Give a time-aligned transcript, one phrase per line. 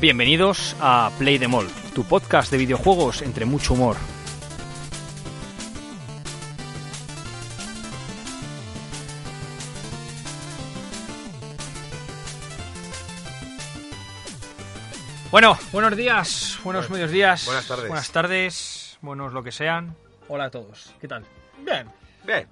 [0.00, 3.96] Bienvenidos a Play the Mall, tu podcast de videojuegos entre mucho humor.
[15.32, 17.88] Bueno, buenos días, buenos medios días, buenas tardes.
[17.88, 19.96] buenas tardes, buenos lo que sean.
[20.28, 21.24] Hola a todos, ¿qué tal?
[21.64, 21.88] Bien.
[22.24, 22.46] Bien.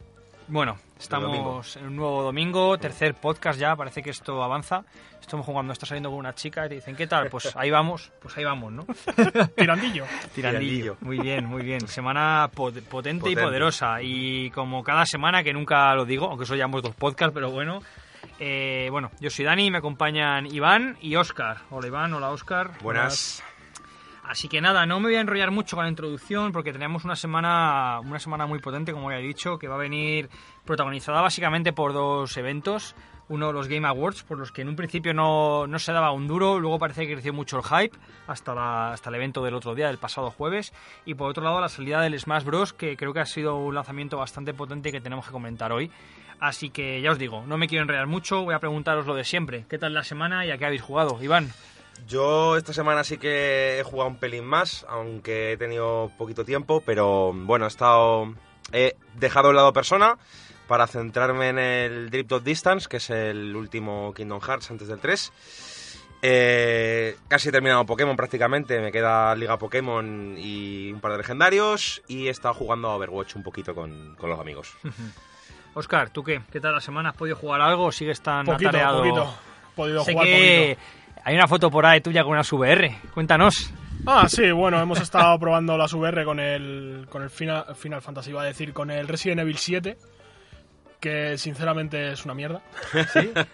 [0.48, 0.85] Bueno.
[0.98, 4.84] Estamos en un nuevo domingo, tercer podcast ya, parece que esto avanza.
[5.20, 7.28] Estamos jugando, estás saliendo con una chica y te dicen, ¿qué tal?
[7.30, 8.86] Pues ahí vamos, pues ahí vamos, ¿no?
[9.56, 10.04] Tirandillo.
[10.34, 10.96] Tirandillo.
[11.00, 11.86] Muy bien, muy bien.
[11.88, 14.00] Semana po- potente, y poderosa.
[14.02, 17.80] Y como cada semana, que nunca lo digo, aunque eso llevamos dos podcasts, pero bueno.
[18.38, 21.58] eh, bueno, yo soy Dani, me acompañan Iván y Óscar.
[21.70, 22.70] Hola Iván, hola Óscar.
[22.82, 23.42] Buenas.
[24.28, 27.14] Así que nada, no me voy a enrollar mucho con la introducción porque tenemos una
[27.14, 30.28] semana, una semana muy potente, como ya he dicho, que va a venir
[30.64, 32.96] protagonizada básicamente por dos eventos.
[33.28, 36.26] Uno, los Game Awards, por los que en un principio no, no se daba un
[36.26, 37.96] duro, luego parece que creció mucho el hype
[38.26, 40.72] hasta, hasta el evento del otro día, del pasado jueves.
[41.04, 43.74] Y por otro lado, la salida del Smash Bros., que creo que ha sido un
[43.74, 45.90] lanzamiento bastante potente que tenemos que comentar hoy.
[46.40, 49.24] Así que ya os digo, no me quiero enrollar mucho, voy a preguntaros lo de
[49.24, 49.66] siempre.
[49.68, 51.18] ¿Qué tal la semana y a qué habéis jugado?
[51.22, 51.52] Iván.
[52.06, 56.82] Yo esta semana sí que he jugado un pelín más, aunque he tenido poquito tiempo,
[56.84, 58.34] pero bueno, he estado.
[58.72, 60.18] He dejado de lado persona
[60.66, 64.98] para centrarme en el Drift of Distance, que es el último Kingdom Hearts antes del
[64.98, 65.32] 3.
[66.22, 72.02] Eh, casi he terminado Pokémon prácticamente, me queda Liga Pokémon y un par de legendarios.
[72.08, 74.72] Y he estado jugando a Overwatch un poquito con, con los amigos.
[75.74, 76.40] Oscar, ¿tú qué?
[76.50, 77.10] ¿Qué tal la semana?
[77.10, 78.98] ¿Has podido jugar algo o sigues tan Poquito, atareado?
[78.98, 79.34] poquito.
[79.76, 81.05] Podido Sé jugar que poquito.
[81.26, 82.98] Hay una foto por ahí tuya con una VR.
[83.12, 83.72] Cuéntanos.
[84.06, 88.30] Ah, sí, bueno, hemos estado probando las VR con el, con el Final, Final Fantasy,
[88.30, 89.96] iba a decir, con el Resident Evil 7,
[91.00, 92.62] que sinceramente es una mierda.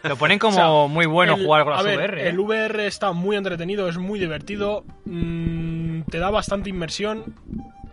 [0.02, 2.22] Lo ponen como O sea, muy bueno El- jugar con las a ver, VR.
[2.24, 2.28] ¿eh?
[2.28, 7.34] El VR está muy entretenido, es muy divertido, mm, te da bastante inmersión,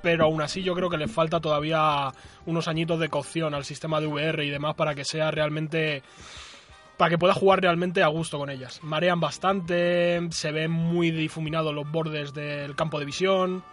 [0.02, 2.10] pero aún así yo creo que le falta todavía
[2.46, 6.04] unos añitos de cocción al sistema de VR y demás para que sea realmente
[7.00, 8.82] para que pueda jugar realmente a gusto con ellas.
[8.84, 13.64] Marean bastante, se ven muy difuminados los bordes del campo de visión,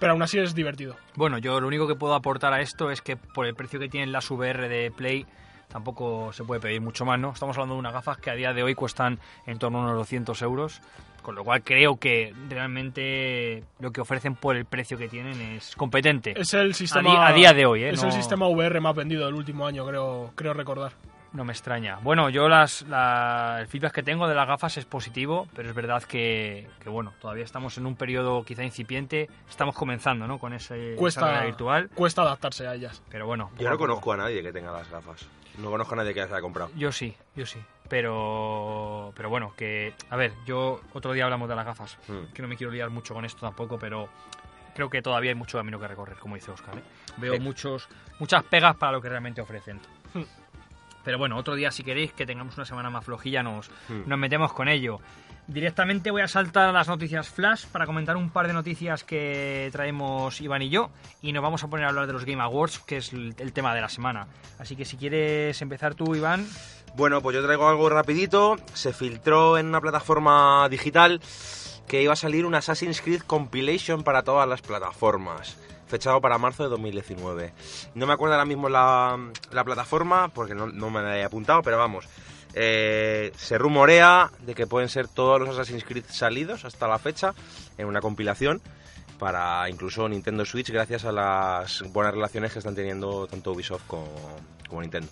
[0.00, 0.96] pero aún así es divertido.
[1.14, 3.88] Bueno, yo lo único que puedo aportar a esto es que por el precio que
[3.88, 5.24] tienen las VR de Play
[5.68, 7.30] tampoco se puede pedir mucho más, ¿no?
[7.32, 9.94] Estamos hablando de unas gafas que a día de hoy cuestan en torno a unos
[9.98, 10.80] 200 euros,
[11.22, 15.76] con lo cual creo que realmente lo que ofrecen por el precio que tienen es
[15.76, 16.34] competente.
[16.38, 17.90] Es el sistema día- a día de hoy, ¿eh?
[17.90, 20.92] Es No- el sistema VR más vendido del último año, creo creo recordar.
[21.32, 21.96] No me extraña.
[22.02, 25.74] Bueno, yo las, la- el feedback que tengo de las gafas es positivo, pero es
[25.74, 29.30] verdad que, que, bueno, todavía estamos en un periodo quizá incipiente.
[29.48, 30.38] Estamos comenzando, ¿no?
[30.38, 31.88] Con ese esa Cuesta realidad virtual.
[31.94, 33.02] cuesta adaptarse a ellas.
[33.08, 33.50] Pero bueno.
[33.58, 35.26] Yo no conozco a nadie que tenga las gafas.
[35.58, 36.70] No conozco a nadie que las haya comprado.
[36.76, 37.58] Yo sí, yo sí.
[37.88, 41.98] Pero, pero bueno, que a ver, yo otro día hablamos de las gafas.
[42.08, 42.32] Mm.
[42.34, 44.08] Que no me quiero liar mucho con esto tampoco, pero
[44.74, 46.76] creo que todavía hay mucho camino que recorrer, como dice Oscar.
[46.78, 46.82] ¿eh?
[47.16, 47.40] Veo Sí.
[47.40, 47.88] muchos,
[48.18, 49.80] muchas pegas para lo que realmente ofrecen.
[51.04, 54.02] Pero bueno, otro día si queréis que tengamos una semana más flojilla nos, Hmm.
[54.06, 55.00] nos metemos con ello.
[55.48, 59.68] Directamente voy a saltar a las noticias flash para comentar un par de noticias que
[59.72, 62.78] traemos Iván y yo y nos vamos a poner a hablar de los Game Awards,
[62.78, 64.28] que es el, el tema de la semana.
[64.60, 66.46] Así que si quieres empezar tú, Iván,
[66.94, 68.56] Bueno, pues yo traigo algo rapidito.
[68.74, 71.20] Se filtró en una plataforma digital
[71.88, 75.58] que iba a salir un Assassin's Creed Compilation para todas las plataformas.
[75.92, 77.52] Fechado para marzo de 2019.
[77.96, 81.60] No me acuerdo ahora mismo la, la plataforma porque no, no me la he apuntado,
[81.60, 82.08] pero vamos.
[82.54, 87.34] Eh, se rumorea de que pueden ser todos los Assassin's Creed salidos hasta la fecha
[87.76, 88.62] en una compilación
[89.18, 94.08] para incluso Nintendo Switch gracias a las buenas relaciones que están teniendo tanto Ubisoft como,
[94.70, 95.08] como Nintendo.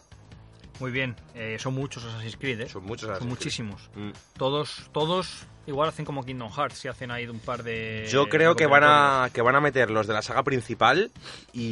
[0.78, 2.68] Muy bien, eh, son muchos Assassin's Creed, ¿eh?
[2.70, 3.38] Son muchos Son Assassin's Creed.
[3.38, 3.90] muchísimos.
[3.94, 4.12] Mm.
[4.38, 8.06] Todos, todos igual hacen como Kingdom Hearts, si hacen ahí un par de...
[8.10, 11.10] Yo creo que van a que van a meter los de la saga principal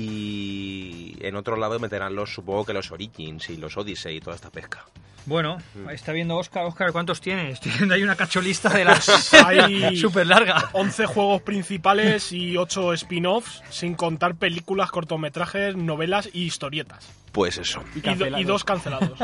[0.09, 4.37] y en otro lado meterán los supongo que los Origins y los Odyssey y toda
[4.37, 4.85] esta pesca.
[5.27, 5.91] Bueno, Mm.
[5.91, 6.65] está viendo Oscar.
[6.65, 7.55] Oscar, ¿cuántos tienes?
[7.55, 9.35] Estoy viendo ahí una cacholista de las...
[9.45, 10.71] Hay súper larga.
[10.73, 17.07] 11 juegos principales y 8 spin-offs, sin contar películas, cortometrajes, novelas y historietas.
[17.33, 17.83] Pues eso.
[17.95, 18.41] Y, do- cancelados.
[18.41, 19.19] y dos cancelados.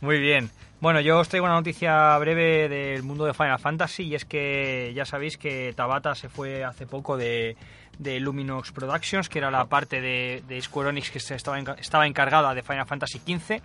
[0.00, 0.50] Muy bien.
[0.82, 4.92] Bueno, yo os traigo una noticia breve del mundo de Final Fantasy y es que
[4.96, 7.56] ya sabéis que Tabata se fue hace poco de,
[8.00, 12.88] Luminox Productions, que era la parte de, de Square Enix que estaba encargada de Final
[12.88, 13.62] Fantasy XV.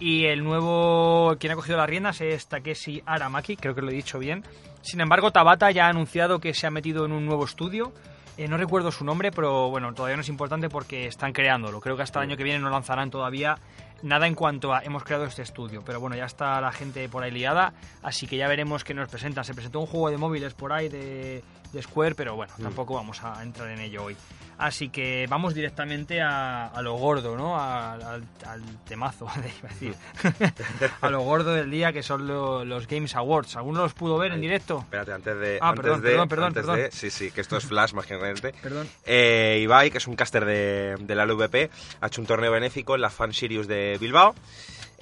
[0.00, 3.94] Y el nuevo, quien ha cogido las riendas es Takeshi Aramaki, creo que lo he
[3.94, 4.42] dicho bien.
[4.82, 7.92] Sin embargo, Tabata ya ha anunciado que se ha metido en un nuevo estudio.
[8.36, 11.80] Eh, no recuerdo su nombre, pero bueno, todavía no es importante porque están creándolo.
[11.80, 13.58] Creo que hasta el año que viene no lanzarán todavía
[14.02, 15.82] nada en cuanto a hemos creado este estudio.
[15.84, 17.72] Pero bueno, ya está la gente por ahí liada,
[18.02, 19.44] así que ya veremos qué nos presentan.
[19.44, 21.42] Se presentó un juego de móviles por ahí de,
[21.72, 22.62] de Square, pero bueno, Mm.
[22.62, 24.16] tampoco vamos a entrar en ello hoy.
[24.58, 27.56] Así que vamos directamente a, a lo gordo, ¿no?
[27.56, 29.94] A- Al, al temazo, iba a decir.
[31.00, 33.54] a lo gordo del día, que son lo- los Games Awards.
[33.56, 34.78] ¿Alguno los pudo ver en directo?
[34.80, 35.58] Espérate, antes de.
[35.62, 36.76] Ah, antes perdón, de, perdón, perdón, antes perdón.
[36.80, 38.52] de- sí, sí, que esto es Flash más que realmente.
[38.60, 38.88] Perdón.
[39.06, 41.70] Eh, Ibai, que es un caster de, de la LVP,
[42.00, 44.34] ha hecho un torneo benéfico en la Fan Series de Bilbao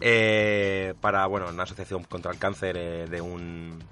[0.00, 3.82] eh, para, bueno, una asociación contra el cáncer eh, de un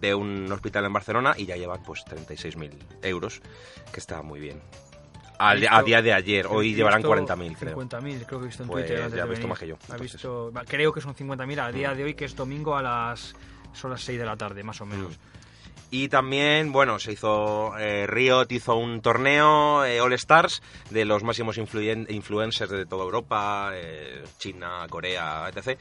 [0.00, 2.70] de un hospital en Barcelona y ya llevan pues 36.000
[3.02, 3.40] euros,
[3.92, 4.60] que está muy bien.
[5.38, 7.76] Al- a día de ayer, hoy llevarán visto 40.000, creo.
[7.76, 9.12] 50.000, creo que he visto en Pues Twitter.
[9.14, 10.12] ya ha visto más que yo, Ha entonces.
[10.12, 13.34] visto, va, creo que son 50.000 a día de hoy, que es domingo a las.
[13.74, 15.18] Son las 6 de la tarde, más o menos.
[15.98, 20.60] Y también, bueno, se hizo, eh, Riot hizo un torneo eh, All Stars
[20.90, 25.78] de los máximos influen- influencers de toda Europa, eh, China, Corea, etc.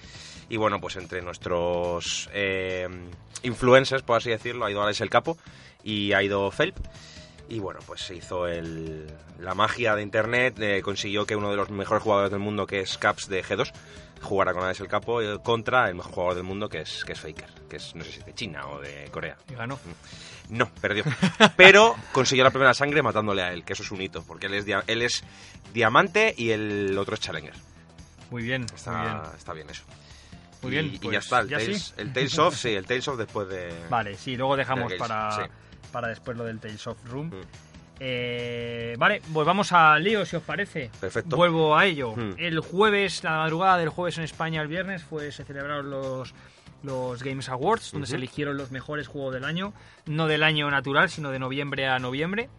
[0.48, 2.30] Y bueno, pues entre nuestros
[3.44, 5.38] influencers, por así decirlo, ha ido Alex el Capo
[5.84, 6.78] y ha ido Felp.
[7.50, 12.02] Y bueno, pues se hizo la magia de Internet, consiguió que uno de los mejores
[12.04, 13.74] jugadores del mundo, que es Caps de G2,
[14.22, 17.14] jugara con Alex el Capo eh, contra el mejor jugador del mundo, que es, que
[17.14, 19.38] es Faker, que es, no sé si de China o de Corea.
[19.50, 19.80] Y ganó.
[20.50, 21.04] No, perdió.
[21.58, 24.54] Pero consiguió la primera sangre matándole a él, que eso es un hito, porque él
[24.56, 25.24] es, dia- él es
[25.74, 27.54] diamante y el otro es challenger.
[28.32, 29.22] Muy bien, Está muy bien.
[29.38, 29.84] está bien eso.
[30.62, 31.94] Muy bien, y pues, ya está, el, ¿ya Tales, sí?
[31.98, 33.72] el Tales of, sí, el Tales of después de...
[33.90, 35.48] Vale, sí, luego dejamos para,
[35.92, 37.28] para después lo del Tales of Room.
[37.28, 37.42] Mm.
[38.00, 40.89] Eh, vale, pues vamos a lío, si os parece.
[41.00, 41.36] Perfecto.
[41.36, 42.15] Vuelvo a ello.
[42.15, 42.33] Mm.
[42.38, 46.33] El jueves, la madrugada del jueves en España, el viernes, fue, se celebraron los,
[46.83, 49.74] los Games Awards, donde se eligieron los mejores juegos del año.
[50.06, 52.50] No del año natural, sino de noviembre a noviembre.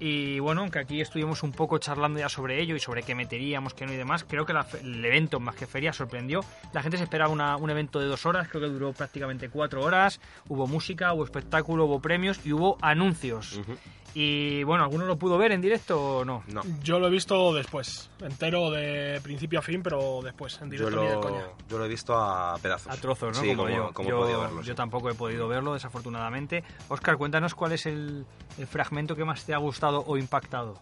[0.00, 3.74] Y bueno, aunque aquí estuvimos un poco charlando ya sobre ello y sobre qué meteríamos,
[3.74, 6.40] qué no y demás, creo que la el evento más que feria sorprendió.
[6.72, 9.82] La gente se esperaba una- un evento de dos horas, creo que duró prácticamente cuatro
[9.82, 10.20] horas.
[10.48, 13.56] Hubo música, hubo espectáculo, hubo premios y hubo anuncios.
[13.58, 13.76] Ujú.
[14.16, 16.44] Y bueno, ¿alguno lo pudo ver en directo o no?
[16.46, 20.86] No, Yo lo he visto después, entero de principio a fin, pero después, en yo
[20.88, 21.40] directo ni de coña.
[21.42, 22.92] lo, yo lo he visto a pedazos.
[22.92, 23.42] A trozos, ¿no?
[23.42, 23.90] Sí, como, yo.
[23.92, 24.62] como yo, he podido verlo.
[24.62, 24.76] yo sí.
[24.76, 26.62] tampoco he podido verlo, desafortunadamente.
[26.88, 28.24] Oscar, cuéntanos cuál es el,
[28.56, 30.80] el fragmento que más te ha gustado o impactado.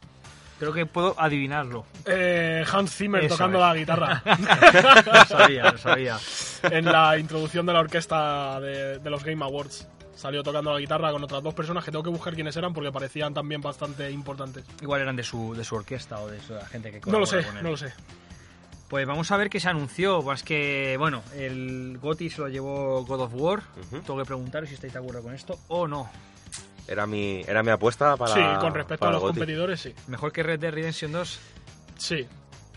[0.58, 1.87] Creo que puedo adivinarlo.
[2.05, 3.64] Eh, Hans Zimmer Eso tocando es.
[3.64, 4.23] la guitarra
[5.06, 6.19] Lo sabía, lo sabía.
[6.70, 9.88] en la introducción de la orquesta de, de los Game Awards.
[10.14, 12.93] Salió tocando la guitarra con otras dos personas que tengo que buscar quiénes eran porque
[12.93, 14.64] parecían también bastante importantes.
[14.81, 17.26] Igual eran de su, de su orquesta o de su- la gente que No lo
[17.26, 17.62] sé, con él.
[17.64, 17.93] no lo sé.
[18.88, 20.23] Pues vamos a ver qué se anunció.
[20.23, 23.62] Pues que, bueno, el GOTY se lo llevó God of War.
[23.91, 26.11] Tengo que preguntaros si estáis de acuerdo con esto o no.
[26.87, 29.94] Era mi, era mi apuesta para sí, con respecto a los competidores, sí.
[30.09, 31.41] Mejor que Red Dead Redemption 2.
[31.97, 32.26] Sí.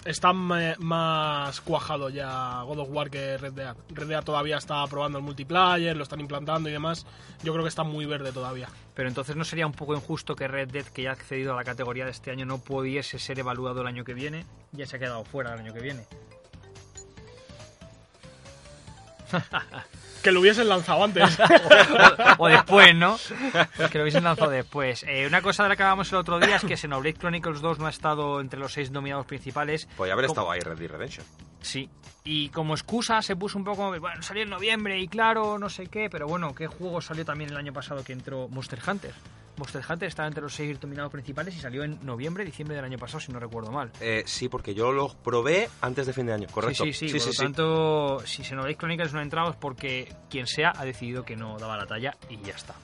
[0.06, 3.76] Está más cuajado ya God of War que Red Dead.
[3.90, 7.08] Red Dead todavía está probando el multiplayer, lo están implantando y demás.
[7.42, 8.70] Yo creo que está muy verde todavía.
[8.94, 11.56] Pero entonces no sería un poco injusto que Red Dead, que ya ha accedido a
[11.56, 14.46] la categoría de este año, no pudiese ser evaluado el año que viene.
[14.74, 16.06] Ya se ha quedado fuera el año que viene.
[20.24, 21.38] Que lo hubiesen lanzado antes.
[22.40, 23.18] o después, ¿no?
[23.92, 25.04] Que lo hubiesen lanzado después.
[25.08, 27.78] Eh, una cosa de la que hablábamos el otro día es que Xenoblade Chronicles 2
[27.80, 29.88] no ha estado entre los seis nominados principales.
[29.96, 31.26] Podría haber Como- estado ahí Red Dead Redemption.
[31.62, 31.90] Sí.
[32.24, 35.86] Y como excusa se puso un poco, bueno, salió en noviembre y claro, no sé
[35.88, 39.14] qué, pero bueno, ¿qué juego salió también el año pasado que entró Monster Hunter?
[39.58, 42.98] Monster Hunter estaba entre los seis nominados principales y salió en noviembre, diciembre del año
[42.98, 43.92] pasado, si no recuerdo mal.
[44.02, 46.84] Eh, sí, porque yo lo probé antes de fin de año, correcto.
[46.84, 50.48] Sí, sí, sí, por lo tanto, si Xenoblade Chronicles no ha entrado es porque quien
[50.48, 52.76] sea ha decidido que no daba la talla y ya está.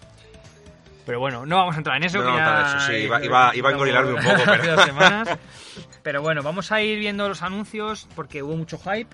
[1.06, 2.20] Pero bueno, no vamos a entrar en eso.
[2.20, 4.44] No, que no, ya- eso, sí, iba- iba- iba a engorilarme un poco.
[6.04, 9.10] Pero bueno, vamos a ir viendo los anuncios porque hubo mucho hype.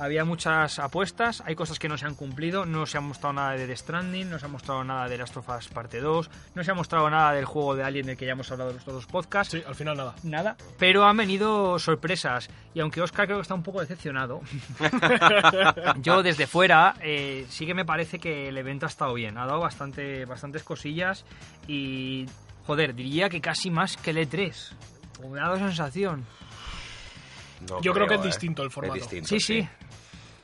[0.00, 3.52] Había muchas apuestas, hay cosas que no se han cumplido, no se ha mostrado nada
[3.52, 6.64] de The Stranding, no se ha mostrado nada de Last of Us Parte 2, no
[6.64, 8.86] se ha mostrado nada del juego de Alien del que ya hemos hablado en los
[8.86, 10.14] dos podcasts, sí, al final nada.
[10.22, 14.40] nada, pero han venido sorpresas y aunque Oscar creo que está un poco decepcionado,
[16.00, 19.44] yo desde fuera eh, sí que me parece que el evento ha estado bien, ha
[19.44, 21.26] dado bastante, bastantes cosillas
[21.68, 22.24] y
[22.66, 24.72] joder, diría que casi más que el E3,
[25.22, 26.24] o me ha dado sensación.
[27.68, 28.26] No Yo creo que es ¿eh?
[28.26, 28.96] distinto el formato.
[28.96, 29.68] Es distinto, Sí, sí,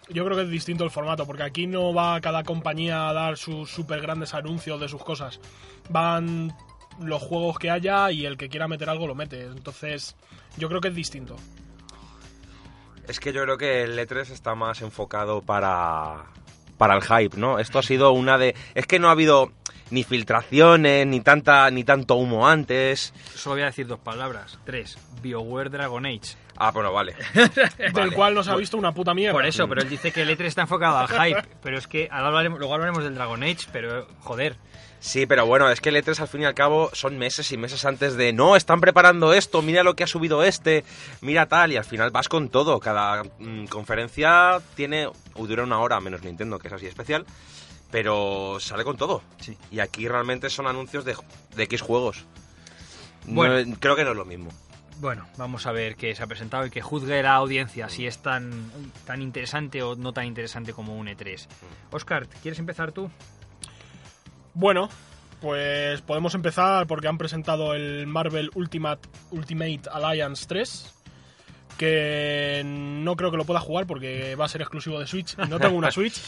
[0.09, 3.37] Yo creo que es distinto el formato, porque aquí no va cada compañía a dar
[3.37, 5.41] sus super grandes anuncios de sus cosas.
[5.89, 6.55] Van
[7.01, 9.43] los juegos que haya y el que quiera meter algo lo mete.
[9.43, 10.17] Entonces,
[10.57, 11.37] yo creo que es distinto.
[13.09, 16.25] Es que yo creo que el E3 está más enfocado para,
[16.77, 17.59] para el hype, ¿no?
[17.59, 18.55] Esto ha sido una de...
[18.75, 19.53] Es que no ha habido...
[19.91, 23.13] ni filtraciones, ni tanta ni tanto humo antes.
[23.35, 24.59] Solo voy a decir dos palabras.
[24.65, 24.99] Tres.
[25.23, 26.37] BioWare Dragon Age.
[26.57, 27.15] Ah, bueno, vale.
[27.95, 29.35] Del cual no se ha visto una puta mierda.
[29.35, 31.43] Por eso, pero él dice que el E3 está enfocado al hype.
[31.63, 34.57] Pero es que ahora hablaremos, luego hablaremos del Dragon Age, pero joder.
[35.01, 37.57] Sí, pero bueno, es que el E3 al fin y al cabo son meses y
[37.57, 40.85] meses antes de no, están preparando esto, mira lo que ha subido este,
[41.21, 42.81] mira tal, y al final vas con todo.
[42.81, 47.27] Cada mm, conferencia tiene, o dura una hora, menos Nintendo, que es así especial,
[47.91, 49.23] pero sale con todo.
[49.41, 49.57] Sí.
[49.71, 51.17] Y aquí realmente son anuncios de,
[51.55, 52.25] de X juegos.
[53.27, 53.77] No, Bueno.
[53.81, 54.51] creo que no es lo mismo.
[54.99, 58.19] Bueno, vamos a ver qué se ha presentado y que juzgue la audiencia si es
[58.19, 58.71] tan,
[59.05, 61.47] tan interesante o no tan interesante como un E3.
[61.91, 63.11] Oscar, ¿quieres empezar tú?
[64.55, 64.89] Bueno,
[65.43, 70.95] pues podemos empezar porque han presentado el Marvel Ultimate, Ultimate Alliance 3.
[71.77, 75.35] Que no creo que lo pueda jugar porque va a ser exclusivo de Switch.
[75.45, 76.21] y No tengo una Switch.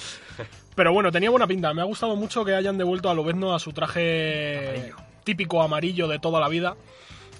[0.74, 1.72] Pero bueno, tenía buena pinta.
[1.74, 4.96] Me ha gustado mucho que hayan devuelto a Lobezno a su traje Amarillo.
[5.24, 6.76] típico amarillo de toda la vida.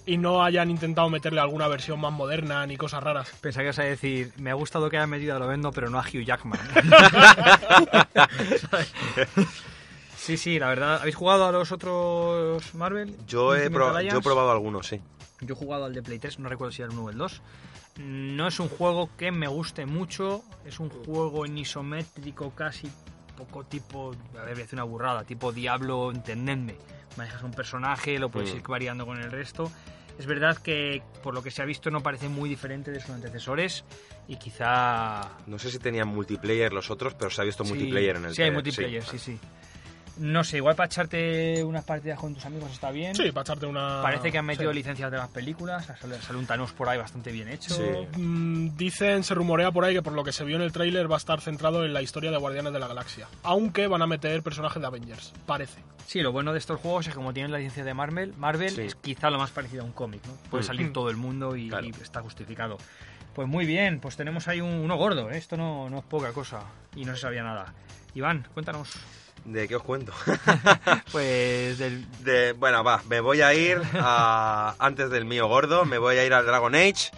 [0.06, 3.30] Y no hayan intentado meterle alguna versión más moderna ni cosas raras.
[3.42, 5.98] Pensaba que ibas a decir, me ha gustado que hayan metido a Lovendo, pero no
[5.98, 6.58] a Hugh Jackman.
[10.16, 11.00] sí, sí, la verdad.
[11.00, 13.14] ¿Habéis jugado a los otros Marvel?
[13.26, 15.00] Yo he, pro- yo he probado algunos, sí.
[15.40, 17.18] Yo he jugado al de Play 3, no recuerdo si era el 1 o el
[17.18, 17.42] 2.
[17.99, 22.88] No es un juego que me guste mucho, es un juego en isométrico casi
[23.37, 26.75] poco tipo, a ver, voy a decir una burrada, tipo Diablo, entendedme.
[27.16, 28.57] Manejas un personaje, lo puedes Mm.
[28.57, 29.71] ir variando con el resto.
[30.18, 33.11] Es verdad que por lo que se ha visto no parece muy diferente de sus
[33.11, 33.85] antecesores
[34.26, 35.30] y quizá...
[35.47, 38.35] No sé si tenían multiplayer los otros, pero se ha visto Sí, multiplayer en el
[38.35, 39.38] Sí, hay multiplayer, sí, sí.
[40.18, 43.14] No sé, igual para echarte unas partidas con tus amigos está bien.
[43.14, 44.00] Sí, para echarte una.
[44.02, 44.76] Parece que han metido sí.
[44.78, 47.75] licencias de las películas, sale, un Thanos por ahí bastante bien hecho.
[47.75, 47.82] Sí.
[48.20, 51.10] Mm, Dicen, se rumorea por ahí que por lo que se vio en el tráiler
[51.10, 53.26] va a estar centrado en la historia de Guardianes de la Galaxia.
[53.42, 55.80] Aunque van a meter personajes de Avengers, parece.
[56.06, 58.70] Sí, lo bueno de estos juegos es que como tienen la licencia de Marvel, Marvel
[58.70, 58.82] Sí.
[58.82, 60.32] es quizá lo más parecido a un cómic, ¿no?
[60.50, 60.66] Puede Mm.
[60.66, 61.87] salir todo el mundo y, Claro.
[61.87, 62.78] y está justificado.
[63.34, 65.37] Pues muy bien, pues tenemos ahí un- uno gordo, ¿eh?
[65.38, 66.62] esto no, no es poca cosa
[66.96, 67.72] y no se sabía nada.
[68.14, 68.90] Iván, cuéntanos.
[69.52, 70.12] ¿De qué os cuento?
[71.12, 72.06] Pues del...
[72.24, 76.24] De, bueno, va, me voy a ir a, antes del mío gordo, me voy a
[76.24, 77.10] ir al Dragon Age.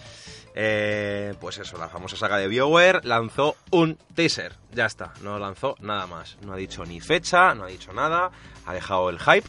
[0.54, 4.54] Eh, pues eso, la famosa saga de BioWare lanzó un teaser.
[4.72, 6.38] Ya está, no lanzó nada más.
[6.42, 8.30] No ha dicho ni fecha, no ha dicho nada,
[8.64, 9.48] ha dejado el hype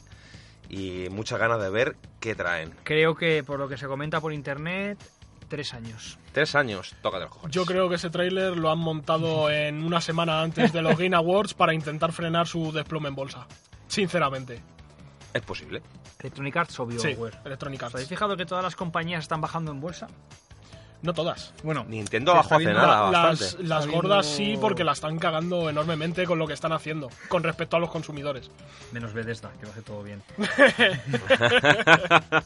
[0.69, 2.73] y muchas ganas de ver qué traen.
[2.83, 4.97] Creo que por lo que se comenta por internet,
[5.51, 6.17] tres años.
[6.31, 7.53] Tres años, toca de los cojones.
[7.53, 11.13] Yo creo que ese tráiler lo han montado en una semana antes de los Game
[11.15, 13.45] Awards para intentar frenar su desplome en bolsa.
[13.87, 14.63] Sinceramente.
[15.33, 15.81] Es posible.
[16.19, 17.37] Electronic Arts o Sí, BioWare.
[17.43, 18.09] Electronic ¿Os habéis Arts.
[18.09, 20.07] fijado que todas las compañías están bajando en bolsa?
[21.03, 21.51] No todas.
[21.63, 23.67] Bueno, Nintendo bajó hace nada, La- las, bastante.
[23.67, 27.75] las gordas sí, porque la están cagando enormemente con lo que están haciendo con respecto
[27.75, 28.51] a los consumidores.
[28.91, 30.21] menos Bethesda, que lo hace todo bien.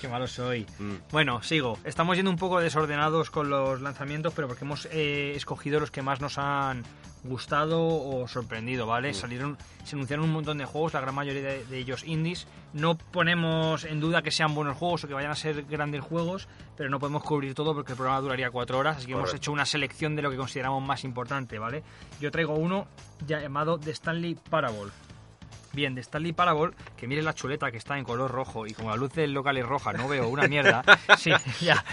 [0.00, 0.66] Qué malo soy.
[0.78, 0.94] Mm.
[1.10, 1.78] Bueno, sigo.
[1.84, 6.02] Estamos yendo un poco desordenados con los lanzamientos, pero porque hemos eh, escogido los que
[6.02, 6.84] más nos han
[7.24, 9.12] gustado o sorprendido, ¿vale?
[9.14, 12.46] Salieron, se anunciaron un montón de juegos, la gran mayoría de, de ellos indies.
[12.72, 16.48] No ponemos en duda que sean buenos juegos o que vayan a ser grandes juegos,
[16.76, 19.52] pero no podemos cubrir todo porque el programa duraría cuatro horas, así que hemos hecho
[19.52, 21.82] una selección de lo que consideramos más importante, ¿vale?
[22.20, 22.86] Yo traigo uno
[23.26, 24.90] llamado The Stanley Parable.
[25.72, 28.90] Bien, de Stanley Parable, que mire la chuleta que está en color rojo y como
[28.90, 30.82] la luz del local es roja, no veo una mierda.
[31.16, 31.84] Sí, ya.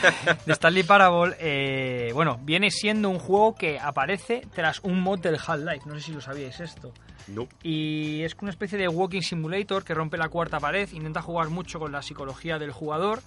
[0.45, 5.35] De Stanley Parable, eh, bueno, viene siendo un juego que aparece tras un mod del
[5.35, 5.83] Half-Life.
[5.85, 6.93] No sé si lo sabíais esto.
[7.27, 7.47] No.
[7.61, 11.79] Y es una especie de walking simulator que rompe la cuarta pared, intenta jugar mucho
[11.79, 13.21] con la psicología del jugador.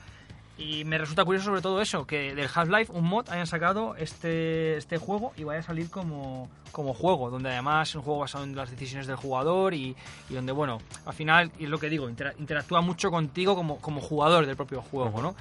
[0.60, 4.76] Y me resulta curioso sobre todo eso, que del Half-Life, un mod, hayan sacado este,
[4.76, 8.44] este juego y vaya a salir como, como juego, donde además es un juego basado
[8.44, 9.96] en las decisiones del jugador y,
[10.28, 13.78] y donde, bueno, al final, y es lo que digo, intera- interactúa mucho contigo como,
[13.78, 15.34] como jugador del propio juego, ¿no?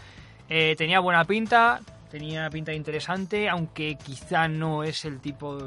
[0.47, 5.57] Eh, tenía buena pinta, tenía pinta interesante, aunque quizá no es el tipo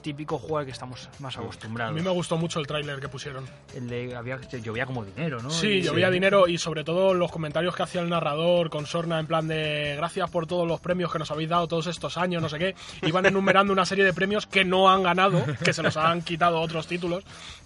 [0.00, 1.94] típico juego al que estamos más A acostumbrados.
[1.94, 3.44] mí me gustó mucho el tráiler que pusieron.
[3.74, 5.50] El de había, llovía como dinero, ¿no?
[5.50, 9.18] Sí, Y- llovía dinero y sobre todo los comentarios que hacía el narrador con Sorna
[9.20, 12.42] en plan de gracias por todos los premios que nos habéis dado todos estos años,
[12.42, 12.74] no sé qué.
[13.02, 16.60] Iban enumerando una serie de premios que no han ganado, que se los han quitado
[16.60, 17.24] otros títulos,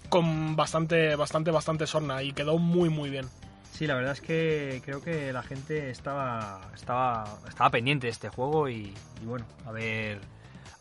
[0.09, 3.27] con bastante, bastante, bastante Sorna y quedó muy, muy bien.
[3.77, 8.31] Sí, la verdad es que creo que la gente estaba estaba estaba pendiente de este
[8.31, 10.19] juego y, y bueno, a ver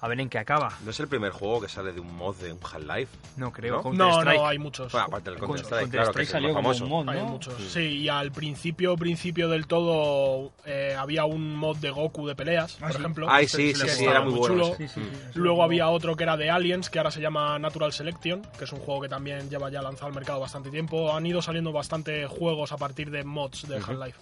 [0.05, 0.71] a ver en qué acaba.
[0.83, 3.17] ¿No es el primer juego que sale de un mod de un Half-Life?
[3.38, 3.77] No creo.
[3.77, 3.81] ¿No?
[3.83, 4.05] Counter
[4.38, 4.91] No, hay muchos.
[4.91, 6.83] Bueno, aparte del Counter-Strike, claro, que es salió como famoso.
[6.83, 7.55] un mod, Hay muchos.
[7.71, 12.75] Sí, y al principio, principio del todo, eh, había un mod de Goku de peleas,
[12.75, 12.97] Ah, por sí.
[13.00, 13.27] ejemplo.
[13.29, 14.55] Ay, sí, sí, era muy muy bueno.
[14.63, 14.74] chulo.
[14.75, 14.88] ese.
[14.89, 17.57] Sí, sí, sí, eso Luego había otro que era de Aliens, que ahora se llama
[17.57, 21.13] Natural Selection, que es un juego que también lleva ya lanzado al mercado bastante tiempo.
[21.15, 23.77] Han ido saliendo bastante juegos a partir de mods de.
[23.77, 24.19] Half-Life.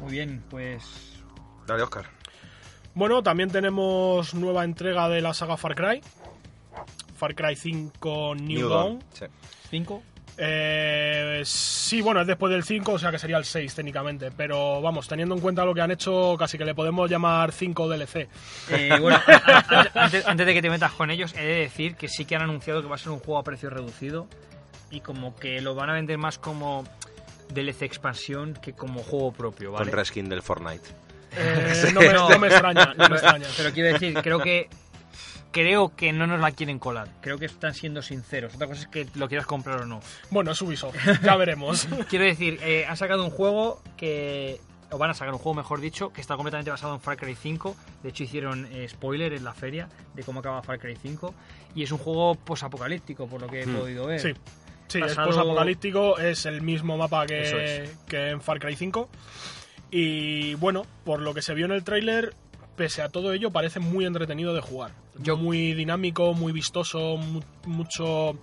[0.00, 0.82] Muy bien, pues.
[1.66, 2.06] Dale, Oscar.
[2.94, 6.02] Bueno, también tenemos nueva entrega de la saga Far Cry.
[7.16, 9.04] Far Cry 5 New, Dawn.
[9.12, 9.26] Sí.
[9.70, 10.02] 5.
[10.42, 14.30] Eh, sí, bueno, es después del 5, o sea que sería el 6 técnicamente.
[14.30, 17.88] Pero vamos, teniendo en cuenta lo que han hecho, casi que le podemos llamar 5
[17.88, 18.28] DLC.
[18.70, 19.20] Eh, bueno,
[19.94, 22.80] antes de que te metas con ellos, he de decir que sí que han anunciado
[22.82, 24.26] que va a ser un juego a precio reducido
[24.90, 26.84] y como que lo van a vender más como
[27.52, 29.90] DLC expansión que como juego propio, ¿vale?
[29.90, 30.88] Con reskin del Fortnite.
[31.36, 33.46] Eh, no, me, no me extraña, no me extraña.
[33.56, 34.68] Pero quiero decir, creo que
[35.52, 37.08] creo que no nos la quieren colar.
[37.20, 38.54] Creo que están siendo sinceros.
[38.54, 40.00] Otra cosa es que lo quieras comprar o no.
[40.30, 41.88] Bueno, es Ubisoft, ya veremos.
[42.08, 44.60] Quiero decir, eh, han sacado un juego que.
[44.92, 47.36] O van a sacar un juego, mejor dicho, que está completamente basado en Far Cry
[47.36, 47.76] 5.
[48.02, 51.32] De hecho, hicieron eh, spoiler en la feria de cómo acaba Far Cry 5.
[51.76, 53.76] Y es un juego posapocalíptico, por lo que he Hmm.
[53.76, 54.18] podido ver.
[54.18, 54.32] Sí,
[54.88, 57.90] sí es Basado- posapocalíptico, es el mismo mapa que, es.
[58.08, 59.08] que en Far Cry 5.
[59.90, 62.34] Y bueno, por lo que se vio en el tráiler,
[62.76, 64.92] pese a todo ello, parece muy entretenido de jugar.
[65.18, 68.38] Yo- Muy dinámico, muy vistoso, mu- mucho...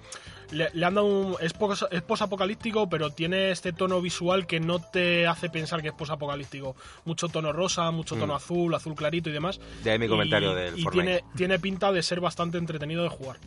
[0.52, 1.36] Le, le han dado un...
[1.42, 5.90] Es, pos- es posapocalíptico, pero tiene este tono visual que no te hace pensar que
[5.90, 6.76] es posapocalíptico.
[7.04, 8.38] Mucho tono rosa, mucho tono Mm.
[8.38, 9.60] azul, azul clarito y demás.
[9.84, 11.06] De ahí mi comentario y, del y Fortnite.
[11.06, 13.38] tiene, tiene pinta de ser bastante entretenido de jugar.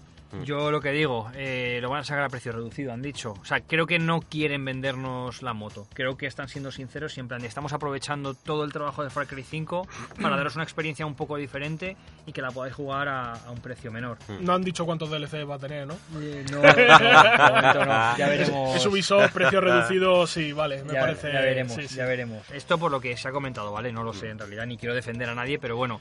[0.45, 3.35] Yo lo que digo, eh, lo van a sacar a precio reducido, han dicho.
[3.41, 5.87] O sea, creo que no quieren vendernos la moto.
[5.93, 9.11] Creo que están siendo sinceros y en plan, de, estamos aprovechando todo el trabajo de
[9.11, 9.87] Far Cry 5
[10.23, 11.97] para daros una experiencia un poco diferente
[12.27, 14.19] y que la podáis jugar a, a un precio menor.
[14.41, 15.97] No han dicho cuántos DLC va a tener, ¿no?
[16.21, 16.63] Eh, no.
[16.63, 18.77] Ya veremos.
[18.77, 21.33] Es Ubisoft, precio reducido, sí, vale, me ya, parece.
[21.33, 21.97] ya veremos, sí, sí.
[21.97, 22.51] ya veremos.
[22.51, 23.93] Esto por lo que se ha comentado, ¿vale?
[23.93, 26.01] No lo sé en realidad, ni quiero defender a nadie, pero bueno,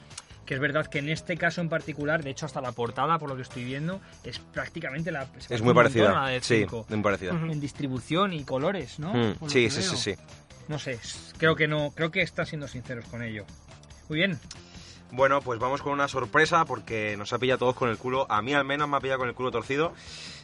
[0.50, 3.28] que es verdad que en este caso en particular, de hecho hasta la portada, por
[3.28, 5.28] lo que estoy viendo, es prácticamente la...
[5.48, 6.40] Es muy a la parecida.
[6.40, 6.86] Sí, 5.
[6.88, 7.30] muy parecida.
[7.30, 9.14] En distribución y colores, ¿no?
[9.14, 10.16] Mm, Sí, sí, sí, sí.
[10.66, 10.98] No sé,
[11.38, 13.44] creo que no, creo que están siendo sinceros con ello.
[14.08, 14.40] Muy bien,
[15.12, 18.26] Bueno, pues vamos con una sorpresa porque nos ha pillado a todos con el culo.
[18.28, 19.94] A mí al menos me ha pillado con el culo torcido.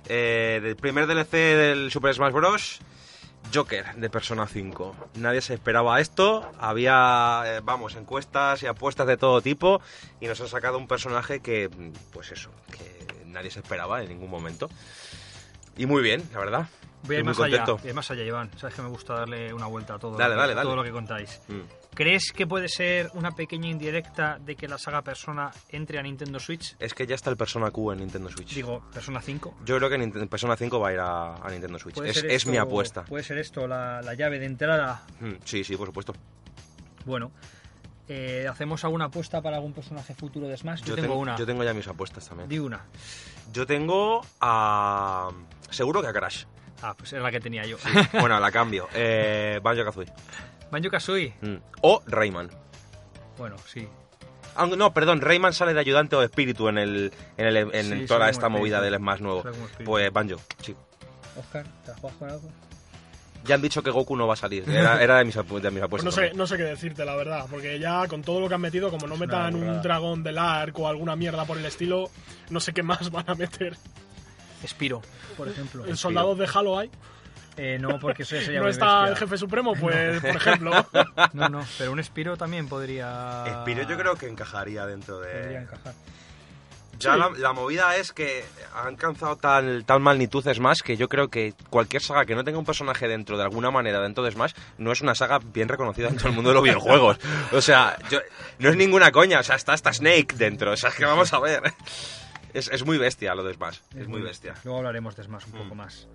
[0.09, 2.79] Eh, del primer DLC del Super Smash Bros.
[3.55, 4.95] Joker de Persona 5.
[5.17, 6.51] Nadie se esperaba esto.
[6.59, 9.81] Había, eh, vamos, encuestas y apuestas de todo tipo.
[10.21, 14.09] Y nos han sacado un personaje que, mm, pues eso, que nadie se esperaba en
[14.09, 14.69] ningún momento.
[15.77, 16.67] Y muy bien, la verdad.
[17.03, 18.51] voy a ir más allá, más allá, Iván.
[18.59, 20.77] Sabes que me gusta darle una vuelta a todo, Dale, lo, que- dale, todo dale.
[20.77, 21.41] lo que contáis.
[21.49, 21.61] Mm.
[21.97, 26.39] ¿Crees que puede ser una pequeña indirecta de que la saga Persona entre a Nintendo
[26.39, 26.77] Switch?
[26.79, 28.55] Es que ya está el Persona Q en Nintendo Switch.
[28.55, 29.61] Digo, Persona 5.
[29.65, 31.95] Yo creo que Nintendo- Persona 5 va a ir a, a Nintendo Switch.
[31.97, 33.05] ¿Puede Es, mi apuesta.
[33.07, 35.03] ¿Puede ser esto la, la llave de entrada?
[35.21, 36.13] Mm, Sí, sí, por supuesto.
[37.07, 37.33] Bueno,
[38.09, 40.81] eh, ¿hacemos alguna apuesta para algún personaje futuro de Smash?
[40.83, 41.37] Yo, Yo tengo ten- una.
[41.39, 42.49] Yo tengo ya mis apuestas también.
[42.49, 42.85] Di una.
[43.55, 45.31] Yo tengo a.
[45.71, 46.45] Seguro que a Crash.
[46.83, 47.79] Ah, pues es la que tenía yo.
[48.21, 48.87] bueno, la cambio.
[48.95, 50.13] Eh, Banjo Kazooie.
[50.71, 51.35] Banjo Kazooie.
[51.41, 51.57] Mm.
[51.83, 52.51] O Rayman.
[53.39, 53.87] Bueno, sí.
[54.55, 58.01] Aunque no, perdón, Rayman sale de ayudante o de espíritu en el en, el, en
[58.01, 59.45] Sí, toda esta movida del Smash nuevo.
[59.85, 60.75] Pues Banjo, sí.
[61.39, 62.49] Oscar, ¿te la juegas con algo?
[63.45, 64.69] Ya han dicho que Goku no va a salir.
[64.69, 66.05] Era, era de, mis, de mis Pues apuestas.
[66.05, 68.61] no sé, no sé qué decirte, la verdad, porque ya con todo lo que han
[68.61, 72.11] metido, como no metan un dragón del arco o alguna mierda por el estilo,
[72.51, 73.77] no sé qué más van a meter.
[74.67, 75.01] Spiro,
[75.37, 75.87] por ejemplo.
[75.87, 76.91] ¿En soldados de Halo hay?
[77.57, 79.13] Eh, no, porque eso sería ¿No está bestia.
[79.13, 79.75] el jefe supremo?
[79.81, 80.73] Pues, por ejemplo.
[81.33, 83.45] No, no, pero un Spiro también podría...
[83.47, 85.57] Espiro yo creo que encajaría dentro Podría de...
[85.57, 85.95] encajar.
[86.99, 87.19] Ya Sí.
[87.19, 88.43] la, la movida es que
[88.75, 92.59] han alcanzado tal, tal magnitud Smash que yo creo que cualquier saga que no tenga
[92.59, 96.09] un personaje dentro de alguna manera dentro de Smash no es una saga bien reconocida
[96.09, 97.19] en todo el mundo de los videojuegos.
[97.53, 98.21] O sea, yo-
[98.61, 101.31] no es ninguna coña, o sea, está hasta Snake dentro, o sea, es que vamos
[101.35, 101.63] a ver.
[102.55, 104.55] Es, es muy bestia lo de Smash, es, muy bestia.
[104.65, 105.79] Luego hablaremos de Smash un poco Mm.
[105.79, 106.07] más.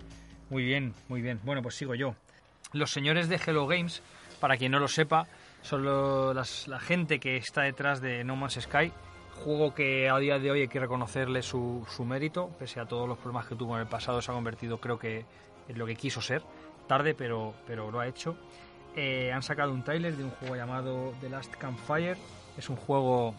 [0.51, 1.39] Muy bien, muy bien.
[1.43, 2.13] Bueno, pues sigo yo.
[2.73, 4.03] Los señores de Hello Games,
[4.41, 5.25] para quien no lo sepa,
[5.61, 8.91] son la gente que está detrás de No Man's Sky.
[9.45, 13.07] Juego que a día de hoy hay que reconocerle su, su mérito, pese a todos
[13.07, 15.23] los problemas que tuvo en el pasado, se ha convertido, creo que,
[15.69, 16.43] en lo que quiso ser.
[16.85, 18.35] Tarde, pero, pero lo ha hecho.
[18.97, 22.17] Eh, han sacado un tráiler de un juego llamado The Last Campfire.
[22.57, 23.33] Es un juego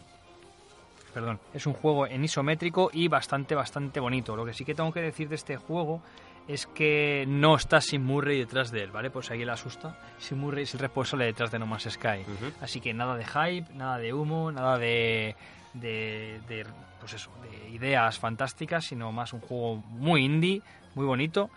[1.12, 4.34] perdón, es un juego en isométrico y bastante, bastante bonito.
[4.34, 6.00] Lo que sí que tengo que decir de este juego
[6.48, 9.10] es que no está Sim Murray detrás de él, ¿vale?
[9.10, 9.98] Pues ahí le asusta.
[10.18, 12.24] Sim Murray es el responsable detrás de No Man's Sky.
[12.60, 15.36] Así que nada de hype, nada de humo, nada de,
[15.74, 16.66] de, de,
[17.00, 20.62] pues eso, de ideas fantásticas, sino más un juego muy indie,
[20.94, 21.50] muy bonito.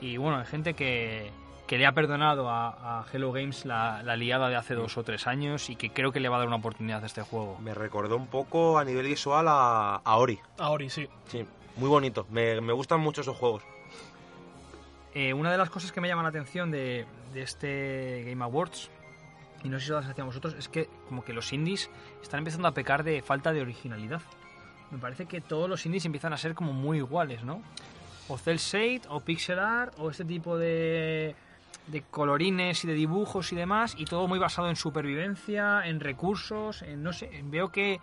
[0.00, 1.30] Y bueno, hay gente que,
[1.68, 5.04] que le ha perdonado a, a Hello Games la, la liada de hace dos o
[5.04, 7.56] tres años y que creo que le va a dar una oportunidad a este juego.
[7.60, 10.40] Me recordó un poco a nivel visual a, a Ori.
[10.58, 11.08] A Ori, sí.
[11.28, 12.26] Sí, muy bonito.
[12.30, 13.62] Me, me gustan mucho esos juegos.
[15.14, 18.90] Eh, una de las cosas que me llama la atención de, este Game Awards,
[19.62, 21.90] y no sé si lo hacía vosotros, es que como que los indies
[22.22, 24.22] están empezando a pecar de falta de originalidad.
[24.90, 27.62] Me parece que todos los indies empiezan a ser como muy iguales, ¿no?
[28.28, 31.34] O cel shade, o pixel art, o este tipo de,
[31.88, 36.82] de colorines y de dibujos y demás, y todo muy basado en supervivencia, en recursos,
[36.82, 38.00] en no sé, veo que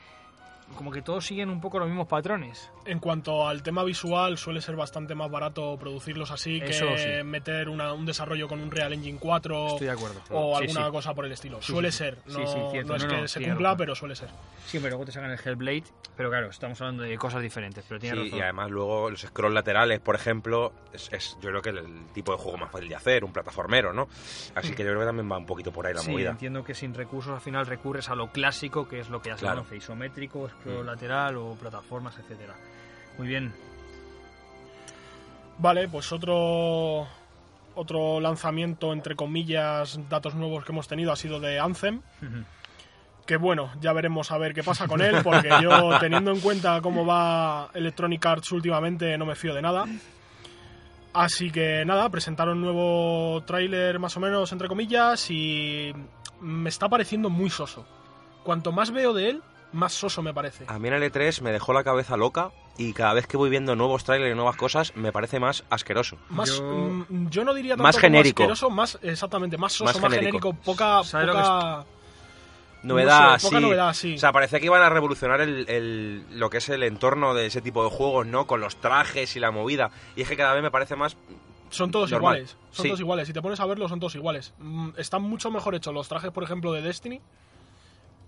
[0.75, 2.71] como que todos siguen un poco los mismos patrones.
[2.85, 7.23] En cuanto al tema visual, suele ser bastante más barato producirlos así Eso que sí.
[7.23, 10.21] meter una- un desarrollo con un Real Engine 4 Estoy de acuerdo.
[10.31, 10.91] o Sí, alguna sí.
[10.91, 11.61] cosa por el estilo.
[11.61, 12.89] Sí, suele ser, no, sí, cierto.
[12.89, 13.77] no es No, que no, se cumpla, razón.
[13.77, 14.29] pero suele ser.
[14.65, 15.83] Sí, pero luego te sacan el Hellblade,
[16.15, 18.39] pero claro, estamos hablando de cosas diferentes, pero tiene Sí, razón.
[18.39, 22.05] y además luego los scrolls laterales, por ejemplo, es, es yo creo que el, el
[22.13, 24.07] tipo de juego más fácil de hacer, un plataformero, ¿no?
[24.55, 26.31] Así que yo creo que también va un poquito por ahí la Sí, movida.
[26.31, 29.35] entiendo que sin recursos al final recurres a lo clásico, que es lo que ya
[29.37, 29.57] se Claro.
[29.61, 30.85] conoce, isométrico, Mm.
[30.85, 32.55] lateral o plataformas, etcétera.
[33.17, 33.53] Muy bien.
[35.57, 37.07] Vale, pues otro
[37.75, 42.01] otro lanzamiento entre comillas, datos nuevos que hemos tenido ha sido de Anthem,
[43.25, 46.81] que bueno, ya veremos a ver qué pasa con él, porque yo teniendo en cuenta
[46.81, 49.85] cómo va Electronic Arts últimamente no me fío de nada.
[51.13, 55.93] Así que nada, presentaron un nuevo tráiler más o menos entre comillas y
[56.41, 57.85] me está pareciendo muy soso.
[58.43, 60.65] Cuanto más veo de él, más soso me parece.
[60.67, 63.49] A mí en el E3 me dejó la cabeza loca y cada vez que voy
[63.49, 66.17] viendo nuevos trailers y nuevas cosas me parece más asqueroso.
[66.29, 66.63] Más, Yo-
[67.09, 68.43] mm, yo no diría tanto Más como genérico.
[68.43, 70.39] asqueroso, más exactamente, más soso, Más más, genérico.
[70.39, 71.85] genérico, poca, ¿Sabes lo que poca
[72.81, 73.63] Novedad, No sé, poca sí.
[73.63, 74.15] novedad, sí.
[74.15, 77.47] O sea, parecía que iban a revolucionar el, el- lo que es el entorno de
[77.47, 78.47] ese tipo de juegos, ¿no?
[78.47, 79.91] Con los trajes y la movida.
[80.15, 81.17] Y es que cada vez me parece más...
[81.71, 82.37] son todos Normal.
[82.37, 82.87] iguales, son Sí.
[82.89, 83.27] todos iguales.
[83.27, 84.53] Si te pones a verlo, son todos iguales.
[84.59, 87.19] Mm, Están mucho mejor hechos los trajes, por ejemplo, de Destiny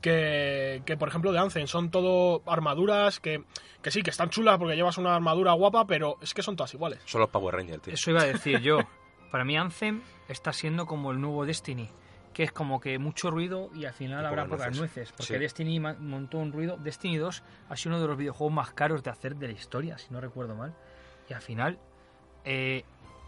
[0.01, 1.67] que, que por ejemplo, de Anthem.
[1.67, 3.43] Son todo armaduras que,
[3.81, 6.73] que sí, que están chulas porque llevas una armadura guapa, pero es que son todas
[6.73, 6.99] iguales.
[7.05, 7.93] Son los Power Rangers, tío.
[7.93, 8.79] Eso iba a decir yo.
[9.31, 11.87] Para mí Anthem está siendo como el nuevo Destiny,
[12.33, 14.79] que es como que mucho ruido y al final Y habrá pocas nueces.
[14.79, 15.11] nueces.
[15.13, 15.39] Porque Sí.
[15.39, 16.75] Destiny montó un ruido.
[16.77, 19.97] Destiny 2 ha sido uno de los videojuegos más caros de hacer de la historia,
[19.97, 20.75] si no recuerdo mal.
[21.29, 21.79] Y al final
[22.43, 22.83] eh,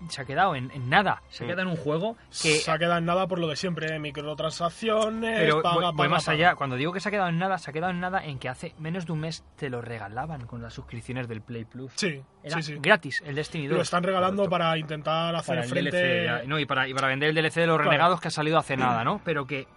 [0.09, 1.21] se ha quedado en, en nada.
[1.29, 3.55] Se ha quedado en un juego que Se ha quedado en nada por lo de
[3.55, 3.99] siempre, ¿eh?
[3.99, 6.35] microtransacciones, Pero paga, voy, voy paga, más paga.
[6.37, 6.55] allá.
[6.55, 8.49] Cuando digo que se ha quedado en nada, se ha quedado en nada en que
[8.49, 11.91] hace menos de un mes te lo regalaban con las suscripciones del Play Plus.
[11.95, 12.77] Sí, Era sí, sí.
[12.81, 13.77] gratis el Destiny 2.
[13.77, 15.91] Lo están regalando para intentar hacer para el frente...
[15.97, 17.89] DLC, no, y, para, y para vender el DLC de los Claro.
[17.91, 19.21] renegados que ha salido hace nada, ¿no?
[19.23, 19.67] Pero que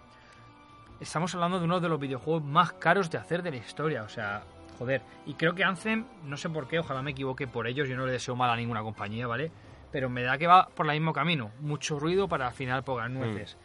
[0.99, 4.03] estamos hablando de uno de los videojuegos más caros de hacer de la historia.
[4.03, 4.43] O sea,
[4.77, 5.01] joder.
[5.25, 8.05] Y creo que Anthem, no sé por qué, ojalá me equivoque por ellos, yo no
[8.05, 9.51] le deseo mal a ninguna compañía, ¿vale?
[9.91, 11.51] Pero me da que va por el mismo camino.
[11.61, 13.57] Mucho ruido para al final pocas nueces.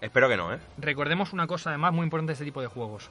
[0.00, 0.58] Espero que no, ¿eh?
[0.78, 3.10] Recordemos una cosa además muy importante de este tipo de juegos.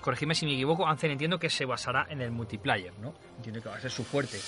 [0.00, 3.12] Corregime si me equivoco, Anthem entiendo que se basará en el multiplayer, ¿no?
[3.38, 4.38] Entiendo que va a ser su fuerte.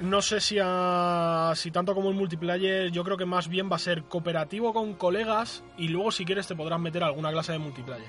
[0.00, 3.76] No sé si, a- si tanto como el multiplayer, yo creo que más bien va
[3.76, 7.58] a ser cooperativo con colegas y luego si quieres te podrás meter alguna clase de
[7.58, 8.08] multiplayer.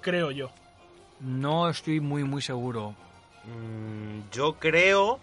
[0.00, 0.50] Creo yo.
[1.20, 2.96] No estoy muy muy seguro.
[3.44, 5.20] Mm, yo creo,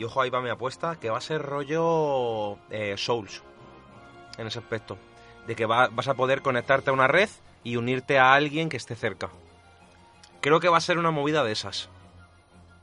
[0.00, 3.42] y ojo ahí va mi apuesta, que va a ser rollo eh, Souls
[4.38, 4.96] en ese aspecto.
[5.46, 7.28] De que va- vas a poder conectarte a una red
[7.64, 9.28] y unirte a alguien que esté cerca.
[10.40, 11.90] Creo que va a ser una movida de esas.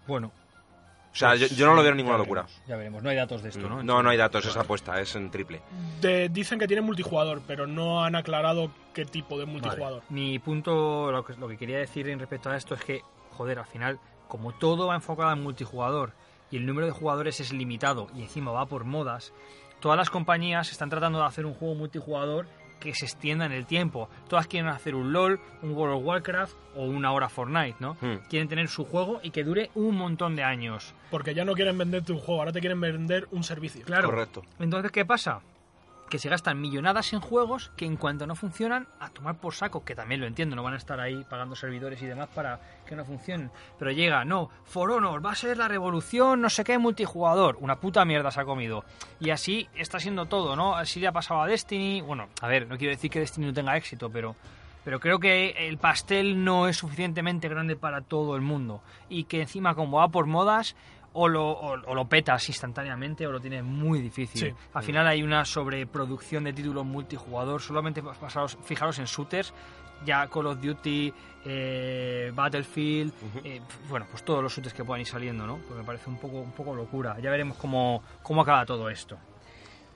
[0.06, 0.32] Bueno,
[1.12, 2.62] O sea, pues yo, yo no lo veo ya ninguna veremos, locura.
[2.68, 3.82] Ya veremos, no hay datos de esto, ¿no?
[3.82, 5.62] No, no hay datos, esa apuesta, es en triple.
[6.00, 10.04] De- dicen que tiene multijugador, pero no han aclarado qué tipo de multijugador.
[10.04, 10.12] Vale.
[10.12, 13.02] Mi punto, lo que, lo que quería decir en respecto a esto es que,
[13.36, 16.14] joder, al final, como todo va enfocado en multijugador
[16.52, 19.34] y el número de jugadores es limitado y encima va por modas,
[19.80, 22.48] todas las compañías están tratando de hacer un juego multijugador
[22.80, 24.10] que se extienda en el tiempo.
[24.28, 27.98] Todas quieren hacer un LOL, un World of Warcraft o una hora Fortnite, ¿no?
[28.02, 28.18] Hmm.
[28.30, 30.94] Quieren tener su juego y que dure un montón de años.
[31.10, 33.84] Porque ya no quieren venderte un juego, ahora te quieren vender un servicio.
[33.84, 34.10] Claro.
[34.10, 34.44] Correcto.
[34.60, 35.42] Entonces, ¿qué pasa?
[36.10, 39.84] Que se gastan millonadas en juegos que en cuanto no funcionan, a tomar por saco,
[39.84, 42.96] que también lo entiendo, no van a estar ahí pagando servidores y demás para que
[42.96, 43.52] no funcionen.
[43.78, 47.58] Pero llega, no, For Honor va a ser la revolución, no sé qué, multijugador.
[47.60, 48.86] Una puta mierda se ha comido.
[49.20, 50.76] Y así está siendo todo, ¿no?
[50.76, 52.02] Así le ha pasado a Destiny.
[52.02, 54.36] Bueno, a ver, no quiero decir que Destiny no tenga éxito, pero
[54.88, 59.42] pero creo que el pastel no es suficientemente grande para todo el mundo y que
[59.42, 60.78] encima como va por modas
[61.20, 64.52] o lo, o, o lo petas instantáneamente o lo tienes muy difícil.
[64.52, 64.54] Sí.
[64.74, 69.52] Al final hay una sobreproducción de títulos multijugador, solamente basados, fijaros en shooters,
[70.06, 71.12] ya Call of Duty,
[71.44, 73.12] eh, Battlefield,
[73.44, 75.58] eh, bueno, pues todos los shooters que puedan ir saliendo, ¿no?
[75.58, 77.18] Porque me parece un poco, un poco locura.
[77.20, 79.18] Ya veremos cómo, cómo acaba todo esto.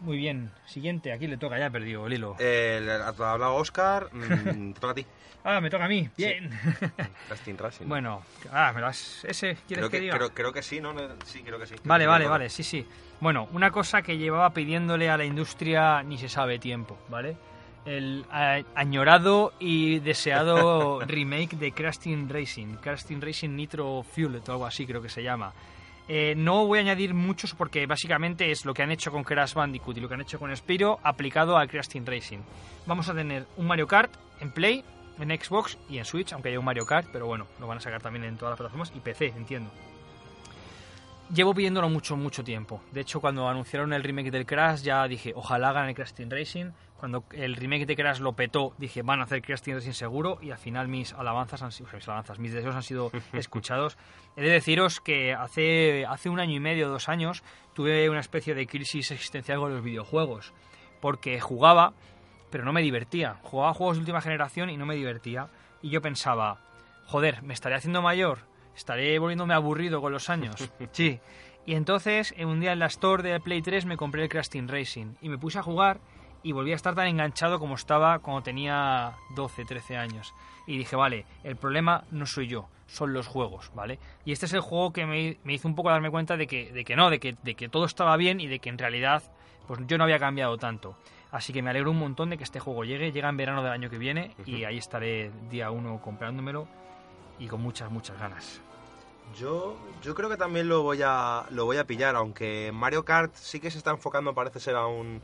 [0.02, 2.36] Muy bien, siguiente, aquí le toca, ya he perdido el hilo.
[2.40, 5.06] Eh, ha hablado Oscar, mm, te toca a ti.
[5.44, 6.50] Ah, me toca a mí, bien.
[7.30, 7.86] Casting Racing.
[7.88, 10.18] bueno, ah, me das ese, ¿quieres creo que, que, diga?
[10.18, 10.94] creo, creo que sí, ¿no?
[11.26, 11.76] Sí, creo que sí.
[11.84, 12.86] Vale, Creo vale, vale, sí, sí.
[13.20, 17.38] Bueno, una cosa que llevaba pidiéndole a la industria ni se sabe tiempo, ¿vale?
[17.86, 18.26] El
[18.76, 25.02] añorado y deseado remake de Team Racing, Team Racing Nitro Fueled o algo así creo
[25.02, 25.54] que se llama.
[26.08, 29.54] Eh, no voy a añadir muchos porque básicamente es lo que han hecho con Crash
[29.54, 32.40] Bandicoot y lo que han hecho con Spyro aplicado al Crash Team Racing.
[32.86, 34.84] Vamos a tener un Mario Kart en Play,
[35.20, 37.82] en Xbox y en Switch, aunque haya un Mario Kart, pero bueno, lo van a
[37.82, 39.72] sacar también en todas las plataformas y PC, entiendo.
[41.34, 42.82] Llevo pidiéndolo mucho, mucho tiempo.
[42.92, 46.30] De hecho, cuando anunciaron el remake del Crash, ya dije, ojalá hagan el Crash Team
[46.30, 46.72] Racing.
[47.02, 50.38] Cuando el remake de Crash lo petó, dije, van a hacer Crash Team Racing seguro.
[50.40, 53.98] Y al final mis alabanzas han sido, mis alabanzas, mis deseos han sido escuchados.
[54.36, 57.42] He de deciros que hace, hace un año y medio, dos años,
[57.74, 60.54] tuve una especie de crisis existencial con los videojuegos.
[61.02, 61.94] Porque jugaba,
[62.52, 63.40] pero no me divertía.
[63.42, 65.48] Jugaba juegos de última generación y no me divertía.
[65.82, 66.62] Y yo pensaba,
[67.08, 68.42] joder, me estaré haciendo mayor,
[68.76, 70.72] estaré volviéndome aburrido con los años.
[70.92, 71.20] Sí.
[71.66, 74.50] Y entonces, en un día en la store de Play 3 me compré el Crash
[74.50, 76.00] Team Racing y me puse a jugar
[76.43, 80.34] y volví a estar tan enganchado como estaba cuando tenía 12, 13 años.
[80.67, 83.99] Y dije, vale, el problema no soy yo, son los juegos, ¿vale?
[84.25, 86.71] Y este es el juego que me, me hizo un poco darme cuenta de que,
[86.71, 89.23] de que no, de que, de que todo estaba bien y de que en realidad
[89.67, 90.95] pues yo no había cambiado tanto.
[91.32, 93.71] Así que me alegro un montón de que este juego llegue, llega en verano del
[93.71, 96.67] año que viene y ahí estaré día uno comprándomelo
[97.39, 98.62] y con muchas, muchas ganas.
[99.39, 103.34] Yo, yo creo que también lo voy a lo voy a pillar, aunque Mario Kart
[103.36, 105.21] sí que se está enfocando, parece ser, a un,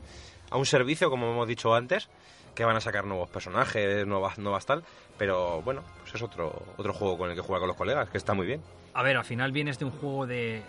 [0.50, 2.08] a un servicio, como hemos dicho antes,
[2.54, 4.82] que van a sacar nuevos personajes, nuevas, nuevas tal,
[5.16, 8.18] pero bueno, pues es otro, otro juego con el que jugar con los colegas, que
[8.18, 8.62] está muy bien.
[8.94, 10.62] A ver, al final vienes de un juego de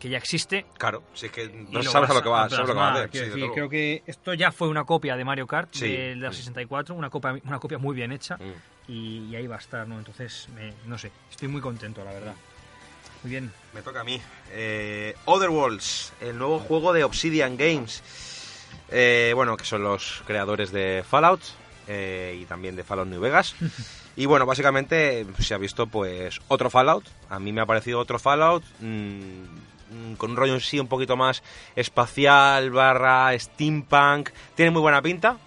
[0.00, 0.64] que ya existe.
[0.78, 2.88] Claro, si es que no sabes a vas lo que va, sabes lo que va
[2.88, 3.10] a hacer.
[3.10, 5.88] quiero sí, decir, creo que esto ya fue una copia de Mario Kart Sí.
[5.94, 8.52] de la 64, una copia, una copia muy bien hecha Mm.
[8.90, 9.98] y, y ahí va a estar, ¿no?
[9.98, 12.34] Entonces, me- no sé, estoy muy contento, la verdad.
[13.22, 13.52] Muy bien.
[13.74, 14.18] Me toca a mí.
[14.52, 18.02] Eh, Otherworlds, el nuevo juego de Obsidian Games.
[18.90, 21.40] Eh, bueno, que son los creadores de Fallout
[21.86, 23.54] eh, y también de Fallout New Vegas.
[24.16, 27.06] Y bueno, básicamente se ha visto pues otro Fallout.
[27.30, 31.16] A mí me ha parecido otro Fallout mm, con un rollo en sí un poquito
[31.16, 31.42] más
[31.76, 34.30] espacial, barra steampunk.
[34.54, 35.38] Tiene muy buena pinta.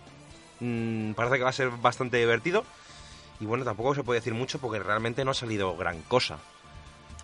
[0.60, 2.66] Mm, parece que va a ser bastante divertido.
[3.40, 6.40] Y bueno, tampoco se puede decir mucho porque realmente no ha salido gran cosa.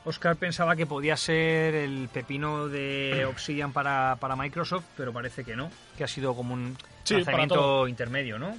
[0.05, 5.55] Oscar pensaba que podía ser el pepino de Obsidian para, para Microsoft, pero parece que
[5.55, 8.55] no, que ha sido como un Sí, lanzamiento intermedio, ¿no?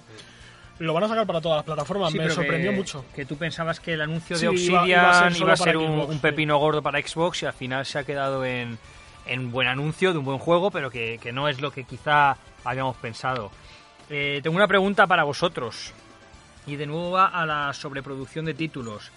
[0.81, 3.05] Lo van a sacar para todas las plataformas, Sí, me sorprendió que, mucho.
[3.15, 5.65] Que tú pensabas que el anuncio Sí, de Obsidian iba a ser iba a solo
[5.65, 6.21] ser, para un, Xbox, un sí.
[6.21, 8.79] pepino gordo para Xbox y al final se ha quedado en,
[9.27, 12.37] en buen anuncio de un buen juego, pero que, que no es lo que quizá
[12.65, 13.51] habíamos pensado.
[14.09, 15.93] Eh, tengo una pregunta para vosotros
[16.67, 19.11] y de nuevo va a la sobreproducción de títulos.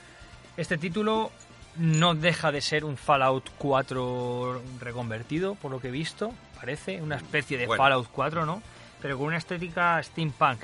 [0.57, 1.31] Este título
[1.77, 7.15] no deja de ser un Fallout 4 reconvertido, por lo que he visto, parece, una
[7.15, 7.83] especie de Bueno.
[7.83, 8.61] Fallout 4, ¿no?
[9.01, 10.61] Pero con una estética steampunk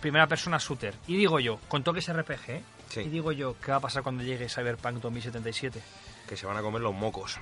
[0.00, 0.94] primera persona shooter.
[1.06, 2.62] Y digo yo, con toques RPG, ¿eh?
[2.88, 3.00] Sí.
[3.00, 5.80] y digo yo, ¿qué va a pasar cuando llegue Cyberpunk 2077?
[6.28, 7.38] que se van a comer los mocos.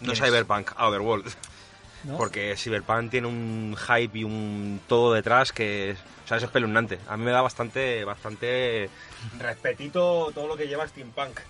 [0.00, 0.18] No ¿Quién es?
[0.20, 1.32] Cyberpunk, Otherworld.
[2.04, 2.16] ¿No?
[2.16, 6.98] Porque Cyberpunk tiene un hype y un todo detrás que o sea, es espeluznante.
[7.08, 8.90] A mí me da bastante bastante
[9.38, 11.40] respetito todo lo que lleva Steampunk.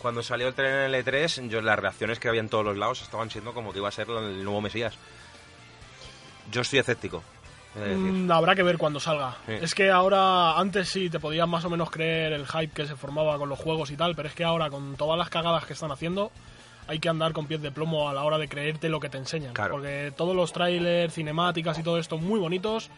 [0.00, 2.76] Cuando salió el tren en el E3, yo, las reacciones que había en todos los
[2.76, 4.94] lados estaban siendo como que iba a ser el nuevo Mesías.
[6.50, 7.22] Yo estoy escéptico.
[7.74, 7.96] decir.
[7.96, 9.36] Mm, habrá que ver cuando salga.
[9.46, 9.52] Sí.
[9.60, 12.96] Es que ahora, antes sí te podías más o menos creer el hype que se
[12.96, 15.72] formaba con los juegos y tal, pero es que ahora con todas las cagadas que
[15.72, 16.30] están haciendo,
[16.86, 19.18] hay que andar con pies de plomo a la hora de creerte lo que te
[19.18, 19.52] enseñan.
[19.52, 19.74] Claro.
[19.74, 22.90] Porque todos los trailers, cinemáticas y todo esto muy bonitos,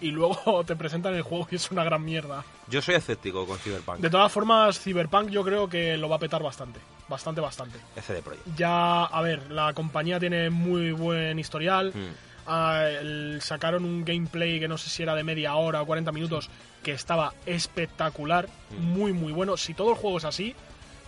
[0.00, 2.44] y luego te presentan el juego y es una gran mierda.
[2.68, 3.98] Yo soy escéptico con Cyberpunk.
[3.98, 6.80] De todas formas, Cyberpunk yo creo que lo va a petar bastante.
[7.08, 7.78] Bastante, bastante.
[8.04, 8.46] CD Projekt.
[8.56, 11.92] Ya, a ver, la compañía tiene muy buen historial.
[11.94, 12.26] Mm.
[12.48, 16.12] Ah, el- sacaron un gameplay que no sé si era de media hora o 40
[16.12, 16.48] minutos
[16.82, 19.56] que estaba espectacular, muy muy bueno.
[19.56, 20.54] Si todo el juego es así,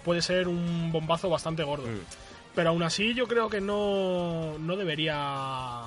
[0.05, 1.87] puede ser un bombazo bastante gordo.
[1.87, 2.01] Mm.
[2.55, 5.83] Pero aún así yo creo que no, no debería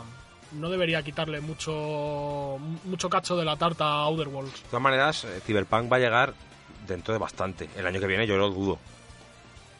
[0.54, 4.64] no debería quitarle mucho mucho cacho de la tarta a Outer Worlds.
[4.64, 6.34] De todas maneras, eh, Cyberpunk va a llegar
[6.88, 7.70] dentro de bastante.
[7.76, 8.80] El año que viene yo lo dudo.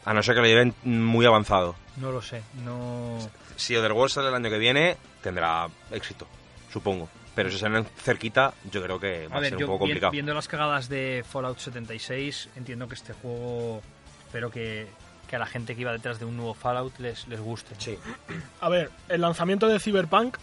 [0.04, 1.76] A no ser que lo lleven muy avanzado.
[1.96, 3.18] No lo sé, no...
[3.54, 6.26] Si Other Worlds sale el año que viene, tendrá éxito,
[6.72, 7.08] supongo.
[7.34, 9.78] Pero si salen cerquita, yo creo que va a, A ver, ser un yo poco
[9.80, 10.10] complicado.
[10.10, 13.80] viendo las cagadas de Fallout 76, entiendo que este juego,
[14.26, 14.86] espero que,
[15.28, 17.74] que a la gente que iba detrás de un nuevo Fallout les, les guste.
[17.78, 17.96] Sí.
[18.60, 20.36] A ver, el lanzamiento de Cyberpunk,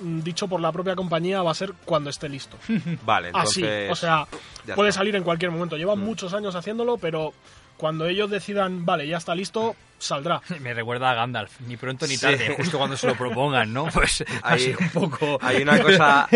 [0.00, 2.56] dicho por la propia compañía, va a ser cuando esté listo.
[3.04, 3.90] Vale, Así, entonces...
[3.90, 4.26] o sea,
[4.74, 5.00] puede está.
[5.00, 5.76] salir en cualquier momento.
[5.76, 6.04] Llevan Mm.
[6.04, 7.32] muchos años haciéndolo, pero
[7.76, 10.40] cuando ellos decidan, vale, ya está listo, saldrá.
[10.60, 12.22] Me recuerda a Gandalf, ni pronto ni Sí.
[12.22, 13.86] tarde, justo cuando se lo propongan, ¿no?
[13.86, 15.38] Pues así un poco...
[15.40, 16.28] Hay una cosa,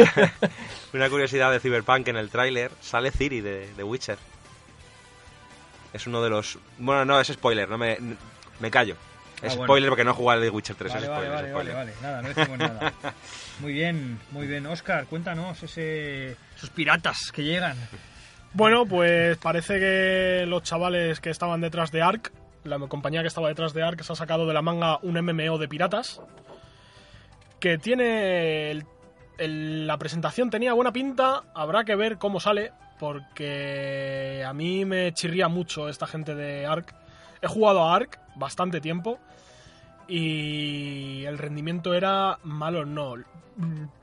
[0.92, 2.70] una curiosidad de Cyberpunk en el tráiler.
[2.80, 4.18] Sale Ciri de, de Witcher.
[5.92, 6.58] Es uno de los...
[6.78, 7.98] Bueno, no, es spoiler, no me,
[8.60, 8.96] me callo.
[9.42, 9.64] Ah, Es bueno.
[9.66, 11.72] spoiler porque no he jugado al de Witcher 3, Vale, es vale, spoiler, es vale,
[11.74, 12.92] vale, vale, nada, no decimos nada.
[13.62, 14.66] Muy bien, muy bien.
[14.66, 17.76] Oscar, cuéntanos ese, esos piratas que llegan.
[18.54, 22.32] Bueno, pues parece que los chavales que estaban detrás de Ark,
[22.64, 25.58] la compañía que estaba detrás de Ark, se ha sacado de la manga un MMO
[25.58, 26.20] de piratas.
[27.60, 28.72] Que tiene.
[28.72, 28.84] el-
[29.38, 35.12] el- la presentación tenía buena pinta, habrá que ver cómo sale, porque a mí me
[35.14, 36.92] chirría mucho esta gente de Ark.
[37.40, 39.18] He jugado a Ark bastante tiempo
[40.12, 43.14] y el rendimiento era malo, no,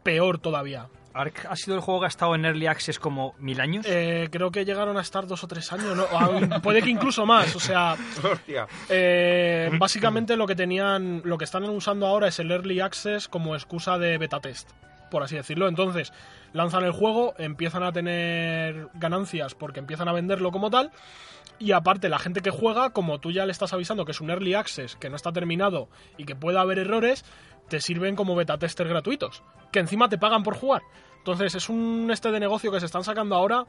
[0.03, 0.87] peor todavía.
[1.13, 3.85] Ark ha sido el juego que ha estado en Early Access como mil años.
[3.87, 6.61] Eh, creo que llegaron a estar dos o tres años, ¿no?
[6.61, 7.55] Puede que incluso más.
[7.55, 8.67] O sea, Hostia.
[8.89, 13.55] eh, básicamente lo que tenían, lo que están usando ahora es el early access como
[13.55, 14.69] excusa de beta test,
[15.09, 15.67] por así decirlo.
[15.67, 16.13] Entonces
[16.53, 20.91] lanzan el juego, empiezan a tener ganancias porque empiezan a venderlo como tal.
[21.59, 24.29] Y aparte, la gente que juega, como tú ya le estás avisando que es un
[24.29, 27.25] early access, que no está terminado y que puede haber errores,
[27.67, 30.81] te sirven como beta tester gratuitos, que encima te pagan por jugar.
[31.19, 33.65] Entonces es un este de negocio que se están sacando ahora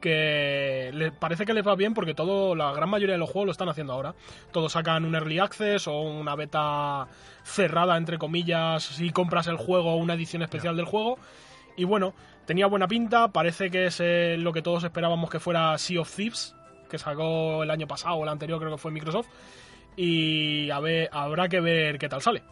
[0.00, 3.46] que le, parece que les va bien porque todo la gran mayoría de los juegos
[3.46, 4.14] lo están haciendo ahora.
[4.52, 7.08] Todos sacan un early access o una beta
[7.42, 11.18] cerrada entre comillas si compras el juego o una edición especial del juego.
[11.76, 12.14] Y bueno,
[12.46, 16.14] tenía buena pinta, parece que es eh, lo que todos esperábamos que fuera Sea of
[16.14, 16.54] Thieves,
[16.92, 19.28] que sacó el año pasado o el anterior creo que fue Microsoft.
[19.96, 22.42] Y a ver, habrá que ver qué tal sale.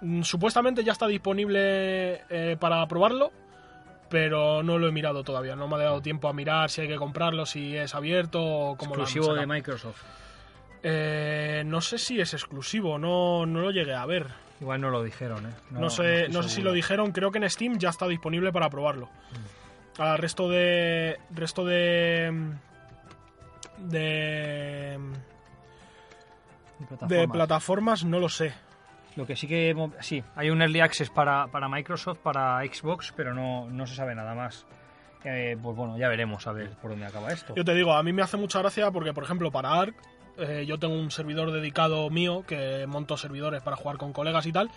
[0.00, 3.32] Mm, Supuestamente ya está disponible eh, para probarlo,
[4.08, 5.56] pero no lo he mirado todavía.
[5.56, 8.76] No me ha dado tiempo a mirar si hay que comprarlo, si es abierto o
[8.76, 9.46] cómo lo han exclusivo de.
[9.46, 10.02] Microsoft.
[10.80, 14.28] Eh, no sé si es exclusivo, no, no lo llegué a ver.
[14.60, 15.54] Igual no lo dijeron, ¿eh?
[15.70, 18.70] No, sé, no sé si lo dijeron, creo que en Steam ya está disponible para
[18.70, 19.08] probarlo.
[19.98, 21.18] Al resto de.
[21.30, 22.32] resto de.
[23.80, 24.98] De.
[26.78, 27.28] de Plataformas.
[27.36, 28.52] plataformas no lo sé.
[29.16, 33.34] Lo que sí que sí, hay un early access para, para Microsoft, para Xbox, pero
[33.34, 34.64] no, no se sabe nada más.
[35.24, 37.52] Eh, pues bueno, ya veremos a ver por dónde acaba esto.
[37.56, 39.96] Yo te digo, a mí me hace mucha gracia porque, por ejemplo, para ARC,
[40.38, 44.52] eh, yo tengo un servidor dedicado mío que monto servidores para jugar con colegas y
[44.52, 44.70] tal.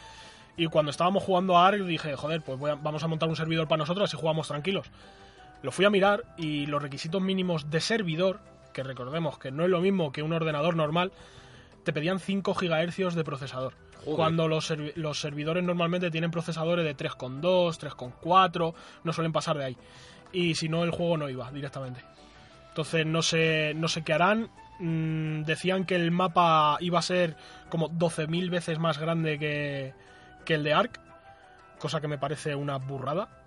[0.57, 3.35] Y cuando estábamos jugando a ARC dije, joder, pues voy a- vamos a montar un
[3.35, 4.89] servidor para nosotros y jugamos tranquilos.
[5.61, 8.39] Lo fui a mirar y los requisitos mínimos de servidor,
[8.71, 11.11] que recordemos que no es lo mismo que un ordenador normal,
[11.83, 13.73] te pedían 5 GHz de procesador.
[14.03, 14.15] Joder.
[14.15, 19.77] Cuando los, los servidores normalmente tienen procesadores de 3,2, 3,4, no suelen pasar de ahí.
[20.31, 22.01] Y si no, el juego no iba directamente.
[22.69, 24.49] Entonces no sé, no sé qué harán.
[24.79, 27.35] Mm, decían que el mapa iba a ser
[27.69, 29.93] como 12.000 veces más grande que,
[30.45, 30.99] que el de Ark,
[31.77, 33.40] cosa que me parece una burrada.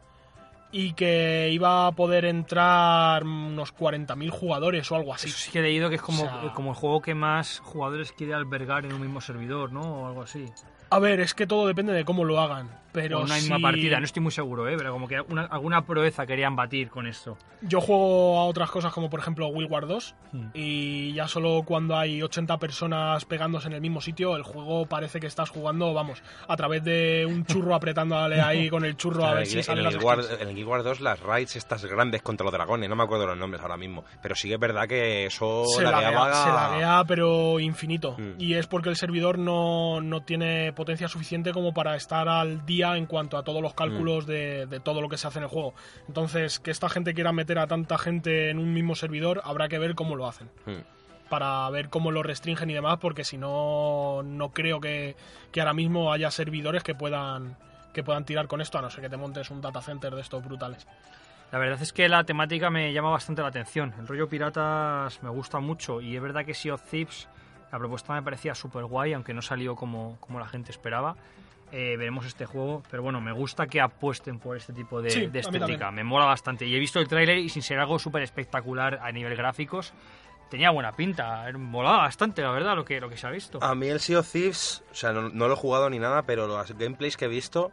[0.77, 5.29] Y que iba a poder entrar unos 40.000 jugadores o algo así.
[5.29, 7.61] Eso sí que he leído que es como, O sea- como el juego que más
[7.61, 9.83] jugadores quiere albergar en un mismo servidor, ¿no?
[9.83, 10.47] O algo así.
[10.91, 12.69] A ver, es que todo depende de cómo lo hagan.
[12.95, 14.77] Pero una misma si- partida, no estoy muy seguro, ¿eh?
[14.79, 17.37] Pero como que una- alguna proeza querían batir con esto.
[17.61, 20.47] Yo juego a otras cosas como por ejemplo Will War 2 Hmm.
[20.55, 25.21] y ya solo cuando hay 80 personas pegándose en el mismo sitio, el juego parece
[25.21, 29.33] que estás jugando, vamos, a través de un churro apretándole ahí con el churro a
[29.35, 30.41] ver en, si salen en las el skills.
[30.41, 33.27] en el Guild Wars 2 las raids estas grandes contra los dragones, no me acuerdo
[33.27, 36.49] los nombres ahora mismo, pero sí que es verdad que eso Se lagueaba- laguea, se
[36.51, 38.15] laguea, pero infinito.
[38.19, 38.35] Mm.
[38.41, 42.84] Y es porque el servidor no, no tiene potencia suficiente como para estar al día
[42.97, 43.77] en cuanto a todos los Mm.
[43.77, 45.75] cálculos de, de todo lo que se hace en el juego.
[46.09, 49.79] Entonces, que esta gente quiera meter a tanta gente en un mismo servidor, habrá que
[49.79, 50.49] ver cómo lo hacen.
[50.67, 50.83] Hmm.
[51.31, 55.17] para ver cómo lo restringen y demás, porque si no, no creo que,
[55.51, 57.57] que ahora mismo haya servidores que puedan
[57.95, 60.21] que puedan tirar con esto, a no ser que te montes un data center de
[60.21, 60.87] estos brutales.
[61.51, 63.95] La verdad es que la temática me llama bastante la atención.
[63.99, 67.29] El rollo piratas me gusta mucho y es verdad que Sea of Thieves,
[67.73, 71.17] la propuesta me parecía súper guay, aunque no salió como, como la gente esperaba.
[71.77, 75.27] Eh, veremos este juego, pero bueno, me gusta que apuesten por este tipo de, Sí,
[75.27, 75.91] de estética.
[75.91, 76.65] Me mola bastante.
[76.67, 79.93] Y he visto el tráiler y sin ser algo súper espectacular a nivel gráficos,
[80.51, 83.59] tenía buena pinta, molaba bastante, la verdad, lo que, lo que se ha visto.
[83.61, 86.23] A mí el Sea of Thieves, o sea, no, no lo he jugado ni nada,
[86.23, 87.73] pero los gameplays que he visto,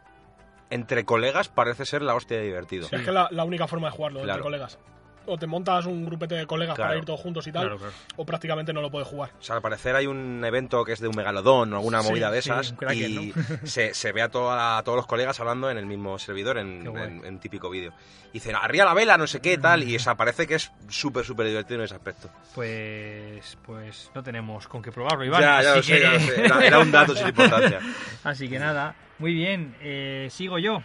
[0.70, 2.88] entre colegas parece ser la hostia de divertido.
[2.88, 4.32] Si es que la, la única forma de jugarlo Claro.
[4.32, 4.78] entre colegas.
[5.26, 6.88] O te montas un grupete de colegas Claro.
[6.90, 7.92] para ir todos juntos y tal, Claro, claro.
[8.16, 9.30] o prácticamente no lo puedes jugar.
[9.38, 12.08] O sea, al parecer hay un evento que es de un megalodón o alguna Sí,
[12.08, 13.32] movida de esas y
[13.64, 17.38] se, se ve a, toda a todos los colegas hablando en el mismo servidor en,
[17.40, 17.92] típico vídeo.
[18.30, 20.72] Y dicen, arriba la vela, no sé qué, tal, y o sea, parece que es
[20.88, 22.30] súper, súper divertido en ese aspecto.
[22.54, 25.40] Pues, pues no tenemos con qué probarlo, Iván.
[25.40, 26.44] ya, lo sé, ya lo sé.
[26.44, 27.80] Era, era un dato sin importancia.
[28.24, 30.82] Así que nada, muy bien, eh, sigo yo.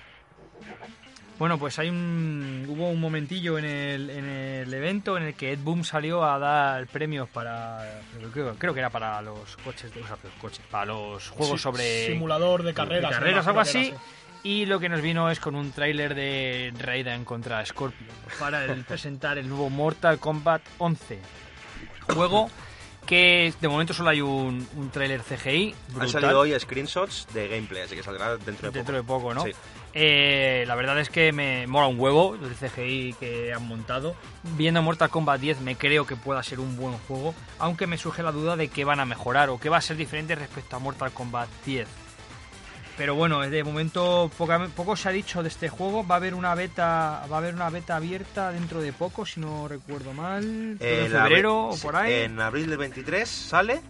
[1.39, 5.51] Bueno, pues hay un hubo un momentillo en el, en el evento en el que
[5.53, 8.01] Ed Boom salió a dar premios para
[8.33, 11.59] creo, creo que era para los coches, de, o sea, los coches, para los juegos
[11.59, 13.11] Sí, sobre Simulador de de carreras.
[13.11, 13.93] carreras, algo así.
[14.43, 18.09] Y lo que nos vino es con un tráiler de Raiden contra Scorpion
[18.39, 21.19] para el presentar el nuevo Mortal Kombat 11.
[22.13, 22.49] Juego
[23.05, 25.73] que de momento solo hay un, un tráiler CGI.
[25.99, 28.91] Han salido hoy screenshots de gameplay, así que saldrá dentro de Dentro poco.
[28.93, 29.43] de poco, ¿no?
[29.43, 29.51] Sí.
[29.99, 34.15] Eh, la verdad es que me mola un huevo el CGI que han montado.
[34.55, 38.21] Viendo Mortal Kombat 10 me creo que pueda ser un buen juego, aunque me surge
[38.21, 40.79] la duda de qué van a mejorar o qué va a ser diferente respecto a
[40.79, 41.87] Mortal Kombat 10.
[42.95, 46.05] Pero bueno, de momento poca- poco se ha dicho de este juego.
[46.05, 49.39] Va a haber una beta, va a haber una beta abierta dentro de poco, si
[49.39, 52.13] no recuerdo mal, Eh, en la febrero o por ahí.
[52.13, 53.81] En abril del 23 sale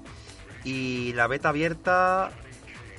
[0.63, 2.31] y la beta abierta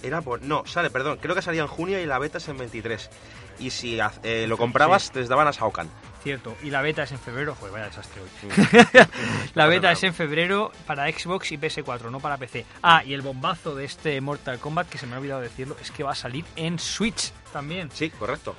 [0.03, 0.43] era por...
[0.43, 3.11] No, sale, perdón, creo que salía en junio y la beta es en 23.
[3.59, 5.89] Y si eh, lo comprabas, te daban a Shao Kahn.
[6.23, 7.55] Cierto, y la beta es en febrero.
[7.55, 8.51] Joder, vaya desastre hoy.
[9.55, 12.67] La beta es en febrero para Xbox y PS4, no para PC.
[12.83, 15.91] Ah, y el bombazo de este Mortal Kombat, que se me ha olvidado decirlo, es
[15.91, 17.91] que va a salir en Switch también.
[17.93, 18.55] Sí, correcto.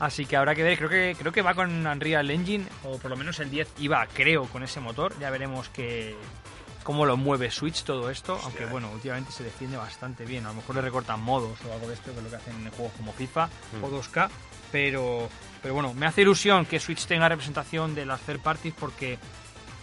[0.00, 3.10] Así que habrá que ver, creo que creo que va con Unreal Engine, o por
[3.10, 5.14] lo menos el 10 iba, creo, con ese motor.
[5.20, 6.16] Ya veremos que
[6.82, 10.44] cómo lo mueve Switch todo esto, aunque bueno, últimamente se defiende bastante bien.
[10.46, 12.54] A lo mejor le recortan modos o algo de esto, que es lo que hacen
[12.66, 13.48] en juegos como FIFA
[13.80, 13.84] Mm.
[13.84, 14.28] o 2K,
[14.70, 15.28] pero,
[15.62, 19.18] pero bueno, me hace ilusión que Switch tenga representación de las third parties porque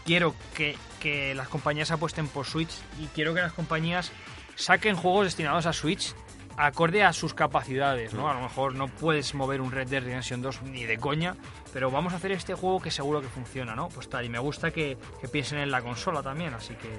[0.05, 4.11] quiero que, que las compañías apuesten por Switch y quiero que las compañías
[4.55, 6.13] saquen juegos destinados a Switch
[6.59, 8.29] acorde a sus capacidades, ¿no?
[8.29, 11.35] A lo mejor no puedes mover un Red Dead Redemption 2 ni de coña,
[11.71, 13.87] pero vamos a hacer este juego que seguro que funciona, ¿no?
[13.89, 16.89] Pues tal, y me gusta que, que piensen en la consola también, así que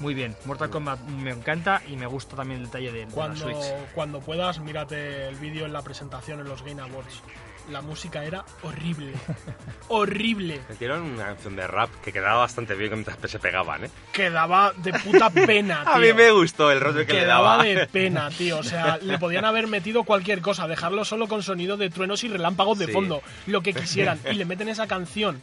[0.00, 0.36] muy bien.
[0.44, 3.72] Mortal Kombat me encanta y me gusta también el detalle de, de la Cuando, Switch.
[3.94, 7.22] cuando puedas, mírate el vídeo en la presentación en los Game Awards.
[7.70, 9.12] La música era horrible.
[9.88, 10.60] horrible.
[10.68, 13.90] Metieron una canción de rap que quedaba bastante bien mientras se pegaban, ¿eh?
[14.12, 15.92] Quedaba de puta pena, tío.
[15.94, 17.64] A mí me gustó el rollo que le Quedaba daba.
[17.64, 18.58] de pena, tío.
[18.58, 22.28] O sea, le podían haber metido cualquier cosa, dejarlo solo con sonido de truenos y
[22.28, 22.92] relámpagos de Sí.
[22.92, 25.42] fondo, lo que quisieran, y le meten esa canción.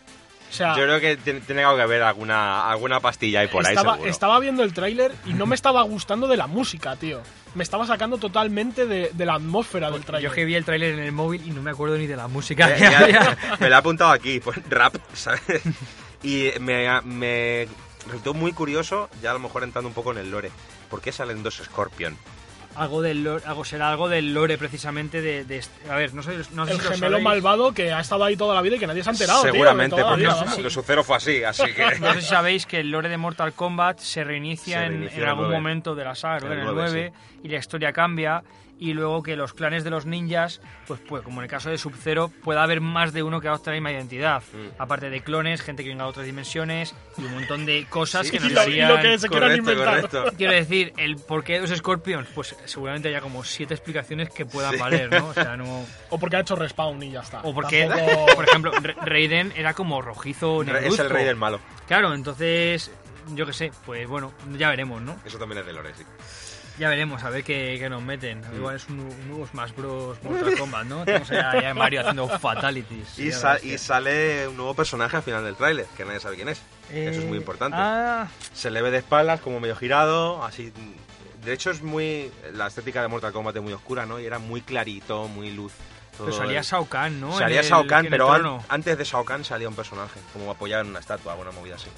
[0.53, 3.73] O sea, Yo creo que tiene, algo que ver alguna, alguna pastilla ahí por ahí,
[3.73, 4.11] estaba, seguro.
[4.11, 7.21] estaba viendo el tráiler y no me estaba gustando de la música, tío.
[7.55, 10.31] Me estaba sacando totalmente de, de la atmósfera del Yo tráiler.
[10.31, 12.69] que vi el tráiler en el móvil y no me acuerdo ni de la música
[12.69, 13.37] Ya- que ya- había.
[13.59, 15.41] me lo he apuntado aquí, pues, rap, ¿sabes?
[16.21, 17.67] Y me, me
[18.05, 20.51] resultó muy curioso, ya a lo mejor entrando un poco en el lore.
[20.87, 22.15] ¿Por qué salen dos Scorpion?
[22.75, 26.23] Algo del lore, algo será algo del lore precisamente de, de este- a ver, no
[26.23, 27.23] sé, no sé el si lo gemelo sabéis.
[27.23, 29.43] malvado que ha estado ahí toda la vida y que nadie se ha enterado.
[29.43, 31.99] tío, Seguramente, la porque vida, no Sub-Zero fue así, así que...
[31.99, 35.17] No sé si sabéis que el lore de Mortal Kombat se reinicia, Se en- reinicia
[35.17, 35.55] en, en algún 9.
[35.57, 37.13] momento de la saga, En el el 9, 9,
[37.43, 38.43] y la historia cambia.
[38.83, 41.77] Y luego que los clanes de los ninjas, pues, pues como en el caso de
[41.77, 44.43] Sub-Zero, pueda haber más de uno que adopte la misma identidad.
[44.51, 44.81] Mm.
[44.81, 48.31] Aparte de clones, gente que venga de otras dimensiones y un montón de cosas Sí,
[48.31, 50.25] que nos lo, lo que se Correcto, correcto.
[50.37, 54.73] Quiero decir, el por qué dos Scorpions, pues seguramente haya como siete explicaciones que puedan
[54.73, 54.79] Sí.
[54.79, 55.27] valer, ¿no?
[55.29, 55.85] O sea, no...
[56.09, 57.39] O porque ha hecho respawn y ya está.
[57.43, 61.07] O porque, Tampoco- por ejemplo, Ra- Raiden era como rojizo es el negruzco.
[61.07, 61.59] rey del malo.
[61.87, 62.91] Claro, entonces,
[63.33, 65.15] yo qué sé, pues bueno, ya veremos, ¿no?
[65.25, 66.03] Eso también es de lore, sí.
[66.79, 68.39] Ya veremos, a ver qué, qué nos meten.
[68.41, 68.55] Mm.
[68.55, 70.17] Igual es un, un nuevo Smash Bros.
[70.23, 71.05] Mortal Kombat, ¿no?
[71.05, 73.19] Tenemos allá, allá en Mario haciendo fatalities.
[73.19, 76.49] Y, sa- y sale un nuevo personaje al final del tráiler, que nadie sabe quién
[76.49, 76.61] es.
[76.91, 77.77] Eso es muy Eh, importante.
[77.79, 80.73] Ah, Se le ve de espaldas, como medio girado, así...
[81.43, 82.31] De hecho es muy...
[82.53, 84.19] La estética de Mortal Kombat es muy oscura, ¿no?
[84.19, 85.73] Y era muy clarito, muy luz.
[86.13, 87.37] pero todo salía el- Shao Kahn, ¿no?
[87.37, 90.83] Salía el- Shao Kahn, pero an- antes de Shao Kahn salía un personaje, como apoyado
[90.83, 91.89] en una estatua, alguna movida así.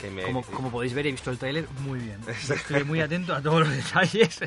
[0.00, 2.18] Que me- Como, como podéis ver, he visto el tráiler muy bien.
[2.28, 4.40] Estoy muy atento a todos los detalles.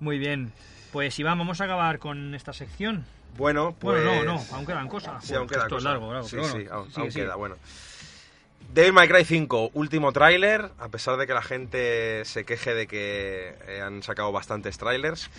[0.00, 0.52] Muy bien.
[0.92, 3.04] Pues Iván, vamos a acabar con esta sección.
[3.36, 4.02] Bueno, pues...
[4.02, 5.22] Bueno, no, no, aún quedan cosas.
[5.24, 6.26] Sí, aún queda Esto es largo, largo.
[6.28, 7.24] Sí, sí, aún, sigue, aún sigue.
[7.24, 7.56] queda, bueno.
[8.72, 12.86] Devil May Cry 5, último tráiler, a pesar de que la gente se queje de
[12.86, 15.30] que eh, han sacado bastantes trailers.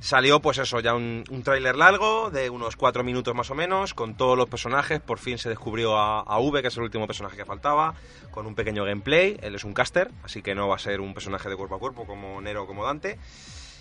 [0.00, 3.94] Salió, pues eso, ya un, un tráiler largo, de unos cuatro minutos más o menos,
[3.94, 5.00] con todos los personajes.
[5.00, 7.94] Por fin se descubrió a, V, que es el último personaje que faltaba,
[8.32, 9.38] con un pequeño gameplay.
[9.40, 11.78] Él es un caster, así que no va a ser un personaje de cuerpo a
[11.78, 13.18] cuerpo como Nero o como Dante.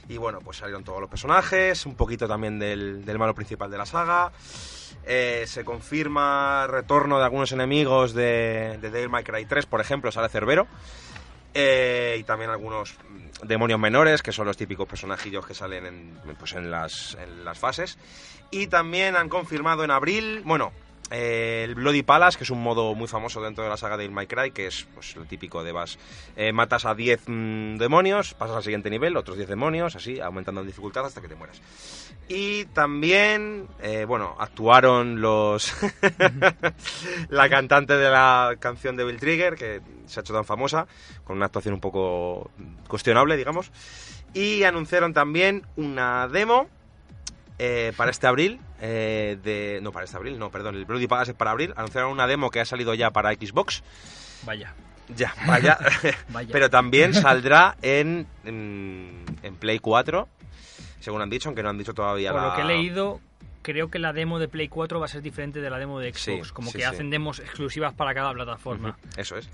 [0.09, 3.85] Y bueno, pues salieron todos los personajes, un poquito también del, malo principal de la
[3.85, 4.31] saga.
[5.03, 10.29] Eh, se confirma retorno de algunos enemigos de, de Devil Cry 3, por ejemplo, sale
[10.29, 10.67] Cerbero.
[11.53, 12.95] Eh, y también algunos
[13.43, 17.57] demonios menores, que son los típicos personajillos que salen en, pues en, las, en las
[17.57, 17.97] fases.
[18.51, 20.71] Y también han confirmado en abril, bueno,
[21.09, 24.03] eh, el Bloody Palace, que es un modo muy famoso dentro de la saga de
[24.03, 25.97] Devil May Cry, que es pues, lo típico de vas,
[26.37, 30.61] eh, matas a 10 mm, demonios, pasas al siguiente nivel, otros 10 demonios, así, aumentando
[30.61, 31.61] en dificultad hasta que te mueras.
[32.29, 33.67] Y también,
[34.07, 35.73] bueno, actuaron los...
[37.29, 39.81] la cantante de la canción de Bill Trigger, que
[40.11, 40.87] se ha hecho tan famosa,
[41.23, 42.51] con una actuación un poco
[42.87, 43.71] cuestionable, digamos.
[44.33, 46.67] Y anunciaron también una demo
[47.59, 49.79] eh, para este abril, eh, de...
[49.81, 51.73] No, para este abril, no, perdón, el Bloody Palace es para abril.
[51.75, 53.83] Anunciaron una demo que ha salido ya para Xbox.
[54.43, 54.73] Vaya.
[55.15, 55.77] Ya, vaya.
[56.29, 56.49] Vaya.
[56.51, 60.27] Pero también saldrá en, en, en Play 4,
[60.99, 62.47] según han dicho, aunque no han dicho todavía Por la...
[62.47, 63.19] lo que he leído,
[63.61, 66.13] creo que la demo de Play 4 va a ser diferente de la demo de
[66.13, 66.47] Xbox.
[66.47, 66.89] Sí, como sí, que sí.
[66.89, 68.97] hacen demos exclusivas para cada plataforma.
[69.17, 69.49] Eso es.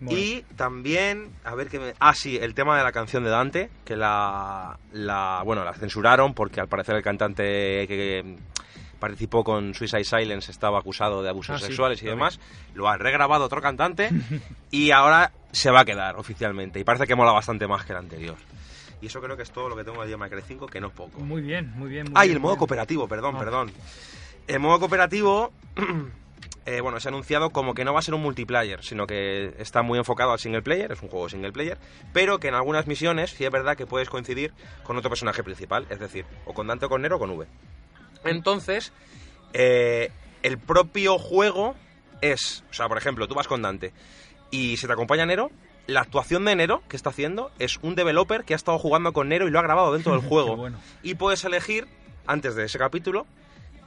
[0.00, 0.18] Bueno.
[0.18, 1.94] Y también, a ver qué me...
[1.98, 5.42] Ah, sí, el tema de la canción de Dante, que la, la...
[5.44, 8.36] Bueno, la censuraron porque al parecer el cantante que
[8.98, 12.40] participó con Suicide Silence estaba acusado de abusos Ah, sexuales y demás.
[12.74, 14.10] Lo ha regrabado otro cantante
[14.70, 16.78] y ahora se va a quedar oficialmente.
[16.80, 18.36] Y parece que mola bastante más que el anterior.
[19.00, 20.80] Y eso creo que es todo lo que tengo de Devil May Cry 5, que
[20.80, 21.20] no es poco.
[21.20, 22.04] Muy bien, muy bien.
[22.06, 22.58] muy Ah, y el modo bien.
[22.58, 23.38] cooperativo, perdón, Ah.
[23.38, 23.72] perdón.
[24.48, 25.52] El modo cooperativo,
[26.66, 29.54] eh, bueno, se ha anunciado como que no va a ser un multiplayer, sino que
[29.58, 31.78] está muy enfocado al single player, es un juego single player,
[32.12, 35.86] pero que en algunas misiones sí es verdad que puedes coincidir con otro personaje principal,
[35.90, 37.46] es decir, o con Dante o con Nero o con V.
[38.24, 38.92] Entonces,
[39.52, 40.10] eh,
[40.42, 41.74] el propio juego
[42.20, 43.92] es, o sea, por ejemplo, tú vas con Dante
[44.50, 45.50] y se te acompaña Nero,
[45.88, 49.28] la actuación de Nero que está haciendo es un developer que ha estado jugando con
[49.28, 50.54] Nero y lo ha grabado dentro del juego.
[50.54, 50.78] Bueno.
[51.02, 51.88] Y puedes elegir,
[52.26, 53.26] antes de ese capítulo,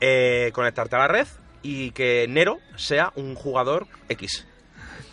[0.01, 1.27] eh, conectarte a la red
[1.61, 4.47] y que Nero sea un jugador X.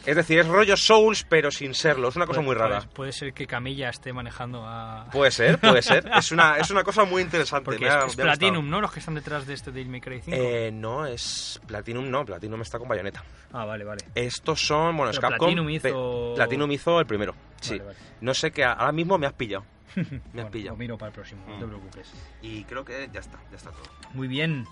[0.09, 2.09] Es decir, es rollo Souls, pero sin serlo.
[2.09, 2.79] Es una cosa Puede- muy rara.
[2.81, 5.07] Puede, puede ser que Camilla esté manejando a...
[5.13, 6.09] Puede ser, puede ser.
[6.17, 7.65] Es una, es una cosa muy interesante.
[7.67, 8.29] Porque me es, ha- es me ha gustado.
[8.29, 8.81] Platinum, ¿no?
[8.81, 10.37] Los que están detrás de este Devil May Cry 5.
[10.41, 12.25] Eh, no, es Platinum, no.
[12.25, 13.23] Platinum está con Bayonetta.
[13.53, 14.05] Ah, vale, vale.
[14.15, 15.47] Estos son, bueno, es Pero Capcom.
[15.49, 17.35] Platinum hizo- Platinum hizo el primero.
[17.61, 17.73] Sí.
[17.79, 17.99] Vale, vale.
[18.23, 18.65] No sé qué.
[18.65, 19.65] Ahora mismo me has pillado.
[19.97, 20.71] Me has Bueno, pillado.
[20.75, 21.69] lo miro para el próximo, no te Mm.
[21.69, 22.13] preocupes.
[22.43, 23.83] Y creo que ya está, ya está todo.
[24.15, 24.65] Muy bien.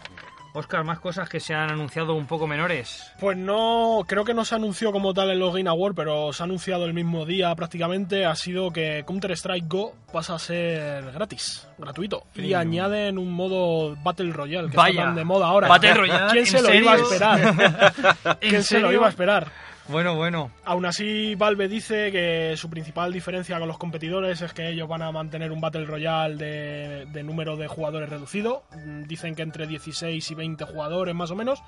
[0.57, 3.13] Oscar, más cosas que se han anunciado un poco menores.
[3.21, 6.43] Pues no, creo que no se anunció como tal en los Game Awards, pero se
[6.43, 8.25] ha anunciado el mismo día prácticamente.
[8.25, 12.25] Ha sido que Counter-Strike Go pasa a ser gratis, gratuito.
[12.35, 14.91] Y añaden un modo Battle Royale, que Vaya.
[14.91, 15.69] está tan de moda ahora.
[15.69, 17.41] Battle Royale, ¿Quién se ¿en lo iba a esperar?
[18.41, 19.51] ¿En ¿Quién se lo iba a esperar?
[19.89, 20.51] Bueno, bueno.
[20.65, 25.03] Aún así, Valve dice que su principal diferencia con los competidores es que ellos van
[25.03, 28.65] a mantener un Battle Royale de, número de jugadores reducido.
[28.75, 31.63] Mm, Dicen que entre 16 y 20 jugadores más o menos.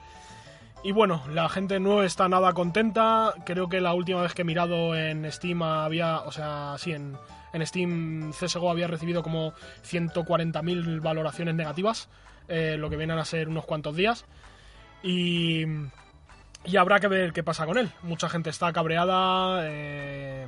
[0.82, 3.34] Y bueno, la gente no está nada contenta.
[3.44, 7.16] Creo que la última vez que he mirado en Steam había, o sea, sí, en,
[7.52, 9.52] en Steam CSGO había recibido como
[9.88, 12.08] 140.000 valoraciones negativas,
[12.48, 14.24] eh, lo que vienen a ser unos cuantos días.
[15.02, 15.64] Y,
[16.68, 17.90] y habrá que ver qué pasa con él.
[18.02, 19.60] Mucha gente está cabreada.
[19.64, 20.46] eh,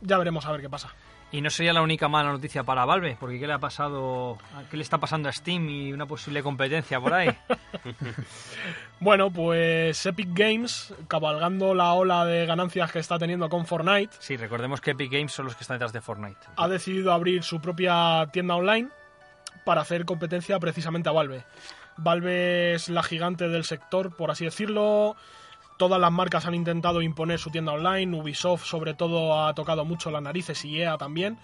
[0.00, 0.90] ya veremos a ver qué pasa.
[1.32, 4.38] Y no sería la única mala noticia para Valve, porque ¿qué le ha pasado?
[4.70, 7.28] ¿Qué le está pasando a Steam y una posible competencia por ahí?
[8.98, 14.36] Bueno, pues Epic Games, cabalgando la ola de ganancias que está teniendo con Fortnite, Sí,
[14.36, 16.40] recordemos que Epic Games son los que están detrás de Fortnite.
[16.56, 18.88] ha decidido abrir su propia tienda online
[19.64, 21.44] para hacer competencia precisamente a Valve.
[21.98, 25.16] Valve es la gigante del sector, por así decirlo.
[25.76, 28.16] Todas las marcas han intentado imponer su tienda online.
[28.18, 31.38] Ubisoft, sobre todo, ha tocado mucho las narices y EA también.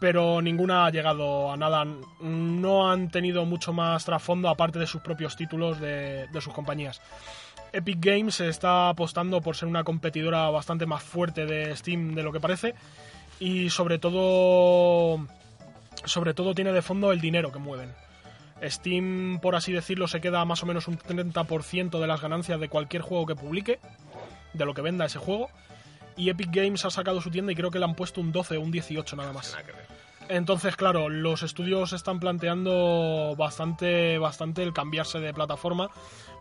[0.00, 1.86] Pero ninguna ha llegado a nada.
[2.20, 7.00] No han tenido mucho más trasfondo aparte de sus propios títulos de, de sus compañías.
[7.72, 12.32] Epic Games está apostando por ser una competidora bastante más fuerte de Steam de lo
[12.32, 12.74] que parece.
[13.38, 15.26] Y sobre todo.
[16.04, 17.90] Sobre todo tiene de fondo el dinero que mueven.
[18.62, 22.68] Steam, por así decirlo, se queda más o menos un 30% de las ganancias de
[22.68, 23.80] cualquier juego que publique,
[24.52, 25.48] de lo que venda ese juego.
[26.16, 28.56] Y Epic Games ha sacado su tienda y creo que le han puesto un 12
[28.56, 29.56] o un 18 nada más.
[30.28, 35.90] Entonces, claro, los estudios están planteando bastante, bastante el cambiarse de plataforma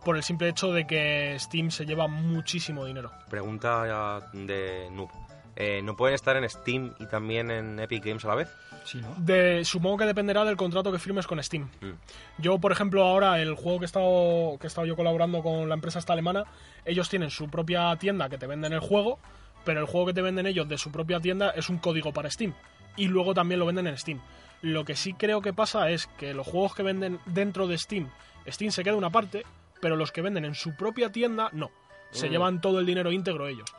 [0.05, 3.11] por el simple hecho de que Steam se lleva muchísimo dinero.
[3.29, 5.09] Pregunta de Noob.
[5.55, 8.49] Eh, ¿No pueden estar en Steam y también en Epic Games a la vez?
[8.85, 9.13] Sí, ¿no?
[9.17, 11.69] De, supongo que dependerá del contrato que firmes con Steam.
[11.81, 11.91] Mm.
[12.39, 15.69] Yo, por ejemplo, ahora el juego que he estado, que he estado yo colaborando con
[15.69, 16.43] la empresa esta alemana,
[16.85, 19.19] ellos tienen su propia tienda que te venden el juego,
[19.63, 22.29] pero el juego que te venden ellos de su propia tienda es un código para
[22.31, 22.53] Steam.
[22.97, 24.19] Y luego también lo venden en Steam.
[24.61, 28.09] Lo que sí creo que pasa es que los juegos que venden dentro de Steam,
[28.47, 29.45] Steam se queda una parte,
[29.81, 31.69] pero los que venden en su propia tienda, no.
[32.11, 32.31] Se Mm.
[32.31, 33.69] llevan todo el dinero íntegro ellos.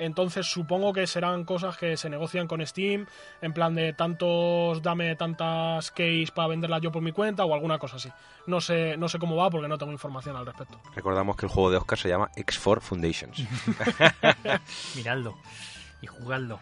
[0.00, 3.06] Entonces supongo que serán cosas que se negocian con Steam,
[3.42, 7.78] en plan de tantos, dame tantas keys para venderlas yo por mi cuenta o alguna
[7.78, 8.10] cosa así.
[8.46, 10.80] No sé, no sé cómo va porque no tengo información al respecto.
[10.94, 13.38] Recordamos que el juego de Oscar se llama X4 Foundations.
[14.96, 15.36] Miradlo
[16.00, 16.60] y jugadlo.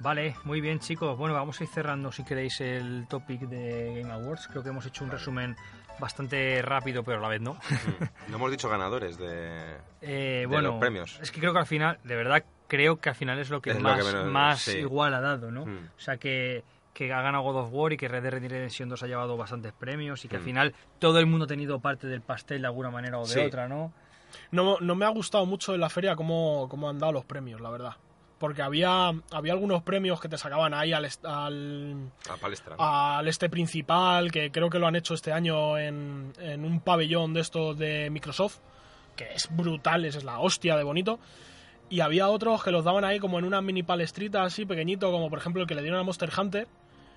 [0.00, 1.16] Vale, muy bien chicos.
[1.16, 4.48] Bueno, vamos a ir cerrando si queréis el topic de Game Awards.
[4.48, 5.56] Creo que hemos hecho un resumen
[5.98, 7.56] bastante rápido, pero a la vez no.
[8.28, 9.76] No hemos dicho ganadores de...
[10.02, 11.18] Eh, De bueno, los premios.
[11.22, 13.70] es que creo que al final, de verdad, creo que al final es lo que
[13.70, 14.78] Es lo más, que menos- más sí.
[14.78, 15.66] igual ha dado, ¿no?
[15.66, 15.88] Mm.
[15.96, 19.02] O sea, que, que ha ganado God of War y que Red Dead Redemption 2
[19.02, 20.44] ha llevado bastantes premios y que al Mm.
[20.46, 23.40] final todo el mundo ha tenido parte del pastel de alguna manera o de Sí.
[23.40, 23.92] otra, ¿no?
[24.50, 27.60] No, no me ha gustado mucho en la feria cómo, cómo han dado los premios,
[27.60, 27.92] la verdad.
[28.38, 32.10] Porque había, había algunos premios que te sacaban ahí al, est- al,
[32.40, 32.74] palestra.
[32.78, 37.32] al este principal, que creo que lo han hecho este año en, en un pabellón
[37.32, 38.58] de estos de Microsoft,
[39.16, 41.20] que es brutal, es la hostia de bonito.
[41.90, 45.28] Y había otros que los daban ahí como en una mini palestrita así pequeñito, como
[45.30, 46.66] por ejemplo el que le dieron a Monster Hunter.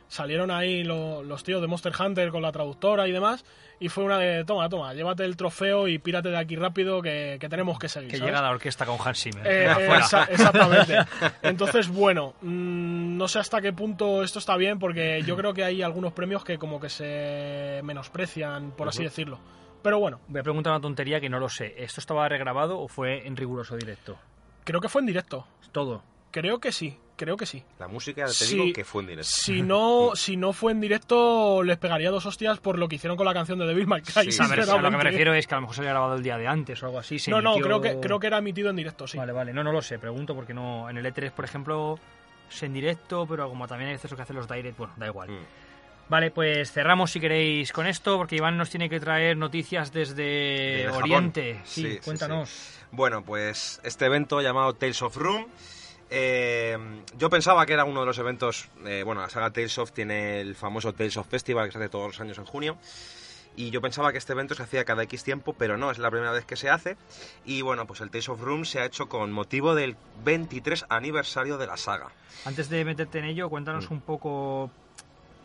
[0.10, 3.44] Salieron ahí lo- los tíos de Monster Hunter con la traductora y demás.
[3.80, 7.38] Y fue una de, toma, toma, llévate el trofeo y pírate de aquí rápido que,
[7.42, 8.10] que tenemos que seguir.
[8.12, 8.32] Que ¿sabes?
[8.32, 9.46] llega la orquesta con Hans Zimmer.
[9.46, 9.90] Eh, eh,
[10.32, 10.96] exactamente.
[11.44, 15.64] Entonces, bueno, mm, no sé hasta qué punto esto está bien, porque yo creo que
[15.66, 19.40] hay algunos premios que como que se menosprecian, por así decirlo.
[19.84, 21.76] Pero bueno, Voy a preguntar una tontería que no lo sé.
[21.78, 24.18] ¿Esto estaba regrabado o fue en riguroso directo?
[24.68, 25.48] Creo que fue en directo.
[25.72, 26.04] Todo.
[26.30, 27.64] Creo que sí, creo que sí.
[27.80, 29.32] La música, te digo que fue en directo.
[29.34, 33.16] Si no, si no fue en directo, les pegaría dos hostias por lo que hicieron
[33.16, 34.30] con la canción de Devil May Cry.
[34.30, 35.92] Sí, A ver, a lo que me refiero es que a lo mejor se había
[35.92, 37.18] grabado el día de antes o algo así.
[37.18, 39.18] se No, no, creo que, creo que era emitido en directo, sí.
[39.18, 39.54] Vale, vale.
[39.54, 40.00] No, no lo sé.
[40.00, 40.90] Pregunto porque no.
[40.90, 41.98] En el E3, por ejemplo,
[42.52, 45.30] es en directo, pero como también hay veces que hacen los direct, bueno, da igual.
[45.30, 45.67] Mm.
[46.10, 50.88] Vale, pues cerramos si queréis con esto, porque Iván nos tiene que traer noticias desde.
[50.90, 51.60] Oriente.
[51.66, 52.74] Sí, Sí, sí, cuéntanos.
[52.92, 55.46] Bueno, pues este evento llamado Tales of Room.
[56.10, 56.78] eh,
[57.18, 58.70] yo pensaba que era uno de los eventos.
[58.86, 61.90] eh, bueno, la saga Tales of tiene el famoso Tales of Festival que se hace
[61.90, 62.78] todos los años en junio.
[63.58, 66.12] Y yo pensaba que este evento se hacía cada X tiempo, pero no, es la
[66.12, 66.96] primera vez que se hace.
[67.44, 71.58] Y bueno, pues el Tales of Room se ha hecho con motivo del 23 aniversario
[71.58, 72.08] de la saga.
[72.46, 73.94] Antes de meterte en ello, cuéntanos Mm.
[73.96, 74.72] un poco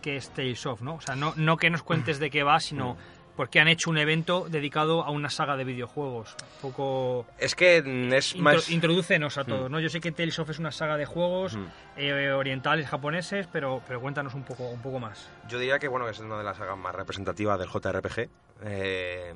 [0.03, 0.97] qué es Tales of, ¿no?
[0.97, 2.97] O sea, no, no que nos cuentes de qué va, sino
[3.37, 6.37] porque han hecho un evento dedicado a una saga de videojuegos.
[6.57, 7.27] Un poco...
[7.39, 8.69] Es que es Intro- más.
[8.69, 9.73] Introdúcenos a todos, Mm.
[9.73, 9.81] ¿no?
[9.81, 11.65] Yo sé que Tales of es una saga de juegos Mm.
[11.97, 15.31] eh, orientales, japoneses, pero, pero cuéntanos un poco, un poco más.
[15.49, 18.29] Yo diría que bueno que es una de las sagas más representativas del JRPG.
[18.65, 19.33] Eh,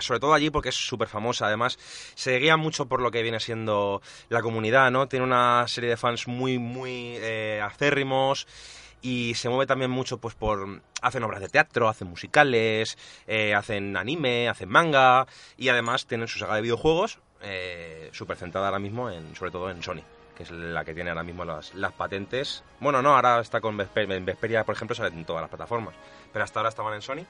[0.00, 1.46] sobre todo allí porque es súper famosa.
[1.46, 1.78] Además,
[2.14, 5.06] se guía mucho por lo que viene siendo la comunidad, ¿no?
[5.06, 8.46] Tiene una serie de fans muy, muy eh, acérrimos
[9.02, 12.96] y se mueve también mucho pues por hacen obras de teatro hacen musicales
[13.26, 15.26] eh, hacen anime hacen manga
[15.56, 19.70] y además tienen su saga de videojuegos eh, súper centrada ahora mismo en sobre todo
[19.70, 20.02] en Sony
[20.36, 23.76] que es la que tiene ahora mismo las, las patentes bueno no ahora está con
[23.76, 25.94] Vesperia por ejemplo sale en todas las plataformas
[26.32, 27.26] pero hasta ahora estaban en Sony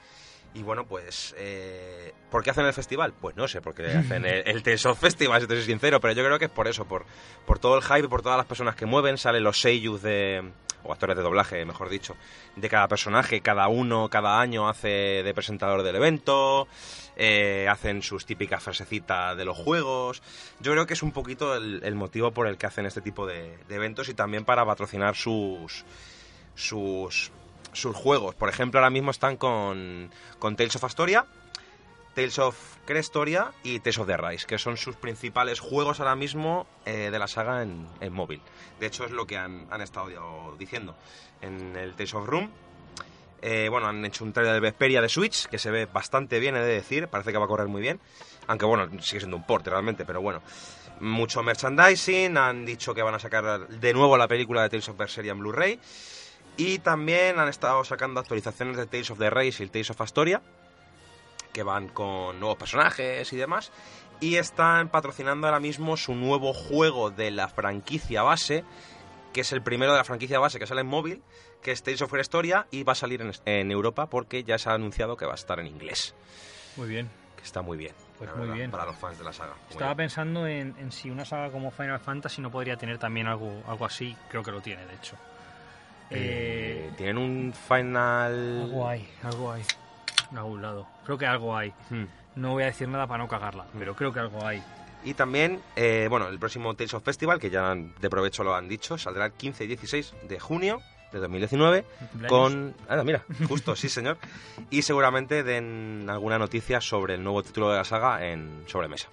[0.55, 3.11] y bueno, pues, eh, ¿por qué hacen el festival?
[3.19, 6.13] Pues no sé, porque hacen el, el Tales of Festival, si te soy sincero, pero
[6.13, 7.05] yo creo que es por eso, por,
[7.47, 10.43] por todo el hype, por todas las personas que mueven, salen los seiyus de,
[10.83, 12.15] o actores de doblaje, mejor dicho,
[12.55, 16.67] de cada personaje, cada uno, cada año hace de presentador del evento,
[17.15, 20.21] eh, hacen sus típicas frasecitas de los juegos.
[20.59, 23.57] Yo creo que es un poquito el, motivo por el que hacen este tipo de,
[23.67, 25.85] de eventos y también para patrocinar sus
[26.55, 27.31] sus
[27.73, 28.35] sus juegos.
[28.35, 31.25] Por ejemplo, ahora mismo están con, con Tales of Astoria,
[32.15, 32.55] Tales of
[32.85, 37.19] Crestoria y Tales of the Rise, que son sus principales juegos ahora mismo eh, de
[37.19, 38.41] la saga en, móvil.
[38.79, 40.95] De hecho, es lo que han, han estado diciendo
[41.41, 42.51] en el Tales of Room.
[43.41, 46.55] Eh, bueno, han hecho un trailer de Vesperia de Switch, que se ve bastante bien,
[46.55, 47.09] he de decir.
[47.09, 47.99] Parece que va a correr muy bien.
[48.47, 50.41] Aunque bueno, sigue siendo un port realmente, pero bueno.
[51.01, 54.97] Mucho merchandising, han dicho que van a sacar de nuevo la película de Tales of
[54.97, 55.79] Berseria en Blu-ray.
[56.55, 60.41] Y también han estado sacando actualizaciones de Tales of the Race y Tales of Astoria,
[61.53, 63.71] que van con nuevos personajes y demás.
[64.19, 68.63] Y están patrocinando ahora mismo su nuevo juego de la franquicia base,
[69.33, 71.21] que es el primero de la franquicia base que sale en móvil,
[71.61, 74.69] que es Tales of Historia y va a salir en, en Europa porque ya se
[74.69, 76.13] ha anunciado que va a estar en inglés,
[76.77, 77.09] Muy bien.
[77.37, 77.93] que está muy bien.
[78.17, 78.71] Pues muy verdad, bien.
[78.71, 79.53] Para los fans de la saga.
[79.69, 83.63] Estaba pensando en, en si una saga como Final Fantasy no podría tener también algo,
[83.67, 84.15] algo así.
[84.29, 85.15] Creo que lo tiene, de hecho.
[86.09, 88.61] Eh, Eh, Tienen un final.
[88.65, 89.63] algo hay, algo hay.
[90.33, 90.87] En algún lado.
[91.05, 91.71] Creo que algo hay.
[91.91, 92.05] Hmm.
[92.35, 94.63] No voy a decir nada para no cagarla, pero creo que algo hay.
[95.05, 98.67] Y también, eh, bueno, el próximo Tales of Festival, que ya de provecho lo han
[98.67, 100.81] dicho, saldrá el 15 y 16 de junio
[101.11, 102.31] de 2019 ¿Mi cumpleaños?
[102.31, 102.75] con...
[102.89, 104.17] Ah, mira, justo, sí señor.
[104.71, 109.09] Y seguramente den alguna noticia sobre el nuevo título de la saga en sobremesa.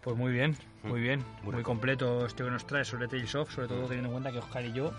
[0.00, 1.24] Pues muy bien, muy bien.
[1.44, 4.32] Muy Muy, completo este que nos trae sobre Tales of, sobre todo teniendo en cuenta
[4.32, 4.92] que Oscar y yo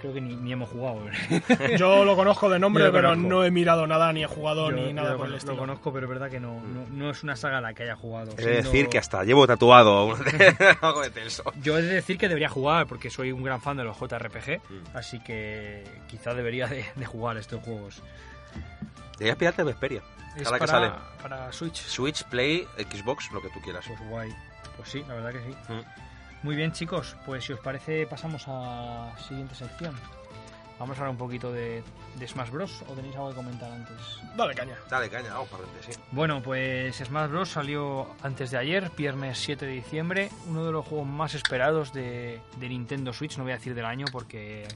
[0.00, 1.00] creo que ni, ni hemos jugado.
[1.78, 3.28] Yo lo conozco de nombre, lo pero conozco.
[3.28, 5.38] no he mirado nada, ni he jugado, Yo- ni yo nada lo, por el lo
[5.38, 5.56] estilo.
[5.56, 7.96] conozco, pero es verdad que no, no, no es una saga a la que haya
[7.96, 8.32] jugado.
[8.32, 10.16] He de siendo- decir que hasta llevo tatuado
[10.82, 11.54] algo de Tales of.
[11.62, 14.60] Yo he de decir que debería jugar porque soy un gran fan de los JRPG,
[14.68, 14.96] Mm.
[14.96, 18.02] así que quizá debería de, de jugar estos juegos.
[19.12, 20.02] Deberías pillarte Vesperia.
[20.36, 20.92] Es Cada que para, sale.
[21.22, 21.76] para Switch.
[21.76, 23.84] Switch, Play, Xbox, lo que tú quieras.
[23.86, 24.30] Pues guay.
[24.76, 25.56] Pues sí, la verdad que sí.
[25.72, 25.80] Mm.
[26.42, 27.16] Muy bien, chicos.
[27.26, 29.94] Pues si os parece, pasamos a la siguiente sección.
[30.78, 31.82] Vamos a hablar un poquito de,
[32.16, 32.84] de Smash Bros.
[32.88, 33.96] ¿O tenéis algo que comentar antes?
[34.36, 34.76] Dale caña.
[34.88, 36.00] Dale, caña, vamos para adelante, sí.
[36.12, 37.48] Bueno, pues Smash Bros.
[37.48, 40.30] salió antes de ayer, viernes 7 de diciembre.
[40.46, 43.36] Uno de los juegos más esperados de, de Nintendo Switch.
[43.36, 44.68] No voy a decir del año porque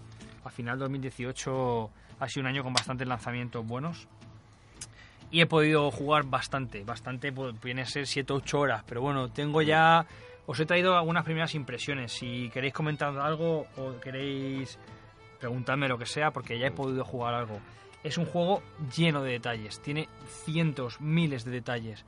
[0.44, 4.08] al final 2018 ha sido un año con bastantes lanzamientos buenos.
[5.30, 8.84] Y he podido jugar bastante, bastante, pues, viene a ser 7 o 8 horas.
[8.86, 10.04] Pero bueno, tengo ya.
[10.46, 12.12] Os he traído algunas primeras impresiones.
[12.12, 14.78] Si queréis comentar algo o queréis
[15.38, 17.60] preguntadme lo que sea, porque ya he podido jugar algo.
[18.04, 18.62] Es un juego
[18.96, 20.08] lleno de detalles, tiene
[20.44, 22.04] cientos, miles de detalles.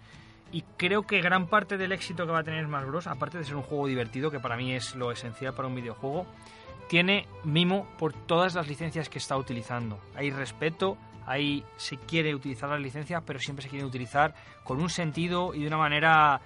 [0.52, 3.44] Y creo que gran parte del éxito que va a tener Smash Bros., aparte de
[3.44, 6.26] ser un juego divertido, que para mí es lo esencial para un videojuego,
[6.88, 9.98] tiene mimo por todas las licencias que está utilizando.
[10.14, 14.90] Hay respeto, ahí se quiere utilizar las licencias, pero siempre se quiere utilizar con un
[14.90, 16.40] sentido y de una manera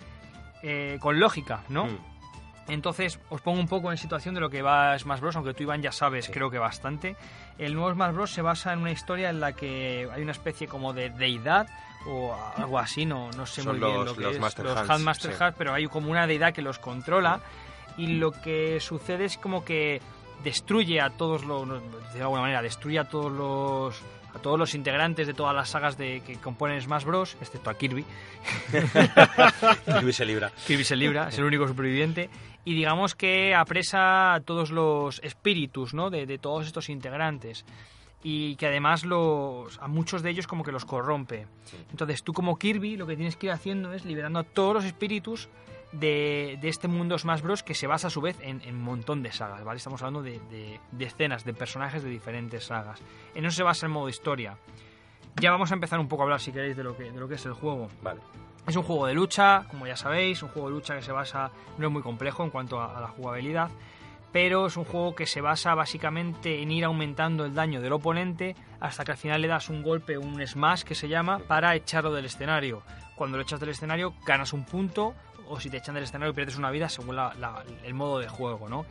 [0.62, 1.86] eh, con lógica, ¿no?
[1.86, 1.98] Mm.
[2.68, 5.62] Entonces, os pongo un poco en situación de lo que va Smash Bros., aunque tú,
[5.62, 6.32] Iván, ya sabes, Sí.
[6.32, 7.16] creo que bastante.
[7.56, 8.30] El nuevo Smash Bros.
[8.30, 11.66] se basa en una historia en la que hay una especie como de deidad
[12.06, 14.64] o algo así, no, no sé Son muy bien los- lo que los es, Master
[14.66, 15.42] los Hands, Handmaster sí.
[15.42, 17.40] Hands, pero hay como una deidad que los controla
[17.96, 20.00] y lo que sucede es como que
[20.44, 21.66] destruye a todos los,
[22.14, 24.00] de alguna manera, destruye a todos los
[24.38, 27.74] a todos los integrantes de todas las sagas de, que componen Smash Bros, excepto a
[27.74, 28.04] Kirby,
[30.02, 30.52] Luis se libra.
[30.66, 32.30] Kirby se libra, es el único superviviente.
[32.64, 36.10] Y digamos que apresa a todos los espíritus ¿no?
[36.10, 37.64] de, de todos estos integrantes.
[38.22, 41.46] Y que además los, a muchos de ellos como que los corrompe.
[41.90, 44.84] Entonces tú como Kirby lo que tienes que ir haciendo es liberando a todos los
[44.84, 45.48] espíritus
[45.92, 47.62] de, de este mundo Smash Bros.
[47.62, 49.64] que se basa a su vez en, un montón de sagas.
[49.64, 49.78] ¿vale?
[49.78, 53.00] Estamos hablando de, de decenas de personajes de diferentes sagas.
[53.34, 54.58] En eso se basa el modo historia.
[55.40, 57.28] Ya vamos a empezar un poco a hablar, si queréis, de lo que, de lo
[57.28, 57.88] que es el juego.
[58.02, 58.20] Vale.
[58.66, 61.50] Es un juego de lucha, como ya sabéis, un juego de lucha que se basa,
[61.78, 63.70] no es muy complejo en cuanto a, a la jugabilidad,
[64.32, 68.56] pero es un juego que se basa básicamente en ir aumentando el daño del oponente
[68.80, 72.12] hasta que al final le das un golpe, un smash que se llama, para echarlo
[72.12, 72.82] del escenario.
[73.14, 75.14] Cuando lo echas del escenario ganas un punto
[75.48, 78.28] o si te echan del escenario pierdes una vida según la- la- el modo de
[78.28, 78.84] juego, ¿no?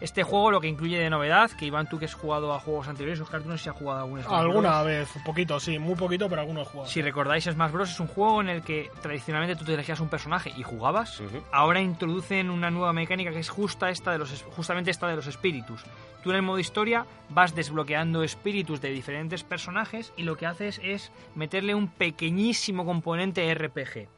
[0.00, 2.88] Este juego lo que incluye de novedad, que Iván tú que has jugado a juegos
[2.88, 4.40] anteriores, Oscar tú no sé si has jugado a algún Smash Bros.
[4.40, 6.88] Alguna vez, un poquito, sí, muy poquito, pero alguno he jugado.
[6.88, 7.90] Si recordáis, Smash Bros.
[7.90, 11.20] es un juego en el que tradicionalmente tú te elegías un personaje y jugabas.
[11.52, 15.26] Ahora introducen una nueva mecánica que es justa esta de los, justamente esta de los
[15.26, 15.84] espíritus.
[16.22, 20.80] Tú en el modo historia vas desbloqueando espíritus de diferentes personajes y lo que haces
[20.82, 24.08] es meterle un pequeñísimo componente RPG.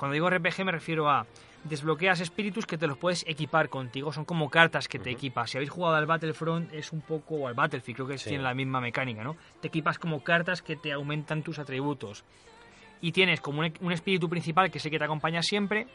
[0.00, 1.26] Cuando digo RPG me refiero a
[1.64, 5.50] desbloqueas espíritus que te los puedes equipar contigo, son como cartas que te equipas.
[5.50, 8.30] Si habéis jugado al Battlefront es un poco, o al Battlefield, creo que Sí.
[8.30, 9.36] tiene la misma mecánica, ¿no?
[9.60, 12.24] Te equipas como cartas que te aumentan tus atributos.
[13.02, 15.86] Y tienes como un, un espíritu principal que sé que te acompaña siempre,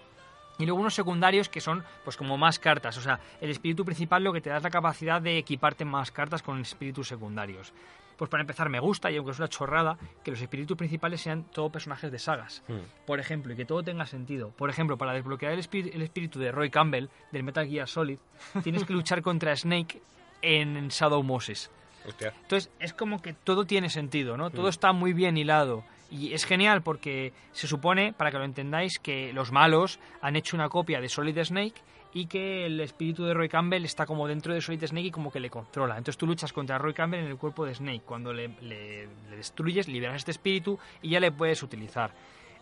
[0.59, 2.97] y luego unos secundarios que son pues como más cartas.
[2.97, 6.11] O sea, el espíritu principal lo que te da es la capacidad de equiparte más
[6.11, 7.73] cartas con espíritus secundarios.
[8.17, 11.43] Pues para empezar me gusta, y aunque es una chorrada, que los espíritus principales sean
[11.43, 12.63] todo personajes de sagas.
[12.67, 13.05] Mm.
[13.05, 14.51] Por ejemplo, y que todo tenga sentido.
[14.51, 18.17] Por ejemplo, para desbloquear el, espí- el espíritu de Roy Campbell, del Metal Gear Solid,
[18.63, 20.01] tienes que luchar contra Snake
[20.41, 21.71] en Shadow Moses.
[22.07, 22.33] Hostia.
[22.43, 24.49] Entonces es como que todo tiene sentido, ¿no?
[24.51, 24.69] Todo Mm.
[24.69, 25.83] está muy bien hilado.
[26.11, 30.55] Y es genial porque se supone, para que lo entendáis, que los malos han hecho
[30.55, 31.73] una copia de Solid Snake
[32.15, 35.29] y que el espíritu de Roy Campbell está como dentro de Solid Snake y como
[35.33, 35.97] que le controla.
[35.97, 38.03] Entonces tú luchas contra Roy Campbell en el cuerpo de Snake.
[38.05, 42.13] Cuando le, le- le destruyes, liberas este espíritu y ya le puedes utilizar.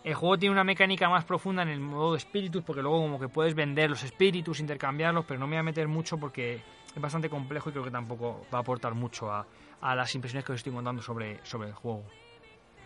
[0.02, 3.20] El juego tiene una mecánica más profunda en el modo de espíritus, porque luego como
[3.20, 6.60] que puedes vender los espíritus, intercambiarlos, pero no me voy a meter mucho porque
[6.92, 9.46] es bastante complejo y creo que tampoco va a aportar mucho a,
[9.94, 12.02] las impresiones que os estoy contando sobre, sobre el juego.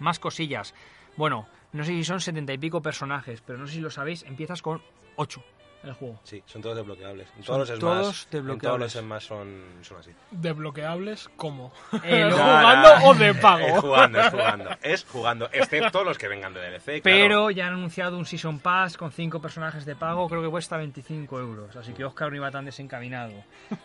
[0.01, 0.75] Más cosillas.
[1.17, 4.23] Bueno, no sé si son setenta y pico personajes, pero no sé si lo sabéis,
[4.25, 4.83] empiezas con
[5.17, 5.43] ocho
[5.83, 6.21] el juego.
[6.25, 7.29] Sí, son todos desbloqueables.
[7.37, 8.95] En Son todos los todos Smash, en todos desbloqueables.
[8.95, 10.11] los Smash son, son así.
[10.31, 11.73] ¿Desbloqueables cómo?
[12.05, 13.67] Eh, ¿Jugando o de pago?
[13.67, 14.71] Es jugando, es jugando.
[14.83, 17.03] Es jugando, excepto los que vengan de DLC, claro.
[17.03, 20.77] Pero ya han anunciado un Season Pass con 5 personajes de pago, creo que cuesta
[20.77, 21.77] 25 euros.
[21.77, 23.33] Así que Oscar no iba tan desencaminado.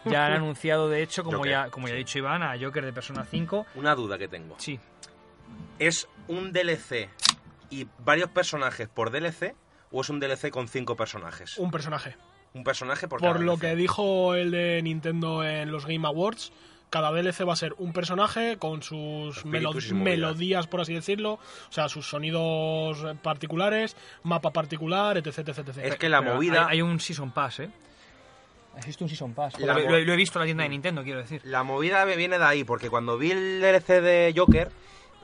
[0.05, 2.83] Ya han anunciado, de hecho, como Joker, ya, como ya ha dicho Iván, a Joker
[2.85, 3.65] de Persona 5.
[3.75, 4.55] Una duda que tengo.
[4.57, 4.79] Sí,
[5.79, 7.09] ¿Es un DLC
[7.69, 9.55] y varios personajes por DLC
[9.93, 11.57] o es un DLC con cinco personajes?
[11.57, 12.17] Un personaje.
[12.53, 13.61] Un personaje por, Por cada lo DLC.
[13.61, 16.51] que dijo el de Nintendo en los Game Awards,
[16.89, 21.71] cada DLC va a ser un personaje con sus melo- melodías, por así decirlo, o
[21.71, 25.77] sea, sus sonidos particulares, mapa particular, etc, etc, etc.
[25.79, 26.67] Es que la pero movida...
[26.67, 27.69] Hay, hay un Season Pass, ¿eh?
[28.77, 29.59] Existe un Season Pass.
[29.59, 31.41] La Lo, mo- lo- lo he visto en la tienda de Nintendo, quiero decir.
[31.45, 34.69] La movida me viene de ahí, porque cuando vi el DLC de Joker,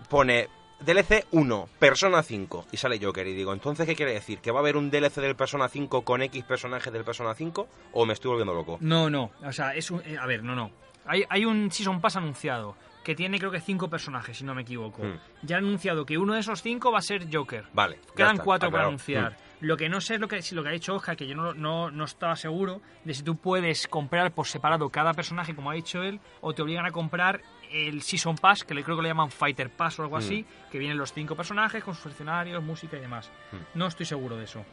[0.09, 0.47] pone
[0.81, 4.39] DLC 1, Persona 5, y sale Joker, y digo, entonces, ¿qué quiere decir?
[4.39, 7.67] ¿Que va a haber un DLC del Persona 5 con X personajes del Persona 5?
[7.93, 8.77] ¿O me estoy volviendo loco?
[8.81, 9.31] No, no.
[9.43, 10.01] O sea, es un.
[10.05, 10.71] eh, a ver, no, no.
[11.05, 14.61] Hay, hay un Season Pass anunciado que tiene, creo que, cinco personajes, si no me
[14.61, 15.01] equivoco.
[15.03, 15.17] Hmm.
[15.41, 17.65] Ya han anunciado que uno de esos cinco va a ser Joker.
[17.73, 17.99] Vale.
[18.15, 18.89] Quedan está, cuatro para aclarado.
[18.89, 19.37] anunciar.
[19.61, 21.35] Lo que no sé es lo que, si lo que ha dicho Oscar, que yo
[21.35, 25.71] no, no, no estaba seguro de si tú puedes comprar por separado cada personaje, como
[25.71, 27.41] ha dicho él, o te obligan a comprar
[27.71, 30.19] el Season Pass, que le creo que le llaman Fighter Pass o algo Mm.
[30.19, 33.29] así, que vienen los cinco personajes con sus escenarios, música y demás.
[33.51, 33.77] Mm.
[33.77, 34.65] No estoy seguro de eso.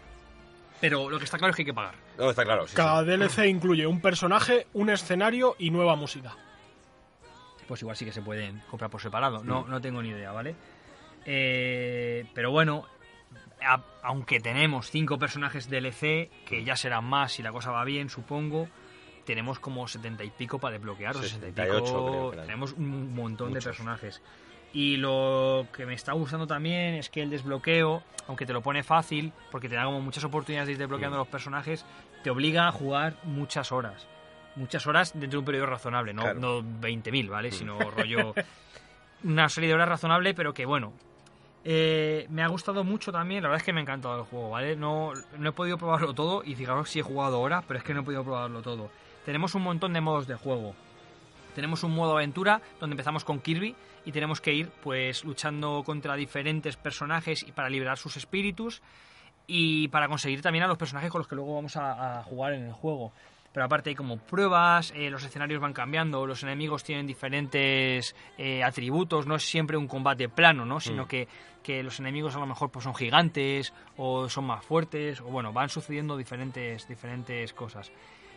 [0.80, 1.94] Pero lo que está claro es que hay que pagar.
[2.18, 2.66] No, está claro.
[2.68, 3.06] sí, Cada sí.
[3.06, 6.34] DLC incluye un personaje, un escenario y nueva música.
[7.66, 9.42] pues igual sí que se pueden comprar por separado.
[9.42, 9.70] No, Mm.
[9.70, 10.54] no tengo ni idea, ¿vale?
[11.24, 12.84] Eh, pero bueno,
[13.60, 18.08] a- aunque tenemos cinco personajes DLC, que ya serán más si la cosa va bien,
[18.08, 18.68] supongo,
[19.26, 21.16] tenemos como setenta y pico para desbloquear.
[21.16, 22.46] o 60 y 68 pico, creo que eran.
[22.46, 23.64] tenemos un montón Muchos.
[23.64, 24.22] de personajes.
[24.72, 28.82] Y lo que me está gustando también es que el desbloqueo, aunque te lo pone
[28.82, 31.20] fácil, porque te da como muchas oportunidades de ir desbloqueando Mm.
[31.20, 31.84] los personajes,
[32.22, 34.06] te obliga a jugar muchas horas.
[34.56, 36.40] Muchas horas dentro de un periodo razonable, no, Claro.
[36.40, 37.48] no 20.000, ¿vale?
[37.48, 37.52] Mm.
[37.52, 38.34] Sino rollo
[39.24, 40.92] una serie de horas razonable, pero que bueno.
[41.68, 44.50] Eh, me ha gustado mucho también, la verdad es que me ha encantado el juego,
[44.50, 44.76] ¿vale?
[44.76, 47.92] No, no he podido probarlo todo y fijaros si he jugado horas, pero es que
[47.92, 48.88] no he podido probarlo todo.
[49.26, 50.74] Tenemos un montón de modos de juego.
[51.54, 53.74] Tenemos un modo aventura donde empezamos con Kirby
[54.04, 58.82] y tenemos que ir pues luchando contra diferentes personajes y para liberar sus espíritus
[59.46, 62.52] y para conseguir también a los personajes con los que luego vamos a, a jugar
[62.54, 63.12] en el juego.
[63.52, 68.62] Pero aparte hay como pruebas, eh, los escenarios van cambiando, los enemigos tienen diferentes eh,
[68.62, 70.78] atributos, no es siempre un combate plano, ¿no?
[70.78, 71.08] Sino Mm.
[71.08, 71.28] que,
[71.62, 75.54] que los enemigos a lo mejor pues son gigantes o son más fuertes, o bueno,
[75.54, 77.90] van sucediendo diferentes, diferentes cosas.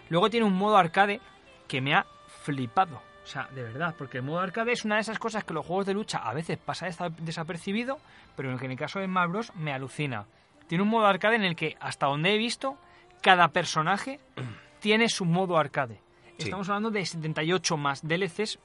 [0.10, 1.20] Luego tiene un modo arcade
[1.68, 2.06] que me ha
[2.44, 3.02] flipado.
[3.24, 5.66] O sea, de verdad, porque el modo arcade es una de esas cosas que los
[5.66, 8.00] juegos de lucha a veces pasa desa- desapercibido,
[8.36, 9.56] pero en el que en el caso de Smash Bros.
[9.56, 10.26] me alucina.
[10.68, 12.78] Tiene un modo arcade en el que, hasta donde he visto,
[13.22, 14.20] cada personaje
[14.80, 16.00] tiene su modo arcade.
[16.38, 16.46] Sí.
[16.46, 18.58] Estamos hablando de 78 más DLCs,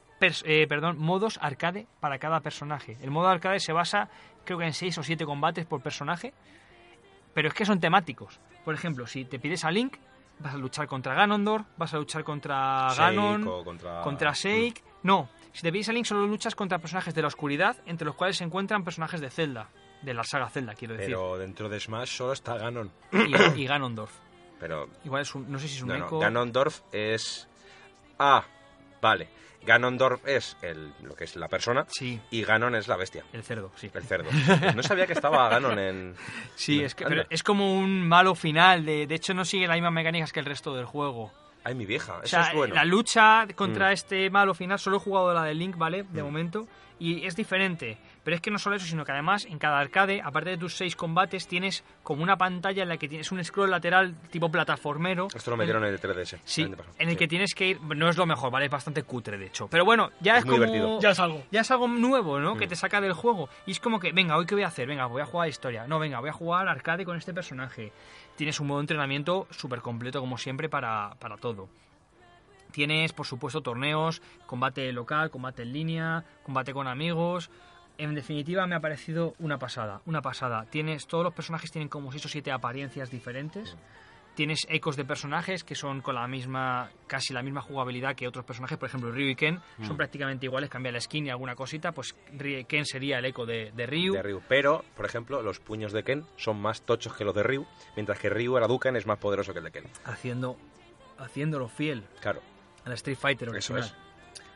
[0.45, 2.97] eh, perdón, modos arcade para cada personaje.
[3.03, 4.09] El modo arcade se basa,
[4.45, 6.32] creo que en 6 o 7 combates por personaje,
[7.34, 8.40] pero es que son temáticos.
[8.64, 9.97] Por ejemplo, si te pides a Link,
[10.39, 14.03] vas a luchar contra Ganondorf, vas a luchar contra Shake Ganon, contra...
[14.03, 14.82] contra Shake.
[15.03, 18.14] No, si te pides a Link solo luchas contra personajes de la oscuridad, entre los
[18.14, 19.68] cuales se encuentran personajes de Zelda,
[20.03, 22.91] de la saga Zelda, quiero decir, Pero dentro de Smash solo está Ganon.
[23.12, 24.12] y, y Ganondorf.
[24.59, 26.18] Pero Igual es un, no sé si es un no, no, eco.
[26.18, 27.49] Ganondorf es...
[28.18, 28.45] Ah,
[29.03, 29.28] vale.
[29.66, 33.42] Ganondorf es el, lo que es la persona Sí, y Ganon es la bestia, el
[33.42, 33.90] cerdo, sí.
[33.94, 34.28] el cerdo.
[34.74, 36.14] No sabía que estaba Ganon en...
[36.56, 38.84] Sí, es que pero es como un malo final.
[38.84, 41.32] De, de hecho, no sigue las mismas mecánicas que el resto del juego.
[41.64, 42.74] Ay, mi vieja, eso O sea, es bueno.
[42.74, 43.92] la lucha contra Mm.
[43.92, 46.04] este malo final, solo he jugado la de Link, ¿vale?
[46.10, 46.24] De Mm.
[46.26, 46.66] momento.
[46.98, 47.96] Y es diferente.
[48.24, 50.74] Pero es que no solo eso, sino que además en cada arcade, aparte de tus
[50.76, 55.28] seis combates, tienes como una pantalla en la que tienes un scroll lateral tipo plataformero.
[55.34, 56.38] Esto lo metieron en el 3DS.
[56.44, 56.94] Sí, el año pasado.
[56.98, 57.18] en el Sí.
[57.18, 57.80] que tienes que ir.
[57.82, 58.64] No es lo mejor, ¿vale?
[58.64, 59.68] Es bastante cutre, de hecho.
[59.68, 60.64] Pero bueno, ya Es es, muy como.
[60.72, 61.00] divertido.
[61.00, 61.42] Ya es algo.
[61.52, 62.56] Ya es algo nuevo, ¿no?
[62.56, 62.68] Que Mm.
[62.70, 63.50] te saca del juego.
[63.66, 64.88] Y es como que, venga, ¿hoy qué voy a hacer?
[64.88, 65.86] Venga, voy a jugar a historia.
[65.86, 67.92] No, venga, voy a jugar arcade con este personaje.
[68.36, 71.68] Tienes un modo de entrenamiento súper completo, como siempre, para, para todo.
[72.72, 77.50] Tienes, por supuesto, torneos, combate local, combate en línea, combate con amigos.
[77.99, 80.66] En definitiva, me ha parecido una pasada, una pasada.
[80.70, 83.76] Tienes, todos los personajes tienen como 6 o 7 apariencias diferentes.
[84.34, 88.45] Tienes ecos de personajes que son con la misma, casi la misma jugabilidad que otros
[88.45, 88.76] personajes.
[88.78, 89.97] Por ejemplo, Ryu y Ken son Mm.
[89.97, 91.92] prácticamente iguales, cambia la skin y alguna cosita.
[91.92, 92.16] Pues
[92.66, 94.14] Ken sería el eco de, de Ryu.
[94.14, 94.42] de Ryu.
[94.49, 97.64] Pero, por ejemplo, los puños de Ken son más tochos que los de Ryu,
[97.95, 99.84] mientras que Ryu, el Hadouken, es más poderoso que el de Ken.
[100.05, 100.57] haciendo,
[101.16, 102.40] haciéndolo fiel Claro,
[102.84, 103.84] al Street Fighter eso original.
[103.84, 103.95] es.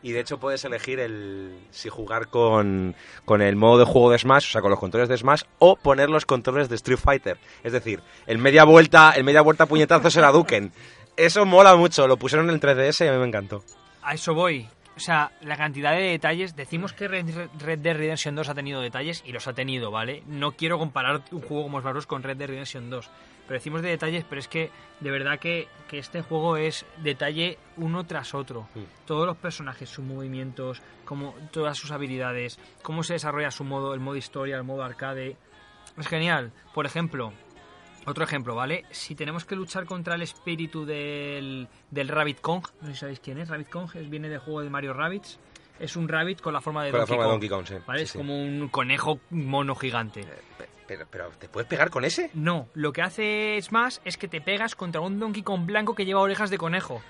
[0.03, 2.95] Y de hecho puedes elegir el si jugar con,
[3.25, 5.77] con el modo de juego de Smash, o sea, con los controles de Smash, o
[5.77, 7.39] poner los controles de Street Fighter.
[7.65, 10.73] Es decir, el media vuelta, el media vuelta puñetazo se la duquen.
[11.17, 13.65] Eso mola mucho, lo pusieron en el 3DS y a mí me encantó.
[14.03, 14.69] A eso voy.
[14.99, 16.57] O sea, la cantidad de detalles.
[16.57, 17.25] Decimos que Red,
[17.61, 20.25] Red Dead Redemption 2 ha tenido detalles y los ha tenido, ¿vale?
[20.27, 22.07] No quiero comparar un juego como Smash Bros.
[22.07, 23.09] con Red Dead Redemption 2.
[23.47, 27.59] Pero decimos de detalles, pero es que de verdad que, que este juego es detalle
[27.77, 28.67] uno tras otro.
[29.07, 34.01] Todos los personajes, sus movimientos, como todas sus habilidades, cómo se desarrolla su modo, el
[34.01, 35.37] modo historia, el modo arcade.
[35.97, 36.51] Es genial.
[36.75, 37.33] Por ejemplo,
[38.09, 38.85] otro ejemplo, ¿vale?
[38.91, 43.21] Si tenemos que luchar contra el espíritu del, del Rabbit Kong, no sé si sabéis
[43.21, 45.39] quién es, Rabbit Kong es, viene del juego de Mario Rabbids.
[45.79, 47.59] Es un rabbit con la forma de Con la Donkey forma de Kong.
[47.59, 47.85] Donkey Kong, sí.
[47.87, 47.99] ¿vale?
[48.01, 48.19] Sí, es sí.
[48.19, 50.23] como un conejo mono gigante.
[50.59, 52.31] Pe- Pero, pero, ¿te puedes pegar con ese?
[52.35, 56.05] No, lo que hace Smash es que te pegas contra un Donkey Kong blanco que
[56.05, 57.01] lleva orejas de conejo.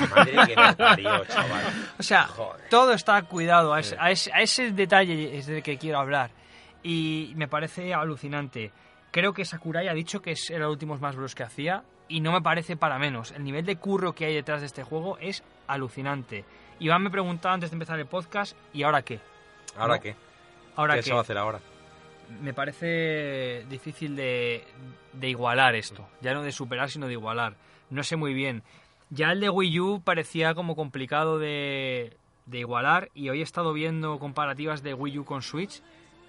[0.00, 1.64] La madre que me parió, chaval.
[1.98, 2.68] O sea, Joder.
[2.68, 3.72] todo está cuidado.
[3.72, 6.30] A ese, a ese- a ese detalle es del que quiero hablar.
[6.82, 8.72] Y me parece alucinante.
[9.12, 11.34] Creo que Sakurai ha dicho que es- era el último Smash Bros.
[11.36, 11.84] que hacía.
[12.08, 13.30] Y no me parece para menos.
[13.30, 16.44] El nivel de curro que hay detrás de este juego es alucinante.
[16.80, 19.20] Iván me preguntaba antes de empezar el podcast, ¿y ahora qué?
[19.76, 20.00] ¿Ahora No.
[20.02, 20.16] qué?
[20.76, 21.04] ¿Ahora ¿Qué qué?
[21.06, 21.60] se va a hacer ahora?
[22.40, 24.64] me parece difícil de,
[25.12, 26.08] de igualar esto.
[26.22, 27.54] Ya no de superar, sino de igualar.
[27.90, 28.62] No sé muy bien.
[29.10, 33.72] Ya el de Wii U parecía como complicado de, de igualar y hoy he estado
[33.74, 35.82] viendo comparativas de Wii U con Switch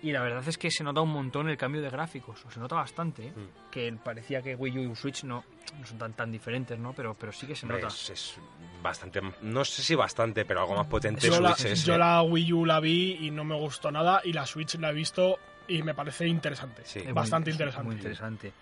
[0.04, 2.45] y la verdad es que se nota un montón el cambio de gráficos.
[2.45, 3.34] O se nota bastante, ¿eh?
[3.36, 3.72] Mm.
[3.72, 5.43] Que parecía que Wii U y Switch no,
[5.80, 6.93] no son tan, tan diferentes, ¿no?
[6.93, 7.88] Pero, pero sí que se nota.
[7.88, 8.36] es, es
[8.82, 11.86] bastante, no sé si bastante, pero algo más potente Yo la, Switch es.
[11.86, 11.97] yo ¿eh?
[11.97, 14.93] la Wii U la vi y no me gustó nada y la Switch la he
[14.93, 16.82] visto y me parece interesante.
[16.86, 16.99] Sí.
[17.04, 17.86] Muy Bastante interes- interesante.
[17.88, 18.54] Muy interesante.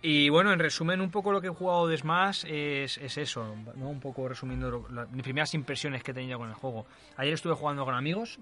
[0.00, 3.54] Y bueno, en resumen, un poco lo que he jugado de Smash es, es eso,
[3.76, 3.88] ¿no?
[3.88, 6.86] Un poco resumiendo lo- la- mis primeras impresiones que he tenido con el juego.
[7.16, 8.38] Ayer estuve jugando con amigos,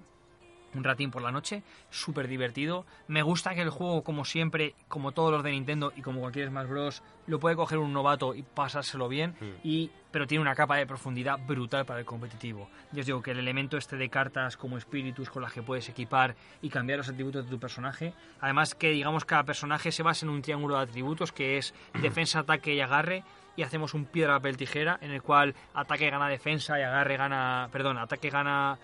[0.74, 2.84] un ratín por la noche, súper divertido.
[3.08, 6.48] Me gusta que el juego, como siempre, como todos los de Nintendo y como cualquier
[6.48, 9.44] Smash Bros., lo puede coger un novato y pasárselo bien, Mm.
[9.64, 12.68] y, pero tiene una capa de profundidad brutal para el competitivo.
[12.92, 15.88] Yo os digo que el elemento este de cartas como espíritus con las que puedes
[15.88, 20.26] equipar y cambiar los atributos de tu personaje, además que digamos cada personaje se basa
[20.26, 23.24] en un triángulo de atributos que es defensa, ataque y agarre,
[23.56, 27.68] y hacemos un piedra, papel, tijera, en el cual ataque gana defensa y agarre gana,
[27.72, 28.78] perdón, ataque gana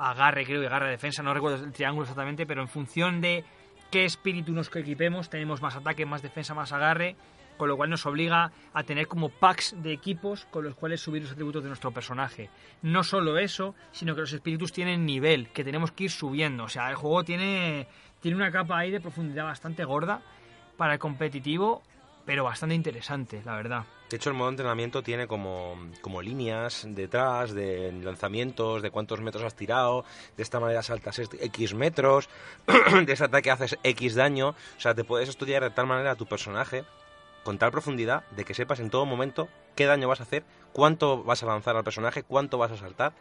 [0.00, 3.44] agarre, creo, y agarre defensa, no recuerdo el triángulo exactamente, pero en función de
[3.90, 7.16] qué espíritu nos equipemos, tenemos más ataque, más defensa, más agarre,
[7.58, 11.20] con lo cual nos obliga a tener como packs de equipos con los cuales subir
[11.22, 12.48] los atributos de nuestro personaje.
[12.80, 16.64] No solo eso, sino que los espíritus tienen nivel, que tenemos que ir subiendo.
[16.64, 17.86] O sea, el juego tiene,
[18.20, 20.22] tiene una capa ahí de profundidad bastante gorda
[20.78, 21.82] para el competitivo,
[22.30, 23.82] pero bastante interesante, la verdad.
[24.08, 29.42] De hecho, el modo entrenamiento tiene como, como líneas detrás de lanzamientos, de cuántos metros
[29.42, 30.04] has tirado,
[30.36, 32.28] de esta manera saltas est- X metros,
[33.04, 34.50] de ese ataque haces X daño.
[34.50, 36.84] O sea, te puedes estudiar de tal manera a tu personaje
[37.42, 41.24] con tal profundidad de que sepas en todo momento qué daño vas a hacer, cuánto
[41.24, 43.12] vas a lanzar al personaje, cuánto vas a saltar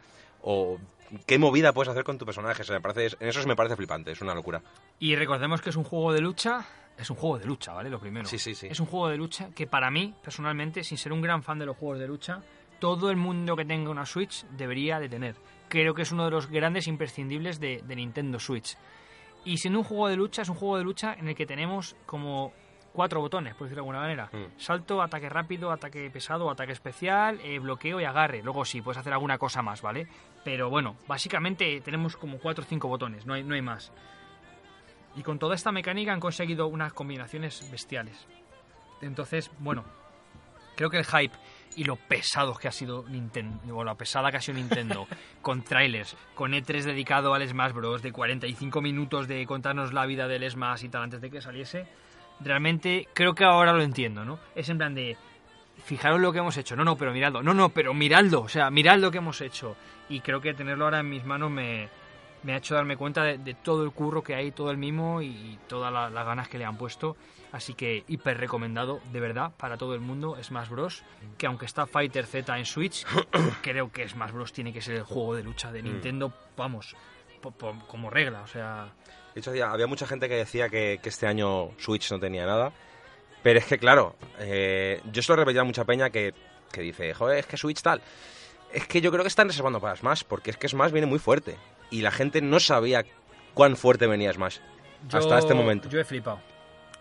[0.43, 0.77] o
[1.25, 2.61] qué movida puedes hacer con tu personaje.
[2.61, 4.61] O sea, me parece, en eso sí me parece flipante, es una locura.
[4.99, 6.63] Y recordemos que es un juego de lucha.
[6.99, 7.89] Es un juego de lucha, ¿vale?
[7.89, 8.27] Lo primero.
[8.27, 8.67] Sí, sí, sí.
[8.69, 11.65] Es un juego de lucha que para mí, personalmente, sin ser un gran fan de
[11.65, 12.41] los juegos de lucha,
[12.79, 15.35] todo el mundo que tenga una Switch debería de tener.
[15.69, 18.77] Creo que es uno de los grandes imprescindibles de, de Nintendo Switch.
[19.45, 21.95] Y siendo un juego de lucha, es un juego de lucha en el que tenemos
[22.05, 22.53] como
[22.91, 24.29] cuatro botones, por decirlo de alguna manera.
[24.31, 24.59] Mm.
[24.59, 28.41] Salto, ataque rápido, ataque pesado, ataque especial, eh, bloqueo y agarre.
[28.43, 30.07] Luego sí, puedes hacer alguna cosa más, ¿vale?
[30.43, 33.93] Pero bueno, básicamente tenemos como cuatro o cinco botones, no hay, no hay más.
[35.19, 38.25] Y con toda esta mecánica han conseguido unas combinaciones bestiales.
[39.01, 39.83] Entonces, bueno,
[40.77, 41.35] creo que el hype
[41.75, 45.07] y lo pesados que ha sido Nintendo, o la pesada que ha sido Nintendo,
[45.41, 48.01] con trailers, con E3 dedicado al Smash Bros.
[48.01, 51.85] de 45 minutos de contarnos la vida del Smash y tal antes de que saliese,
[52.39, 54.39] realmente creo que ahora lo entiendo, ¿no?
[54.55, 55.17] Es en plan de,
[55.83, 58.69] fijaros lo que hemos hecho, no, no, pero miradlo, no, no, pero miradlo, o sea,
[58.69, 59.75] mirad lo que hemos hecho.
[60.07, 61.89] Y creo que tenerlo ahora en mis manos me,
[62.43, 65.21] me ha hecho darme cuenta de, de todo el curro que hay, todo el mimo
[65.21, 67.15] y todas la- las ganas que le han puesto.
[67.51, 71.03] Así que hiper recomendado, de verdad, para todo el mundo, Smash Bros.
[71.37, 73.05] Que aunque está Fighter Z en Switch,
[73.61, 74.53] creo que Smash Bros.
[74.53, 76.95] tiene que ser el juego de lucha de Nintendo, vamos,
[77.41, 78.89] po- po- como regla, o sea...
[79.33, 82.71] De hecho, había mucha gente que decía que, que este año Switch no tenía nada.
[83.41, 86.33] Pero es que, claro, eh, yo se lo repetía a mucha peña que,
[86.71, 88.01] que dice, joder, es que Switch tal.
[88.73, 91.19] Es que yo creo que están reservando para Smash, porque es que Smash viene muy
[91.19, 91.55] fuerte.
[91.91, 93.05] Y la gente no sabía
[93.53, 94.57] cuán fuerte venía Smash.
[95.11, 95.89] Hasta este momento.
[95.89, 96.39] Yo he flipado.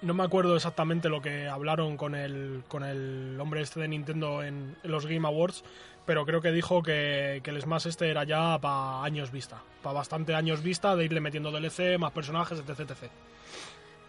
[0.03, 4.43] no me acuerdo exactamente lo que hablaron con el, con el hombre este de Nintendo
[4.43, 5.64] en, en los Game Awards,
[6.07, 9.95] pero creo que dijo que, que el Smash este era ya para años vista, para
[9.95, 12.80] bastante años vista de irle metiendo DLC, más personajes, etc.
[12.80, 13.11] etc.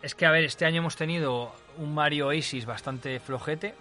[0.02, 3.74] Es que, a ver, este año hemos tenido un Mario Oasis bastante flojete.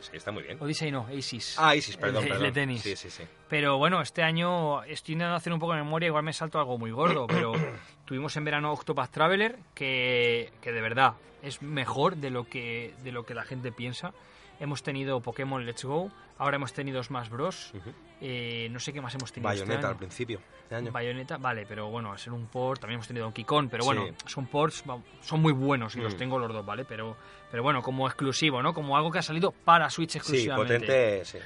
[0.00, 0.56] Odyssey está muy bien.
[0.60, 1.56] Odyssey no, Aces.
[1.58, 2.44] Ah, Isis, El perdón, el perdón.
[2.46, 2.82] de tenis.
[2.82, 3.22] Sí, sí, sí.
[3.48, 6.78] Pero bueno, este año estoy intentando hacer un poco de memoria, igual me salto algo
[6.78, 7.52] muy gordo, pero
[8.06, 13.12] tuvimos en verano Octopath Traveler, que, que de verdad es mejor de lo, que, de
[13.12, 14.12] lo que la gente piensa.
[14.60, 17.72] Hemos tenido Pokémon Let's Go, ahora hemos tenido Smash Bros.
[18.20, 19.92] Eh, no sé qué más hemos tenido este Bayonetta año.
[19.92, 20.92] al principio de año.
[20.92, 24.06] Bayonetta, vale, pero bueno, al ser un port, también hemos tenido Donkey Kong, pero bueno,
[24.06, 24.14] Sí.
[24.26, 24.84] son ports,
[25.22, 26.18] son muy buenos y los Mm.
[26.18, 26.84] tengo los dos, ¿vale?
[26.84, 27.16] Pero,
[27.50, 28.74] pero bueno, como exclusivo, ¿no?
[28.74, 30.74] Como algo que ha salido para Switch Sí, exclusivamente.
[30.74, 31.38] potente, sí.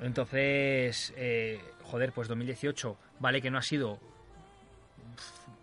[0.00, 3.98] Entonces, eh, joder, pues 2018, vale que no ha sido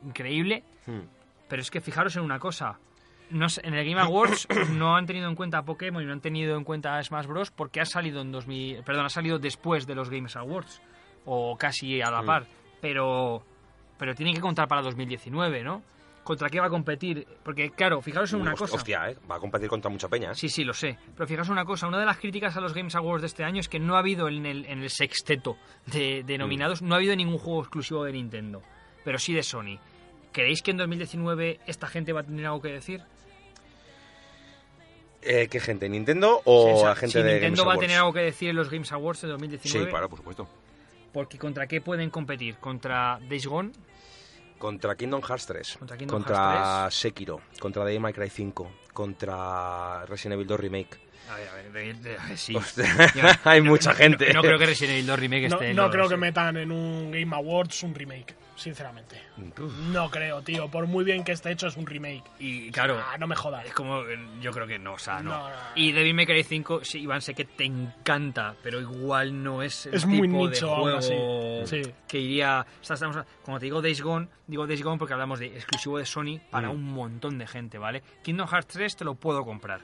[0.03, 1.01] increíble, Hmm.
[1.47, 2.79] pero es que fijaros en una cosa.
[3.31, 6.13] No sé, en el Game Awards no han tenido en cuenta a Pokémon y no
[6.13, 7.51] han tenido en cuenta a Smash Bros.
[7.51, 10.81] porque ha salido en 2000, perdón, ha salido después de los Games Awards
[11.25, 12.25] o casi a la Mm.
[12.25, 12.45] par,
[12.81, 13.43] pero
[13.97, 15.81] pero tienen que contar para 2019, ¿no?
[16.23, 17.25] ¿Contra qué va a competir?
[17.43, 18.75] Porque claro, fijaros en una cosa.
[18.75, 19.17] Hostia, ¿eh?
[19.29, 20.35] Va a competir contra mucha peña, ¿eh?
[20.35, 20.97] Sí, sí, lo sé.
[21.15, 23.59] Pero fijaos una cosa, una de las críticas a los Games Awards de este año
[23.59, 25.55] es que no ha habido en el, en el sexteto
[25.85, 28.61] de, de nominados, no ha habido ningún juego exclusivo de Nintendo,
[29.03, 29.77] pero sí de Sony.
[30.31, 33.01] ¿Creéis que en 2019 esta gente va a tener algo que decir?
[35.25, 35.89] Eh, ¿Qué gente?
[35.89, 38.19] ¿Nintendo o O sea, la gente si de Nintendo Games va a tener algo que
[38.19, 40.47] decir en los Games Awards de 2019, Sí, claro, por supuesto.
[41.11, 42.55] porque ¿contra qué pueden competir?
[42.57, 43.71] ¿Contra Days Gone?
[44.57, 45.77] Contra Kingdom Hearts 3.
[45.79, 46.37] Contra Kingdom contra
[46.81, 47.41] Hearts Sekiro.
[47.59, 48.71] Contra Devil May Cry 5.
[48.95, 50.97] Contra Resident Evil 2 Remake.
[51.29, 52.55] A ver, a ver, de- de- de- sí.
[52.55, 52.85] Hostia,
[53.15, 54.33] Yo- hay yo- mucha no- gente.
[54.33, 56.57] No, creo que Resident Evil 2 Remake No, esté en no los- creo que metan
[56.57, 59.21] en un Game Awards un remake, sinceramente.
[59.59, 59.73] Uf.
[59.91, 60.69] No creo, tío.
[60.69, 62.23] Por muy bien que esté hecho, es un remake.
[62.39, 63.65] Y claro, Ah, no me jodas.
[63.65, 64.03] Es como,
[64.39, 65.31] yo creo que no, o sea, no.
[65.31, 65.55] No, no, no.
[65.75, 69.87] Y Devil May Cry 5, sí, Iván, sé que te encanta, pero igual no es
[69.87, 71.91] el Es tipo muy de nicho aún juego así, sí.
[72.07, 72.65] que iría...
[72.81, 75.97] o sea, estamos, como te digo Days Gone, digo Days Gone porque hablamos de exclusivo
[75.97, 76.71] de Sony para Mm.
[76.71, 78.03] un montón de gente, ¿vale?
[78.23, 79.81] Kingdom Hearts 3 te lo puedo comprar,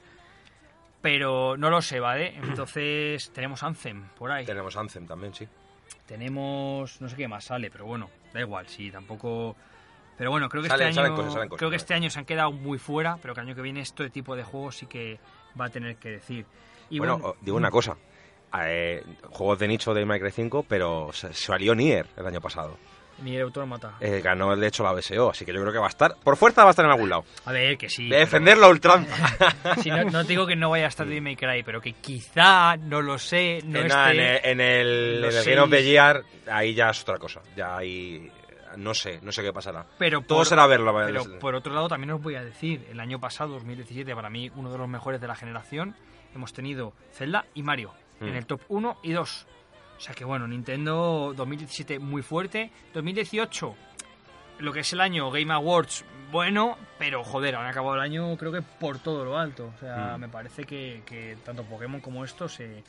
[1.00, 2.36] pero no lo sé, ¿vale?
[2.36, 4.44] Entonces tenemos Anthem por ahí.
[4.44, 5.48] Tenemos Anthem también, sí.
[6.06, 7.00] Tenemos...
[7.00, 9.56] no sé qué más sale, pero bueno, da igual, sí, tampoco...
[10.18, 12.24] Pero bueno, creo que Salen- este año cosas, cosas, creo que este año se han
[12.26, 15.18] quedado muy fuera, pero que el año que viene este tipo de juegos sí que
[15.60, 16.44] va a tener que decir.
[16.90, 17.96] Y bueno, bueno, digo una cosa.
[18.60, 22.76] Eh, juegos de nicho de Minecraft 5, pero se salió Nier el año pasado.
[23.22, 23.94] Ni el Autómata.
[24.00, 26.36] Eh, ganó de hecho la BSO, así que yo creo que va a estar, por
[26.36, 27.24] fuerza va a estar en algún lado.
[27.44, 28.08] A ver, que sí.
[28.08, 29.14] De defenderlo a ultranza.
[29.82, 33.00] sí, no, digo que no vaya a estar Devil May Cry, pero que quizá, no
[33.02, 34.10] lo sé, no en, en esté...
[34.10, 35.82] el, en el, en el Game of the.
[35.84, 37.40] Year, ahí ya es otra cosa.
[37.56, 38.30] Ya ahí,
[38.76, 39.84] no sé, no sé qué pasará.
[39.98, 40.94] Pero Todo por- será verlo.
[41.04, 44.50] Pero por otro lado, también os voy a decir, el año pasado, 2017, para mí
[44.56, 45.94] uno de los mejores de la generación,
[46.34, 48.28] hemos tenido Zelda y Mario Mm.
[48.28, 49.46] en el top 1 y 2.
[50.02, 52.72] O sea que bueno, Nintendo 2017 muy fuerte.
[52.92, 53.76] 2018,
[54.58, 58.50] lo que es el año Game Awards, bueno, pero joder, han acabado el año creo
[58.50, 59.72] que por todo lo alto.
[59.76, 60.20] O sea, Mm.
[60.22, 62.82] me parece que, que tanto Pokémon como estos se...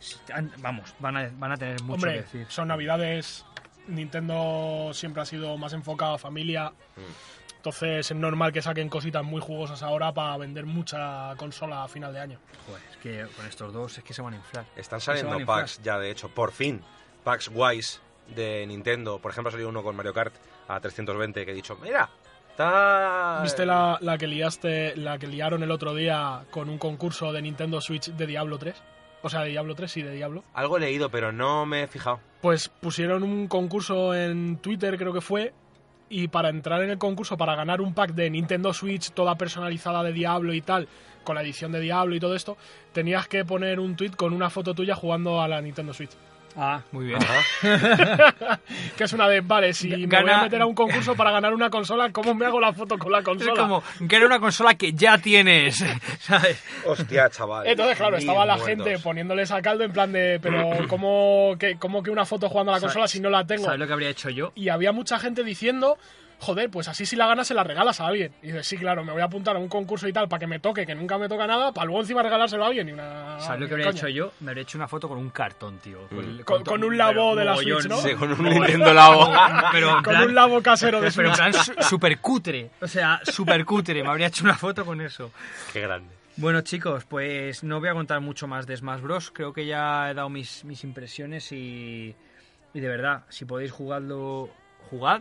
[0.00, 2.46] se- han- vamos, van a, van a tener mucho Hombre, que decir.
[2.48, 3.44] son navidades.
[3.86, 6.70] Nintendo siempre ha sido más enfocado a familia.
[6.96, 7.41] Mm.
[7.62, 12.12] Entonces es normal que saquen cositas muy jugosas ahora para vender mucha consola a final
[12.12, 12.38] de año.
[12.66, 14.66] Joder, es que con estos dos es que se van a inflar.
[14.74, 15.60] Están saliendo inflar.
[15.60, 16.80] packs ya, de hecho, por fin.
[17.22, 18.02] Packs guays
[18.34, 19.20] de Nintendo.
[19.20, 20.34] Por ejemplo, ha salido uno con Mario Kart
[20.66, 22.10] a 320 que he dicho, mira,
[22.50, 23.38] está...
[23.44, 27.42] ¿Viste la, la que liaste, la que liaron el otro día con un concurso de
[27.42, 28.74] Nintendo Switch de Diablo 3?
[29.22, 30.42] O sea, de Diablo 3 y de Diablo.
[30.52, 32.18] Algo he leído, pero no me he fijado.
[32.40, 35.54] Pues pusieron un concurso en Twitter, creo que fue,
[36.12, 40.02] y para entrar en el concurso, para ganar un pack de Nintendo Switch toda personalizada
[40.02, 40.86] de Diablo y tal,
[41.24, 42.58] con la edición de Diablo y todo esto,
[42.92, 46.10] tenías que poner un tweet con una foto tuya jugando a la Nintendo Switch.
[46.56, 47.18] Ah, muy bien.
[48.96, 51.54] Que es una de, vale, si me voy a meter a un concurso para ganar
[51.54, 53.54] una consola, ¿cómo me hago la foto con la Es consola?
[53.62, 55.84] como que era una consola que ya tienes,
[56.20, 56.62] ¿sabes?
[56.86, 57.66] Hostia, chaval.
[57.66, 58.84] Entonces, claro, estaba la muertos.
[58.86, 62.72] gente poniéndoles a caldo en plan de, pero ¿cómo que, cómo que una foto jugando
[62.72, 63.64] a la ¿Sabes- consola si no la tengo?
[63.64, 64.52] ¿Sabes lo que habría hecho yo?
[64.54, 65.96] Y había mucha gente diciendo,
[66.42, 68.32] joder, pues así si la ganas se la regalas a alguien.
[68.42, 70.46] Y dices, sí, claro, me voy a apuntar a un concurso y tal para que
[70.48, 72.88] me toque, que nunca me toca nada, para luego encima regalárselo a alguien.
[72.88, 73.38] Y una...
[73.40, 73.98] ¿Sabes lo que habría coña.
[73.98, 74.32] hecho yo?
[74.40, 76.00] Me habría hecho una foto con un cartón, tío.
[76.10, 76.40] Mm.
[76.40, 77.56] Con- con un labo de la.
[77.56, 77.96] Switch, ¿no?
[77.98, 79.32] Sí, con un Nintendo Labo.
[79.72, 81.52] Pero Con plan, un labo casero de pero en Switch.
[81.64, 82.70] plan su- super cutre.
[82.80, 84.02] O sea, super cutre.
[84.02, 85.30] Me habría hecho una foto con eso.
[85.72, 86.12] Qué grande.
[86.36, 89.30] Bueno, chicos, pues no voy a contar mucho más de Smash Bros.
[89.32, 92.14] Creo que ya he dado mis, mis impresiones y,
[92.74, 94.48] y de verdad, si podéis jugarlo,
[94.90, 95.20] jugad.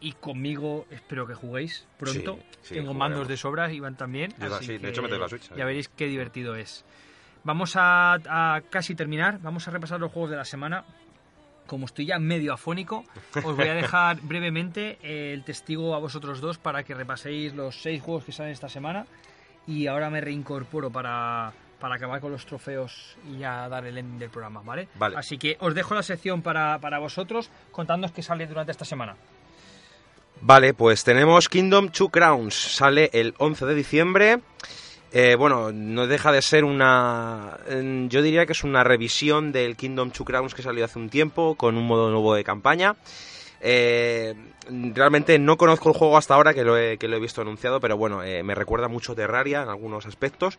[0.00, 2.36] Y conmigo espero que juguéis pronto.
[2.36, 2.96] Sí, sí, Tengo jugaremos.
[2.96, 4.34] mandos de sobras, Iván también.
[4.40, 6.84] Así sí, de hecho me la Switch, Ya veréis qué divertido es.
[7.42, 10.84] Vamos a, a casi terminar, vamos a repasar los juegos de la semana.
[11.66, 13.04] Como estoy ya medio afónico,
[13.42, 18.02] os voy a dejar brevemente el testigo a vosotros dos para que repaséis los seis
[18.02, 19.06] juegos que salen esta semana.
[19.66, 24.18] Y ahora me reincorporo para, para acabar con los trofeos y ya dar el ending
[24.18, 24.88] del programa, ¿vale?
[24.96, 25.16] Vale.
[25.16, 29.16] Así que os dejo la sección para, para vosotros contándonos qué sale durante esta semana.
[30.40, 32.54] Vale, pues tenemos Kingdom Two Crowns.
[32.54, 34.40] Sale el 11 de diciembre.
[35.12, 37.58] Eh, bueno, no deja de ser una...
[38.08, 41.54] Yo diría que es una revisión del Kingdom Two Crowns que salió hace un tiempo,
[41.54, 42.96] con un modo nuevo de campaña.
[43.66, 44.34] Eh,
[44.94, 47.80] realmente no conozco el juego hasta ahora, que lo he, que lo he visto anunciado,
[47.80, 50.58] pero bueno, eh, me recuerda mucho Terraria en algunos aspectos.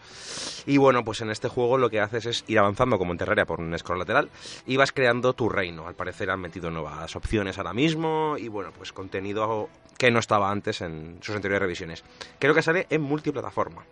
[0.66, 3.46] Y bueno, pues en este juego lo que haces es ir avanzando como en Terraria
[3.46, 4.30] por un scroll lateral
[4.66, 5.88] y vas creando tu reino.
[5.88, 9.70] Al parecer han metido nuevas opciones ahora mismo y bueno, pues contenido
[10.00, 12.04] que no estaba antes en sus anteriores revisiones.
[12.40, 13.86] Creo que sale en multiplataforma,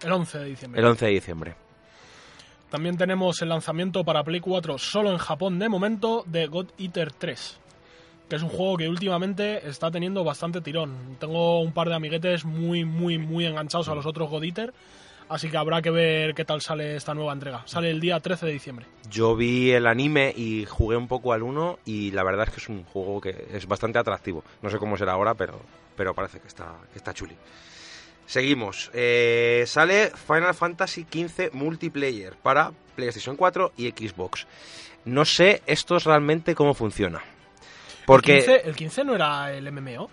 [0.00, 0.80] El 11 de diciembre.
[0.80, 1.54] el 11 de diciembre.
[2.70, 7.12] También tenemos el lanzamiento para Play 4 solo en Japón de momento de God Eater
[7.12, 7.60] 3.
[8.34, 11.16] Es un juego que últimamente está teniendo bastante tirón.
[11.18, 14.44] Tengo un par de amiguetes muy, muy, muy enganchados a los otros God.
[15.28, 17.62] Así que habrá que ver qué tal sale esta nueva entrega.
[17.66, 18.86] Sale el día 13 de diciembre.
[19.10, 22.60] Yo vi el anime y jugué un poco al 1 y la verdad es que
[22.60, 24.44] es un juego que es bastante atractivo.
[24.60, 25.60] No sé cómo será ahora, pero,
[25.96, 27.36] pero parece que está, que está chuli.
[28.26, 28.90] Seguimos.
[28.92, 34.46] Eh, sale Final Fantasy XV Multiplayer para PlayStation 4 y Xbox.
[35.04, 37.22] No sé esto es realmente cómo funciona.
[38.06, 38.38] Porque...
[38.38, 40.10] ¿El 15, el 15 no era el MMO?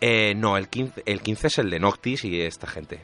[0.00, 3.00] Eh, no, el 15, el 15 es el de Noctis y esta gente.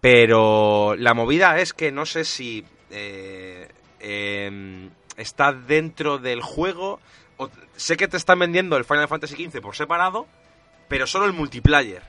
[0.00, 3.68] Pero la movida es que no sé si eh,
[4.00, 7.00] em, está dentro del juego.
[7.36, 10.26] o- sé que te están vendiendo el Final Fantasy XV por separado,
[10.88, 12.02] pero solo el multiplayer.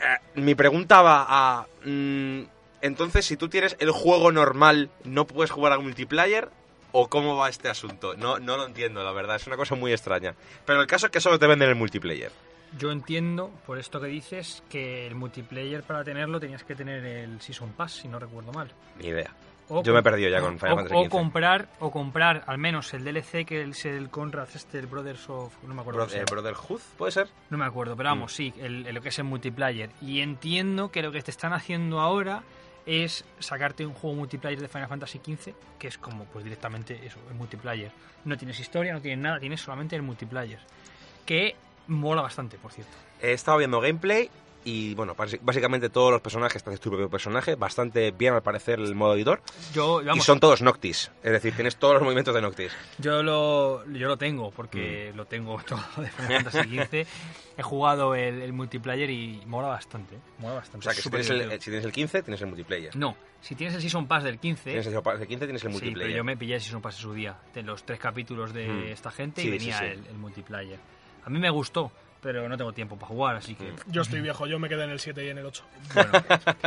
[0.00, 1.66] Eh, mi pregunta va a...
[1.84, 2.42] mm,
[2.80, 6.48] entonces, si tú tienes el juego normal, ¿no puedes jugar al multiplayer?
[6.92, 8.14] ¿O cómo va este asunto?
[8.16, 9.36] No, no lo entiendo, la verdad.
[9.36, 10.34] Es una cosa muy extraña.
[10.64, 12.32] Pero el caso es que solo te venden el multiplayer.
[12.78, 17.40] Yo entiendo, por esto que dices, que el multiplayer para tenerlo tenías que tener el
[17.40, 18.70] Season Pass, si no recuerdo mal.
[18.98, 19.32] Ni idea.
[19.70, 21.10] O Yo me he perdido ya con Final o, Fantasy o XV.
[21.10, 25.52] comprar o comprar al menos el DLC que es el Conrad este el Brothers of
[25.62, 26.24] no me acuerdo Bro- eh.
[26.30, 27.28] Brotherhood, ¿puede ser?
[27.50, 30.90] no me acuerdo pero vamos sí el, el- lo que es el multiplayer y entiendo
[30.90, 32.44] que lo que te están haciendo ahora
[32.88, 37.18] es sacarte un juego multiplayer de Final Fantasy XV que es como pues directamente eso
[37.28, 37.92] el multiplayer.
[38.24, 40.58] No tienes historia no tienes nada tienes solamente el multiplayer
[41.26, 41.54] que
[41.86, 42.92] mola bastante por cierto.
[43.20, 44.30] He estado viendo gameplay
[44.64, 48.78] y, bueno, básicamente todos los personajes, te haces tu propio personaje, bastante bien al parecer
[48.78, 49.40] el modo editor.
[49.72, 52.72] yo Y son todos Noctis, es decir, tienes todos los movimientos de Noctis.
[52.98, 54.54] Yo lo, yo lo tengo, Mm.
[54.54, 57.06] porque lo tengo todo de Final Fantasy XV.
[57.56, 60.16] He jugado el, el multiplayer y mola bastante.
[60.16, 60.20] ¿eh?
[60.38, 60.84] Mola O bastante.
[60.84, 62.94] sea, que si tienes, el, si tienes el 15, tienes el multiplayer.
[62.96, 64.62] No, si tienes el Season Pass del 15...
[64.64, 66.16] Tienes el, el 15, tienes el Sí, pero multiplayer.
[66.16, 68.82] yo me pillé el Season Pass en su día, de los tres capítulos de Mm.
[68.92, 69.84] esta gente Sí, y venía sí.
[69.86, 70.78] El, el multiplayer.
[71.24, 73.64] A mí me gustó, pero no tengo tiempo para jugar, así que...
[73.72, 73.76] Mm.
[73.86, 75.64] Yo estoy viejo, yo me quedé en el 7 y en el 8.
[75.94, 76.12] Bueno,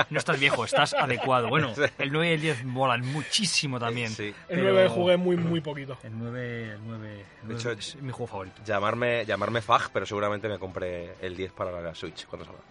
[0.10, 1.50] no estás viejo, estás adecuado.
[1.50, 4.10] Bueno, el 9 y el 10 molan muchísimo también.
[4.10, 4.34] Sí.
[4.50, 5.98] El Pero- 9 jugué muy, muy poquito.
[6.04, 8.62] El 9, el 9, el De 9 hecho, es mi juego favorito.
[8.66, 12.62] Llamarme, llamarme Fag, pero seguramente me compré el 10 para la Switch cuando salga.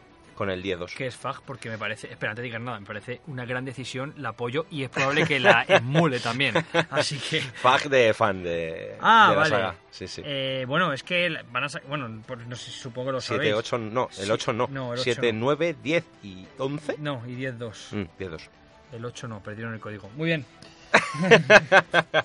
[0.41, 0.95] Con el 10-2.
[0.95, 4.15] que es FAG porque me parece, espera, de digas nada, me parece una gran decisión,
[4.17, 6.55] la apoyo y es probable que la emule también.
[6.89, 9.51] Así que, Fag de fan de, ah, de la vale.
[9.51, 9.75] saga.
[9.91, 10.23] Sí, sí.
[10.25, 13.55] Eh, bueno, es que van a bueno, no sé, supongo que lo 7, sabéis.
[13.55, 14.67] 8, no, el Sí, 8 no.
[14.71, 15.39] no, el 8 7, no.
[15.41, 16.95] 9, 10 y 11.
[17.01, 17.97] No, y 10-2.
[17.97, 18.41] Mm, 10-2.
[18.93, 20.09] El 8 no, perdieron el código.
[20.17, 20.47] Muy bien.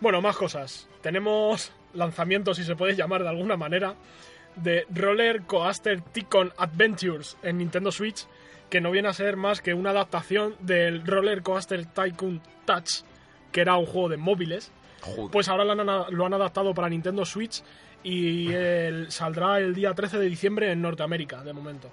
[0.00, 0.88] Bueno, más cosas.
[1.02, 3.94] Tenemos lanzamientos, si se puede llamar de alguna manera,
[4.56, 8.26] de Roller Coaster Tycoon Adventures en Nintendo Switch,
[8.68, 13.02] que no viene a ser más que una adaptación del Roller Coaster Tycoon Touch,
[13.52, 14.70] que era un juego de móviles.
[15.02, 15.30] Joder.
[15.32, 17.62] Pues ahora lo han, lo han adaptado para Nintendo Switch
[18.02, 21.90] y el- saldrá el día 13 de diciembre en Norteamérica, de momento.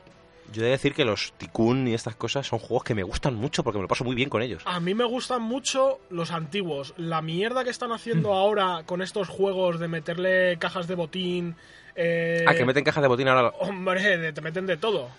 [0.54, 3.36] Yo he de decir que los Tikkun y estas cosas son juegos que me gustan
[3.36, 4.64] mucho porque me lo paso muy bien con ellos.
[4.66, 6.94] A mí me gustan mucho los antiguos.
[6.98, 11.56] La mierda que están haciendo ahora con estos juegos de meterle cajas de botín.
[11.96, 13.50] eh, Ah, que meten cajas de botín ahora.
[13.60, 15.10] Hombre, te meten de todo.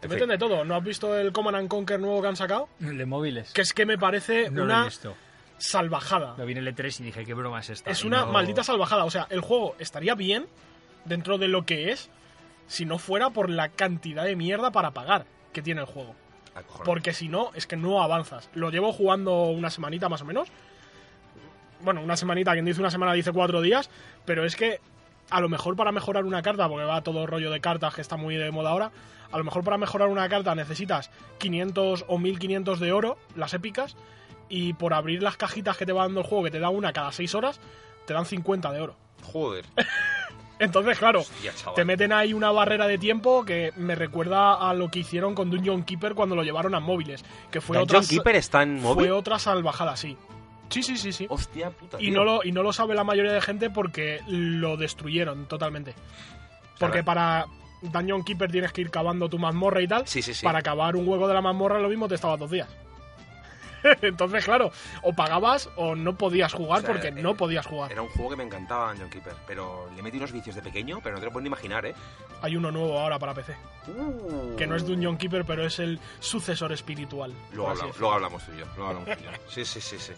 [0.00, 0.64] Te En meten de todo.
[0.64, 2.68] ¿No has visto el Command and Conquer nuevo que han sacado?
[2.80, 3.52] El de móviles.
[3.52, 4.88] Que es que me parece no una
[5.58, 6.34] salvajada.
[6.36, 7.90] Lo vi en el E3 y dije, qué broma es esta.
[7.90, 9.04] Es una no- maldita salvajada.
[9.04, 10.46] O sea, el juego estaría bien
[11.04, 12.10] dentro de lo que es
[12.66, 16.14] si no fuera por la cantidad de mierda para pagar que tiene el juego.
[16.54, 16.84] Acojonante.
[16.84, 18.48] Porque si no, es que no avanzas.
[18.54, 20.48] Lo llevo jugando una semanita más o menos.
[21.80, 23.90] Bueno, una semanita, quien dice una semana dice cuatro días,
[24.24, 24.80] pero es que
[25.30, 28.16] a lo mejor para mejorar una carta, porque va todo rollo de cartas que está
[28.16, 28.92] muy de moda ahora,
[29.30, 33.96] a lo mejor para mejorar una carta necesitas 500 o 1500 de oro, las épicas,
[34.48, 36.92] y por abrir las cajitas que te va dando el juego, que te da una
[36.92, 37.60] cada 6 horas,
[38.06, 38.96] te dan 50 de oro.
[39.22, 39.64] Joder.
[40.58, 44.90] Entonces, claro, Hostia, te meten ahí una barrera de tiempo que me recuerda a lo
[44.90, 48.36] que hicieron con Dungeon Keeper cuando lo llevaron a móviles, que fue Dungeon otra, Keeper
[48.36, 49.10] está en fue móvil.
[49.12, 50.16] otra salvajada, sí.
[50.68, 51.26] Sí, sí, sí, sí.
[51.28, 51.98] Hostia puta.
[52.00, 52.14] Y tío.
[52.14, 55.94] no, lo, y no lo sabe la mayoría de gente porque lo destruyeron totalmente.
[56.78, 57.46] Porque para
[57.82, 60.06] Dungeon Keeper tienes que ir cavando tu mazmorra y tal.
[60.06, 60.44] Sí, sí, sí.
[60.44, 62.68] Para acabar un hueco de la mazmorra lo mismo te estaba dos días.
[64.02, 64.70] Entonces, claro,
[65.02, 67.92] o pagabas o no podías jugar O sea, porque eh, no podías jugar.
[67.92, 71.00] Era un juego que me encantaba Dungeon Keeper, pero le metí unos vicios de pequeño,
[71.02, 71.94] pero no te lo puedes ni imaginar, ¿eh?
[72.42, 73.54] Hay uno nuevo ahora para PC.
[73.88, 74.56] Uh.
[74.56, 77.32] Que no es Dungeon Keeper, pero es el sucesor espiritual.
[77.52, 78.00] Luego, hablamos, decirlo.
[78.00, 78.66] luego hablamos tú y yo.
[78.76, 79.30] Luego hablamos tú y yo.
[79.48, 80.12] Sí, sí, sí, sí.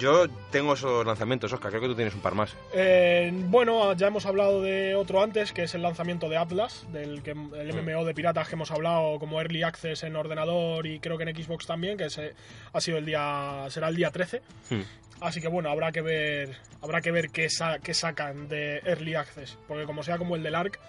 [0.00, 1.70] Yo tengo esos lanzamientos, Oscar.
[1.70, 2.56] Creo que tú tienes un par más.
[2.72, 7.22] Eh, bueno, ya hemos hablado de otro antes, que es el lanzamiento de Atlas, del
[7.22, 11.18] que, el MMO de piratas que hemos hablado como Early Access en ordenador y creo
[11.18, 12.32] que en Xbox también, que se-
[12.72, 14.40] ha sido el día, será el día 13.
[14.70, 14.80] Hmm.
[15.20, 19.16] Así que bueno, habrá que ver, habrá que ver qué, sa- qué sacan de Early
[19.16, 20.80] Access, porque como sea como el del Ark,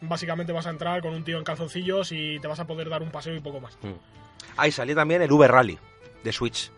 [0.00, 3.00] básicamente vas a entrar con un tío en calzoncillos y te vas a poder dar
[3.02, 3.78] un paseo y poco más.
[4.56, 5.78] Ahí salió también el V Rally
[6.24, 6.72] de Switch.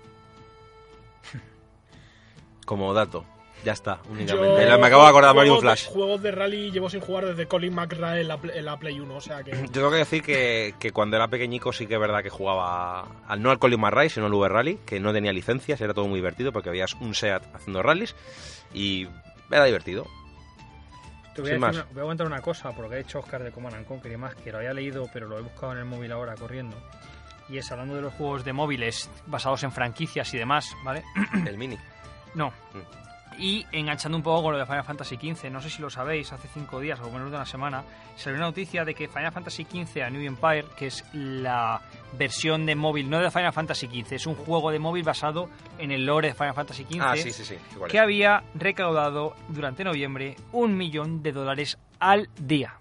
[2.68, 3.24] Como dato.
[3.64, 4.68] Ya está, únicamente.
[4.68, 5.86] Yo- me acabo de acordar de Mario Flash.
[5.86, 9.00] Juegos de rally llevo sin jugar desde Colin McRae en la, Play- en la Play
[9.00, 9.50] 1, o sea que...
[9.52, 13.06] Yo tengo que decir que, que cuando era pequeñico sí que es verdad que jugaba
[13.26, 16.06] al, no al Colin McRae, sino al V Rally, que no tenía licencias, era todo
[16.06, 18.14] muy divertido porque habías un SEAT haciendo rallies
[18.74, 19.08] y
[19.50, 20.06] era divertido.
[21.34, 21.74] Te voy a, más.
[21.74, 24.16] una- voy a contar una cosa, porque ha hecho Oscar de Command and Conquer y
[24.18, 26.76] más, que lo había leído, pero lo he buscado en el móvil ahora corriendo.
[27.48, 31.02] Y es hablando de los juegos de móviles basados en franquicias y demás, ¿vale?
[31.46, 31.78] El mini.
[32.34, 32.52] No.
[33.40, 36.32] Y enganchando un poco con lo de Final Fantasy XV, no sé si lo sabéis,
[36.32, 37.84] hace cinco días o menos de una semana,
[38.16, 41.80] salió una noticia de que Final Fantasy XV a New Empire, que es la
[42.14, 45.48] versión de móvil, no de Final Fantasy XV, es un juego de móvil basado
[45.78, 47.56] en el lore de Final Fantasy XV, Ah, sí, sí, sí.
[47.74, 52.74] igual que había recaudado durante noviembre un millón de dólares al día.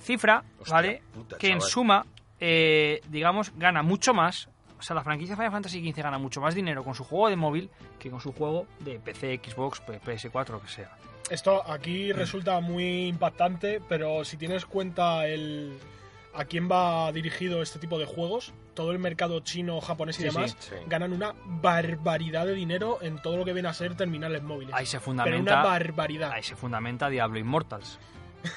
[0.00, 1.02] Cifra, Hostia ¿vale?
[1.12, 2.06] puta, que en suma,
[2.40, 4.48] eh, digamos, gana mucho más.
[4.78, 7.36] O sea, la franquicia Final Fantasy XV gana mucho más dinero con su juego de
[7.36, 10.90] móvil que con su juego de PC, Xbox, P- PS4, lo que sea.
[11.30, 15.78] Esto aquí resulta muy impactante, pero si tienes cuenta el
[16.34, 20.28] a quién va dirigido este tipo de juegos, todo el mercado chino, japonés y Sí,
[20.28, 20.68] demás sí.
[20.70, 20.76] Sí.
[20.86, 24.72] ganan una barbaridad de dinero en todo lo que viene a ser terminales móviles.
[24.74, 26.30] Ahí se pero una fundamenta, barbaridad.
[26.32, 27.98] ahí se fundamenta Diablo Immortals.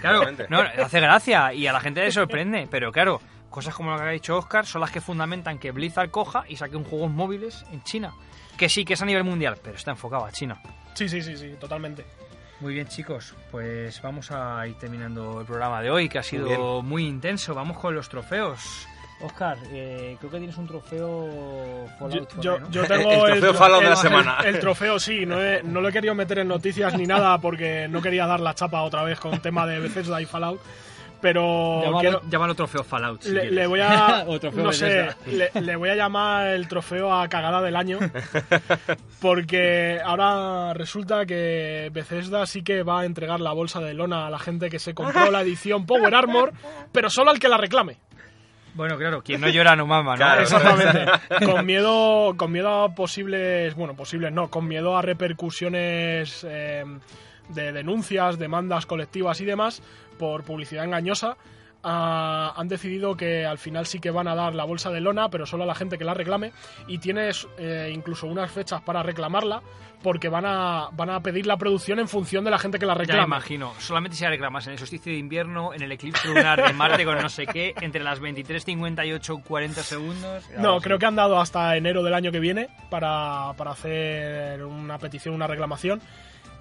[0.00, 0.46] Claro, Efectivamente.
[0.48, 3.20] no, hace gracia y a la gente le sorprende, pero claro,
[3.52, 6.56] cosas como lo que ha dicho Oscar son las que fundamentan que Blizzard coja y
[6.56, 8.12] saque un juegos móviles en China.
[8.56, 10.60] Que sí, que es a nivel mundial, pero está enfocado a China.
[10.94, 12.04] Sí, sí, sí, sí, totalmente.
[12.60, 16.82] Muy bien, chicos, pues vamos a ir terminando el programa de hoy, que ha sido
[16.82, 17.54] muy, intenso.
[17.54, 18.86] Vamos con los trofeos.
[19.20, 22.70] Oscar, eh, creo que tienes un trofeo Yo, Fallout yo- ahí, ¿no?
[22.70, 24.36] yo tengo El trofeo Fallout de la el- semana.
[24.44, 27.86] El, trofeo sí, no, he- no lo he querido meter en noticias ni nada porque
[27.88, 30.60] no quería dar la chapa otra vez con tema de Bethesda y Fallout.
[31.22, 33.22] Pero Llámalo, quiero- llámalo trofeo Fallout.
[33.22, 37.28] si le, voy a O trofeo no sé le voy a llamar el trofeo a
[37.28, 37.98] cagada del año
[39.20, 44.30] porque ahora resulta que Bethesda sí que va a entregar la bolsa de lona a
[44.30, 46.52] la gente que se compró la edición Power Armor
[46.90, 47.98] pero solo al que la reclame
[48.74, 50.16] Bueno, claro, quien no llora no mama, ¿no?
[50.16, 50.42] Claro.
[50.42, 51.06] exactamente
[51.46, 56.84] con miedo con miedo a posibles bueno posibles no con miedo a repercusiones eh,
[57.48, 59.82] de denuncias demandas colectivas y demás
[60.18, 61.36] por publicidad engañosa
[61.82, 65.28] ah, han decidido que al final sí que van a dar la bolsa de lona,
[65.28, 66.52] pero solo a la gente que la reclame.
[66.86, 69.62] Y tienes eh, incluso unas fechas para reclamarla,
[70.02, 72.94] porque van a, van a pedir la producción en función de la gente que la
[72.94, 73.24] Ya me reclame.
[73.24, 73.72] imagino.
[73.78, 77.04] Solamente si la reclamas en el solsticio de invierno, en el eclipse lunar de Marte
[77.04, 80.44] con no sé qué, entre las 23.58 40 segundos.
[80.58, 84.98] No, creo que han dado hasta enero del año que viene para, para hacer una
[84.98, 86.00] petición, una reclamación.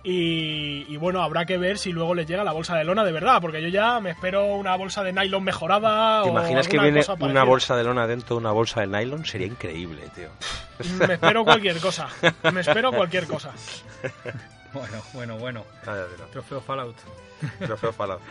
[0.03, 3.11] Y, y bueno, habrá que ver si luego les llega la bolsa de lona de
[3.11, 6.23] verdad, porque yo ya me espero una bolsa de nylon mejorada.
[6.23, 8.87] ¿Te o imaginas que alguna viene una bolsa de lona dentro de una bolsa de
[8.87, 9.25] nylon?
[9.25, 10.29] Sería increíble, tío.
[11.07, 12.07] Me espero cualquier cosa.
[12.51, 13.51] Me espero cualquier cosa.
[14.73, 15.65] Bueno, bueno, bueno.
[15.85, 16.31] Nada, nada.
[16.31, 16.95] Trofeo Fallout.
[17.59, 18.21] Trofeo Fallout.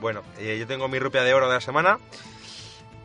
[0.00, 1.98] Bueno, eh, yo tengo mi rupia de oro de la semana.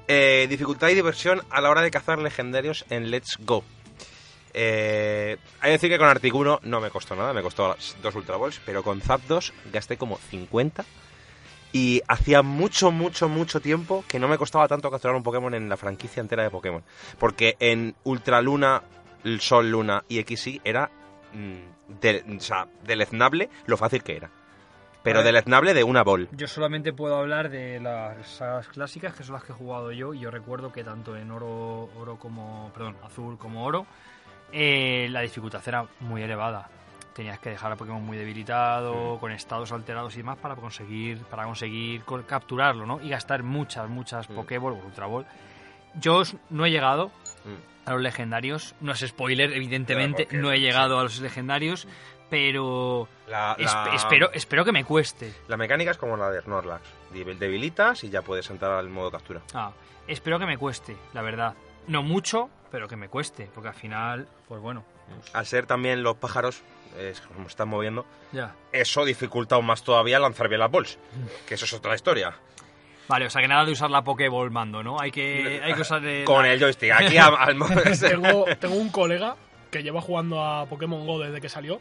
[0.08, 3.64] Eh, dificultad y diversión a la hora de cazar legendarios en Let's Go.
[4.54, 8.38] Eh, hay que decir que con Articuno no me costó nada, me costó dos Ultra
[8.38, 10.86] Balls, pero con Zapdos gasté como 50.
[11.76, 15.70] Y hacía mucho, mucho, mucho tiempo que no me costaba tanto capturar un Pokémon en
[15.70, 16.84] la franquicia entera de Pokémon.
[17.18, 18.84] Porque en Ultra Luna,
[19.40, 20.92] Sol Luna y XY era
[21.34, 24.30] mm, de- o sea, deleznable lo fácil que era.
[25.02, 25.26] Pero ver.
[25.26, 26.30] deleznable de una bol.
[26.32, 30.14] Yo solamente puedo hablar de las sagas clásicas, que son las que he jugado yo,
[30.14, 33.86] y yo recuerdo que tanto en oro, oro como, perdón, azul como oro,
[34.54, 36.70] eh, la dificultad era muy elevada.
[37.14, 41.44] Tenías que dejar a Pokémon muy debilitado, con estados alterados y demás para conseguir, para
[41.44, 43.02] conseguir co- capturarlo, ¿no?
[43.02, 44.36] Y gastar muchas, muchas Mm.
[44.36, 45.26] Pokéball o Ultra Ball.
[45.96, 47.08] Yo no he llegado
[47.46, 47.88] Mm.
[47.90, 51.88] a los legendarios, no es spoiler, evidentemente, no he llegado a los legendarios,
[52.30, 55.32] pero La, es- la- espero, espero que me cueste.
[55.48, 56.82] La mecánica es como la de Snorlax.
[57.14, 59.42] Debil- Debilitas y ya puedes entrar al modo captura.
[59.54, 59.72] Ah,
[60.08, 61.54] espero que me cueste, la verdad.
[61.88, 64.84] No mucho, pero que me cueste, porque al final, pues bueno,
[65.34, 66.64] Al ser también los pájaros,
[66.98, 68.56] es como están moviendo, ya.
[68.72, 70.98] eso dificulta aún más todavía lanzar bien las bols.
[71.48, 72.34] Que eso es otra historia.
[73.08, 75.00] Vale, o sea que nada de usar la Pokéball mando, ¿no?
[75.00, 76.92] Hay que, hay que usar el- Con el joystick.
[76.94, 77.60] Aquí al,
[78.00, 79.36] tengo, tengo un colega
[79.70, 81.80] que lleva jugando a Pokémon Go desde que salió,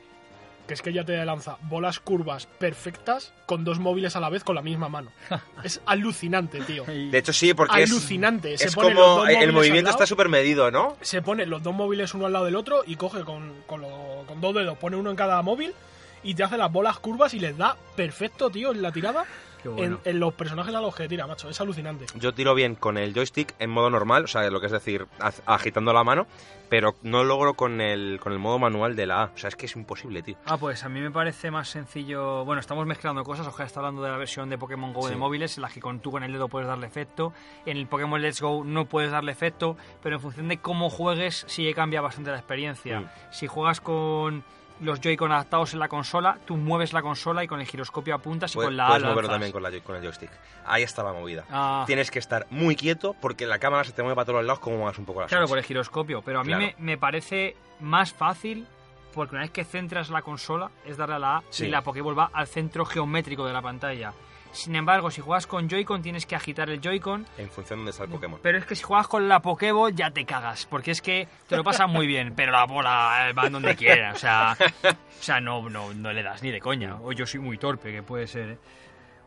[0.72, 4.42] que es que ya te lanza bolas curvas perfectas con dos móviles a la vez
[4.42, 5.10] con la misma mano.
[5.62, 6.84] Es alucinante, tío.
[6.84, 8.54] De hecho, sí, porque es, Alucinante.
[8.54, 10.96] Es los como el movimiento lado, está súper medido, ¿no?
[11.02, 14.24] Se pone los dos móviles uno al lado del otro y coge con, con, lo-
[14.26, 15.74] con dos dedos, pone uno en cada móvil
[16.22, 19.24] y te hace las bolas curvas y les da perfecto, tío, en la tirada.
[19.68, 20.00] Bueno.
[20.04, 21.48] En, en los personajes a los que tira, macho.
[21.48, 22.06] Es alucinante.
[22.14, 25.06] Yo tiro bien con el joystick en modo normal, o sea, lo que es decir,
[25.46, 26.26] agitando la mano,
[26.68, 29.24] pero no logro con el, con el modo manual de la A.
[29.34, 30.36] O sea, es que es imposible, tío.
[30.46, 32.44] Ah, pues a mí me parece más sencillo.
[32.44, 33.46] Bueno, estamos mezclando cosas.
[33.46, 36.00] Ojalá está hablando de la versión de Pokémon Go de móviles, en la que con
[36.00, 37.32] tú con el dedo puedes darle efecto.
[37.66, 41.44] En el Pokémon Let's Go no puedes darle efecto, pero en función de cómo juegues,
[41.46, 43.00] sí que cambia bastante la experiencia.
[43.00, 43.08] Mm.
[43.30, 44.42] Si juegas con
[44.80, 48.52] los Joy-Con adaptados en la consola, tú mueves la consola y con el giroscopio apuntas
[48.52, 50.30] y Puedes, con la puedes moverlo también con, la, con el joystick.
[50.66, 51.44] Ahí está la movida.
[51.50, 54.46] Ah, Tienes que estar muy quieto porque la cámara se te mueve para todos los
[54.46, 56.66] lados como muevas un poco la Claro, por el giroscopio, pero a mí Claro.
[56.78, 58.66] me, me parece más fácil
[59.14, 61.66] porque una vez que centras la consola es darle a la A Sí.
[61.66, 64.12] y la Pokéball va al centro geométrico de la pantalla.
[64.52, 67.90] Sin embargo, si juegas con Joy-Con tienes que agitar el Joy-Con, En función de dónde
[67.92, 68.38] está el Pokémon.
[68.42, 71.56] pero es que si juegas con la Pokéball ya te cagas, porque es que te
[71.56, 75.40] lo pasas muy bien, pero la bola eh, va donde quiera, o sea, o sea
[75.40, 78.26] no, no, no le das ni de coña, o yo soy muy torpe, que puede
[78.26, 78.58] ser, ¿eh?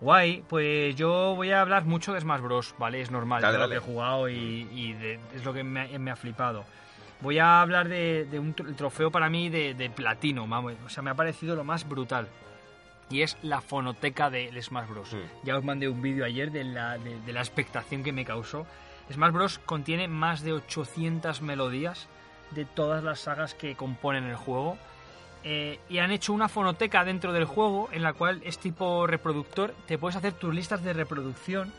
[0.02, 3.02] Guay, pues yo voy a hablar mucho de Smash Bros, ¿vale?
[3.02, 3.80] Es normal, Dale, es lo dale.
[3.80, 6.65] que he jugado y, y de- es lo que me, ha- me ha flipado.
[7.22, 11.02] Voy a hablar de, de un trofeo para mí de, de platino, vamos, o sea,
[11.02, 12.27] me ha parecido lo más brutal.
[13.10, 15.14] Y es la fonoteca del Smash Bros.
[15.14, 15.45] Mm.
[15.45, 18.65] Ya os mandé un vídeo ayer de la, de, de la expectación que me causó.
[19.11, 19.60] Smash Bros.
[19.60, 22.07] contiene más de 800 melodías
[22.52, 24.77] de todas las sagas que componen el juego.
[25.44, 29.76] Eh, y han hecho una fonoteca dentro del juego en la cual es tipo reproductor.
[29.86, 31.72] Te puedes hacer tus listas de reproducción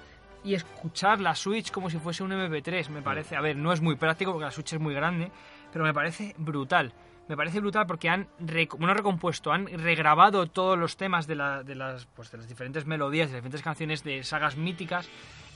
[0.44, 2.88] y escuchar la Switch como si fuese un MP3.
[2.90, 5.32] Me parece, a ver, no es muy práctico porque la Switch es muy grande,
[5.72, 6.92] pero me parece brutal.
[7.28, 11.62] Me parece brutal porque han rec- bueno, recompuesto, han regrabado todos los temas de, la-
[11.64, 15.08] de las, pues, de las diferentes melodías, de las diferentes canciones de sagas míticas.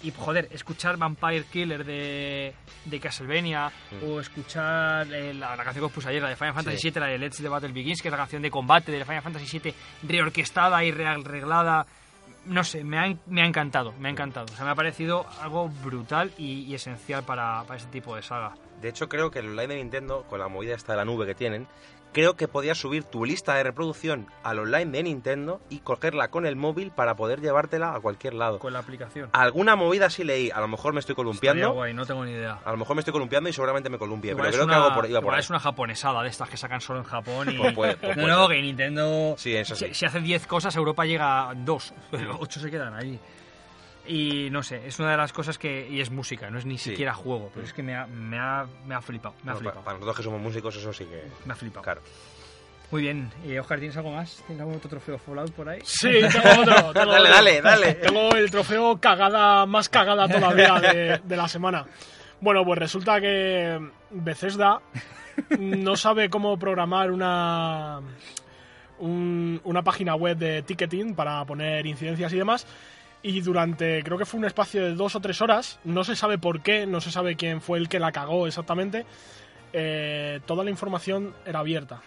[0.03, 2.55] Y joder, escuchar Vampire Killer de,
[2.87, 3.71] de Castlevania
[4.03, 6.91] o escuchar eh, la, la canción que os puse ayer, la de Final Fantasy Sí.
[6.91, 9.23] VII, la de Let's the Battle Begins, que es la canción de combate de Final
[9.23, 9.75] Fantasy VII,
[10.09, 11.85] reorquestada y rearreglada.
[12.47, 14.47] No sé, me ha, me ha encantado, me ha encantado.
[14.51, 18.23] O sea, me ha parecido algo brutal y, y esencial para, para este tipo de
[18.23, 18.55] saga.
[18.81, 21.27] De hecho, creo que el online de Nintendo, con la movida esta de la nube
[21.27, 21.67] que tienen,
[22.13, 26.45] creo que podías subir tu lista de reproducción al online de Nintendo y cogerla con
[26.47, 28.59] el móvil para poder llevártela a cualquier lado.
[28.59, 29.29] Con la aplicación.
[29.33, 32.59] Alguna movida sí leí, a lo mejor me estoy columpiando, guay, no tengo ni idea.
[32.65, 34.83] a lo mejor me estoy columpiando y seguramente me columpie, Igual pero creo una, que
[34.83, 35.41] algo por, iba por ahí.
[35.41, 37.59] es una japonesada de estas que sacan solo en Japón y...
[37.59, 38.57] Pues puede- pues no, puede no, ser.
[38.57, 39.35] que Nintendo...
[39.39, 39.87] Sí, eso sí.
[39.89, 43.21] Si, si hace 10 cosas, Europa llega a 2, pero 8 se quedan ahí.
[44.07, 45.87] Y no sé, es una de las cosas que...
[45.89, 46.91] Y es música, no es ni Sí.
[46.91, 49.59] siquiera juego, pero es que me ha, me ha, me ha flipado, me ha Bueno,
[49.59, 51.25] flipado, para, para nosotros que somos músicos, eso sí que.
[51.45, 51.83] me ha flipado.
[51.83, 52.01] Claro.
[52.91, 54.43] Muy bien, y Oscar, ¿tienes algo más?
[54.47, 55.79] ¿Tienes algún otro trofeo Fallout por ahí?
[55.85, 56.93] Sí, tengo otro.
[56.93, 57.31] tengo Dale, otro.
[57.35, 57.95] dale, dale.
[57.95, 61.87] Tengo el trofeo cagada, más cagada todavía de, de la semana.
[62.41, 63.79] Bueno, pues resulta que
[64.11, 64.81] Bethesda
[65.59, 68.01] no sabe cómo programar una,
[68.99, 72.67] un- una página web de ticketing para poner incidencias y demás.
[73.23, 76.39] Y durante, creo que fue un espacio de dos o tres horas, no se sabe
[76.39, 79.05] por qué, no se sabe quién fue el que la cagó exactamente,
[79.73, 82.01] eh, toda la información era abierta.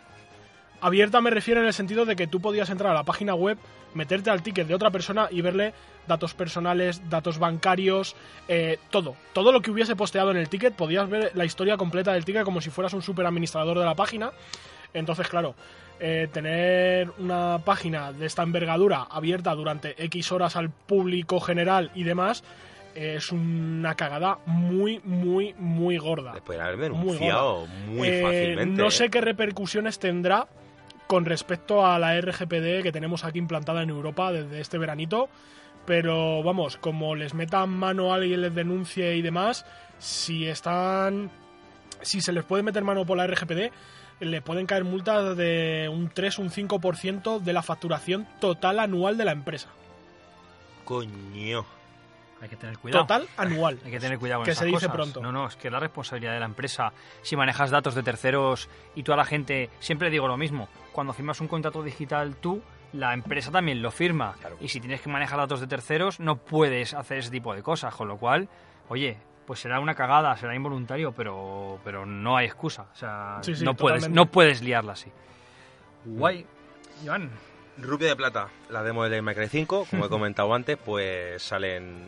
[0.82, 3.58] Abierta me refiero en el sentido de que tú podías entrar a la página web,
[3.94, 5.74] meterte al ticket de otra persona y verle
[6.08, 8.16] datos personales, datos bancarios,
[8.48, 9.16] eh, todo.
[9.34, 12.44] Todo lo que hubiese posteado en el ticket, podías ver la historia completa del ticket
[12.44, 14.32] como si fueras un super administrador de la página.
[14.94, 15.56] Entonces, claro,
[16.06, 22.04] eh, tener una página de esta envergadura abierta durante X horas al público general y
[22.04, 22.44] demás
[22.94, 26.34] es una cagada muy, muy, muy gorda.
[26.34, 28.82] Le podrían haber denunciado muy Eh, fácilmente.
[28.82, 28.92] no ¿eh?
[28.92, 30.46] sé qué repercusiones tendrá,
[31.08, 35.30] con respecto a la RGPD que tenemos aquí implantada en Europa desde este veranito.
[35.86, 39.66] Pero vamos, como les metan mano a alguien, les denuncie y demás,
[40.00, 41.30] si están.
[42.02, 43.72] Si se les puede meter mano por la RGPD,
[44.20, 49.18] le pueden caer multas de un 3 o un 5% de la facturación total anual
[49.18, 49.70] de la empresa.
[50.86, 51.66] Coño.
[52.42, 53.04] Hay que tener cuidado.
[53.06, 53.80] Total anual.
[53.86, 54.92] Hay que tener cuidado con Que esas se dice cosas.
[54.96, 55.22] pronto.
[55.22, 56.92] No, no, es que la responsabilidad de la empresa.
[57.22, 61.40] Si manejas datos de terceros y toda la gente, siempre digo lo mismo, cuando firmas
[61.40, 62.62] un contrato digital tú,
[62.92, 64.34] la empresa también lo firma.
[64.40, 64.58] Claro.
[64.60, 67.96] Y si tienes que manejar datos de terceros, no puedes hacer ese tipo de cosas.
[67.96, 68.50] Con lo cual,
[68.90, 72.88] oye, pues será una cagada, será involuntario, pero, pero no hay excusa.
[72.94, 75.12] O sea, Sí, sí, no, puedes, no puedes liarla así.
[76.06, 76.46] Guay.
[77.04, 77.30] Iván,
[77.78, 81.78] Rubio de Plata, la demo de May Cry 5, como he comentado antes, pues sale
[81.78, 82.08] en,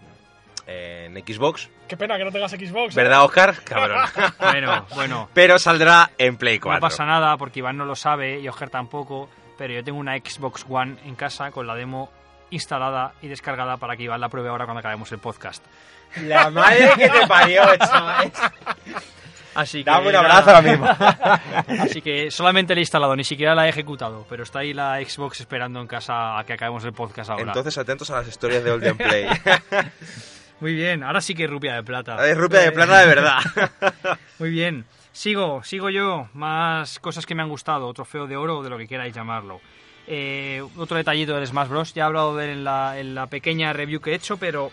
[0.68, 1.70] en Xbox.
[1.88, 2.96] Qué pena que no tengas Xbox.
[2.96, 3.02] ¿eh?
[3.02, 3.56] ¿Verdad, Oscar?
[3.66, 4.00] Cabrón.
[4.40, 5.30] bueno, bueno.
[5.34, 6.78] Pero saldrá en Play 4.
[6.78, 10.16] No pasa nada porque Iván no lo sabe y Oscar tampoco, pero yo tengo una
[10.18, 12.10] Xbox One en casa con la demo
[12.52, 15.64] instalada y descargada para que Iván la pruebe ahora cuando acabemos el podcast.
[16.24, 18.32] La madre que te parió, chaval.
[19.56, 20.86] Así que, Dame un abrazo ahora mismo.
[21.82, 25.00] Así que solamente la he instalado, ni siquiera la he ejecutado, pero está ahí la
[25.02, 27.44] Xbox esperando en casa a que acabemos el podcast ahora.
[27.44, 29.28] Entonces atentos a las historias de Olden Play.
[30.60, 32.28] Muy bien, ahora sí que es rupia de plata.
[32.28, 33.40] Es rupia de plata de verdad.
[34.40, 34.86] Muy bien.
[35.12, 36.28] Sigo, sigo yo.
[36.34, 37.94] Más cosas que me han gustado.
[37.94, 39.62] Trofeo de oro o de lo que queráis llamarlo.
[40.08, 41.94] Eh, otro detallito del Smash Bros.
[41.94, 44.72] Ya he hablado de él en la, en la pequeña review que he hecho, pero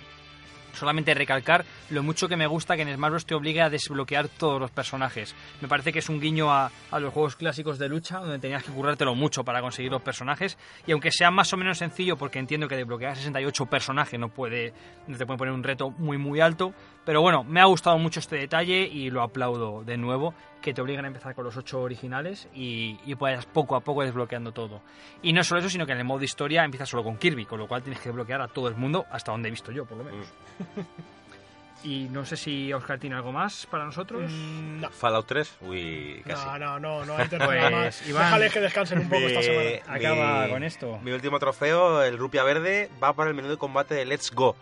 [0.72, 3.26] solamente recalcar lo mucho que me gusta que en Smash Bros.
[3.26, 5.34] te obligue a desbloquear todos los personajes.
[5.60, 8.72] Me parece que es un guiño a, los juegos clásicos de lucha, donde tenías que
[8.72, 10.58] currártelo mucho para conseguir los personajes.
[10.86, 14.72] Y aunque sea más o menos sencillo, porque entiendo que desbloquear 68 personajes no puede
[15.06, 16.74] no te puede poner un reto muy muy alto.
[17.04, 20.80] Pero bueno, me ha gustado mucho este detalle y lo aplaudo de nuevo, que te
[20.80, 24.80] obligan a empezar con los 8 originales y, y puedas poco a poco desbloqueando todo.
[25.22, 27.58] Y no solo eso, sino que en el modo historia empiezas solo con Kirby, con
[27.58, 29.98] lo cual tienes que desbloquear a todo el mundo, hasta donde he visto yo, por
[29.98, 30.26] lo menos.
[31.84, 34.30] y no sé si Oscar tiene algo más para nosotros.
[34.30, 34.90] Mm, no.
[34.90, 36.46] Fallout 3, uy, casi.
[36.46, 38.08] No, no, no, no hay Pues, más.
[38.08, 39.70] Iván, Déjales que descansen un poco esta mi- semana.
[39.88, 40.98] Acaba mi- con esto.
[41.02, 44.54] Mi último trofeo, el Rupia Verde, va para el menú de combate de Let's Go.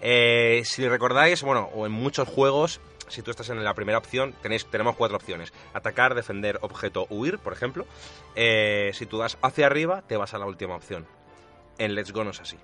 [0.00, 4.34] Eh, si recordáis, bueno, o en muchos juegos, si tú estás en la primera opción,
[4.42, 5.52] tenéis, tenemos cuatro opciones.
[5.74, 7.86] Atacar, defender, objeto, huir, por ejemplo.
[8.34, 11.06] Eh, si tú das hacia arriba, te vas a la última opción.
[11.78, 12.56] En Let's Go no es así.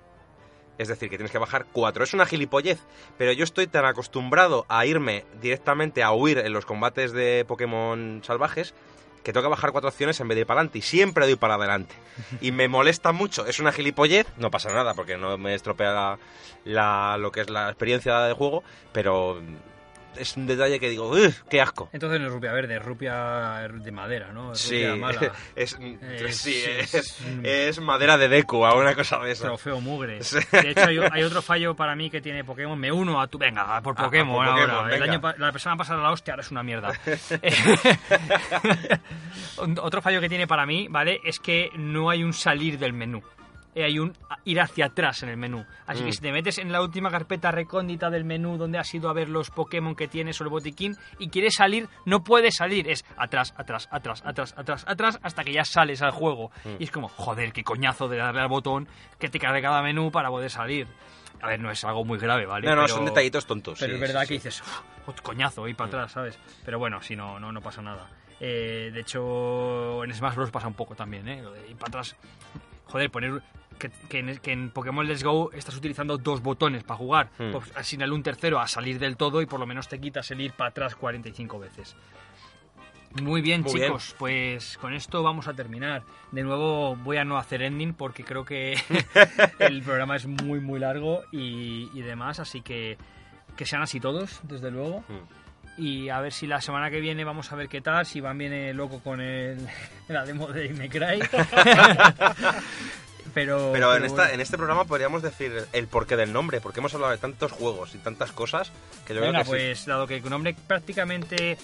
[0.79, 2.03] Es decir, que tienes que bajar cuatro.
[2.03, 2.79] Es una gilipollez,
[3.17, 8.21] pero yo estoy tan acostumbrado a irme directamente a huir en los combates de Pokémon
[8.23, 8.73] salvajes
[9.23, 10.79] que tengo que bajar cuatro opciones en vez de ir para adelante.
[10.79, 11.95] Y siempre doy para adelante.
[12.41, 13.45] Y me molesta mucho.
[13.45, 16.19] Es una gilipollez, no pasa nada porque no me estropea la,
[16.65, 19.41] la- lo que es la experiencia de juego, pero
[20.17, 21.89] es un detalle que digo, "Ugh, ¡qué asco!
[21.93, 24.53] Entonces no es rupia verde, es rupia de madera, ¿no?
[24.53, 25.19] Es Sí, rupia mala.
[25.55, 29.45] es, Es- sí, es- es madera de deku, a una cosa de esa.
[29.47, 30.23] Trofeo mugre.
[30.23, 30.37] Sí.
[30.51, 32.77] De hecho, hay, hay otro fallo para mí que tiene Pokémon.
[32.79, 33.37] Me uno a tu.
[33.37, 34.95] Venga, a por Ah, Pokémon, a por Pokémon, ahora.
[34.95, 36.91] El año la persona pasada la hostia, ahora es una mierda.
[39.57, 41.21] Otro fallo que tiene para mí, ¿vale?
[41.23, 43.21] Es que no hay un salir del menú.
[43.75, 44.13] Eh, Hay un
[44.45, 45.65] ir hacia atrás en el menú.
[45.87, 46.05] Así Mm.
[46.05, 49.13] que si te metes en la última carpeta recóndita del menú donde has ido a
[49.13, 52.87] ver los Pokémon que tienes o el botiquín y quieres salir, no puedes salir.
[52.89, 56.51] Es atrás, atrás, atrás, atrás, atrás, atrás, hasta que ya sales al juego.
[56.65, 56.69] Mm.
[56.79, 58.87] Y es como, joder, qué coñazo de darle al botón
[59.19, 60.87] que te cargue cada menú para poder salir.
[61.41, 62.67] A ver, no es algo muy grave, ¿vale?
[62.67, 63.77] No, no, Pero- son detallitos tontos.
[63.79, 64.47] Pero sí, es verdad sí, que sí.
[64.49, 64.63] dices,
[65.07, 66.39] "Uf, coñazo, ir para atrás, ¿sabes?
[66.63, 68.07] Pero bueno, si no, no, no pasa nada.
[68.39, 70.51] Eh, de hecho, en Smash Bros.
[70.51, 71.41] pasa un poco también, ¿eh?
[71.41, 72.15] Lo de ir para atrás.
[72.85, 73.41] Joder, poner.
[73.83, 77.29] Que, que en, que en Pokémon Let's Go estás utilizando dos botones para jugar.
[77.37, 77.51] Hmm.
[77.51, 80.39] Pues asignale un tercero a salir del todo y por lo menos te quitas el
[80.39, 81.97] ir para atrás 45 veces.
[83.21, 84.15] Muy bien, Muy chicos.
[84.17, 86.03] Pues con esto vamos a terminar.
[86.31, 88.77] De nuevo voy a no hacer ending porque creo que
[89.59, 92.39] el programa es muy, muy largo y, y demás.
[92.39, 92.97] Así que
[93.55, 95.01] que sean así todos, desde luego.
[95.09, 95.81] Mm.
[95.81, 98.05] Y a ver si la semana que viene vamos a ver qué tal.
[98.05, 99.67] Si Van viene loco con el,
[100.07, 101.19] la demo de Me Cry.
[103.33, 104.33] pero, Pero en, pero esta, bueno.
[104.33, 107.95] en este programa podríamos decir el porqué del nombre, porque hemos hablado de tantos juegos
[107.95, 108.71] y tantas cosas
[109.05, 109.67] que yo Venga, creo que sí.
[109.67, 111.57] pues dado que el nombre prácticamente...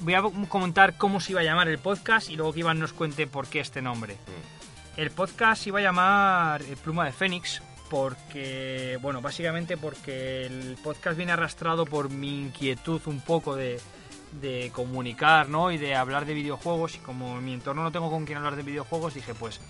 [0.00, 2.92] Voy a comentar cómo se iba a llamar el podcast y luego que Iván nos
[2.92, 4.14] cuente por qué este nombre.
[4.14, 5.00] Mm.
[5.00, 10.76] El podcast se iba a llamar eh, Pluma de Fénix porque, bueno, básicamente porque el
[10.82, 13.78] podcast viene arrastrado por mi inquietud un poco de,
[14.40, 15.70] de comunicar, ¿no?
[15.70, 18.56] Y de hablar de videojuegos y como en mi entorno no tengo con quién hablar
[18.56, 19.60] de videojuegos, dije, pues,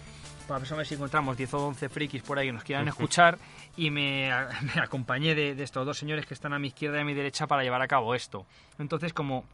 [0.48, 3.39] vamos a ver si encontramos 10 o 11 frikis por ahí que nos quieran escuchar
[3.77, 4.31] y me,
[4.74, 7.14] me acompañé de, de estos dos señores que están a mi izquierda y a mi
[7.14, 8.47] derecha para llevar a cabo esto.
[8.78, 9.44] Entonces, como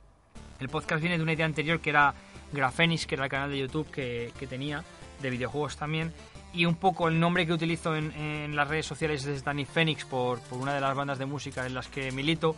[0.60, 2.14] el podcast viene de una idea anterior que era
[2.52, 4.82] Grafenix, que era el canal de YouTube que, que tenía,
[5.20, 6.12] de videojuegos también.
[6.52, 10.04] Y un poco el nombre que utilizo en, en las redes sociales es Danny Phoenix
[10.04, 12.56] por, por una de las bandas de música en las que milito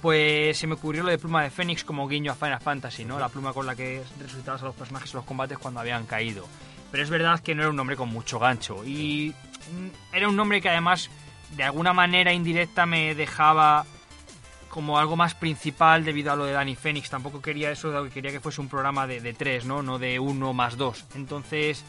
[0.00, 3.18] pues se me ocurrió lo de pluma de Fénix como guiño a Final Fantasy, ¿no?
[3.18, 6.46] La pluma con la que resucitabas a los personajes en los combates cuando habían caído.
[6.90, 8.84] Pero es verdad que no era un nombre con mucho gancho.
[8.84, 9.34] Y
[9.72, 11.10] mm, era un nombre que además,
[11.56, 13.86] de alguna manera indirecta, me dejaba
[14.68, 17.10] como algo más principal debido a lo de Danny Phoenix.
[17.10, 19.82] Tampoco quería eso, quería que fuese un programa de, de tres, ¿no?
[19.82, 21.04] No de uno más dos.
[21.14, 21.84] Entonces,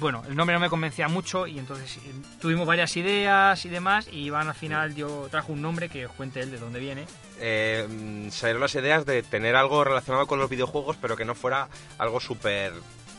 [0.00, 4.08] bueno, el nombre no me convencía mucho y entonces eh, tuvimos varias ideas y demás
[4.10, 7.06] y Iván al final yo trajo un nombre que os cuente él de dónde viene.
[7.38, 11.34] Eh, mm, salieron las ideas de tener algo relacionado con los videojuegos pero que no
[11.34, 11.68] fuera
[11.98, 12.72] algo súper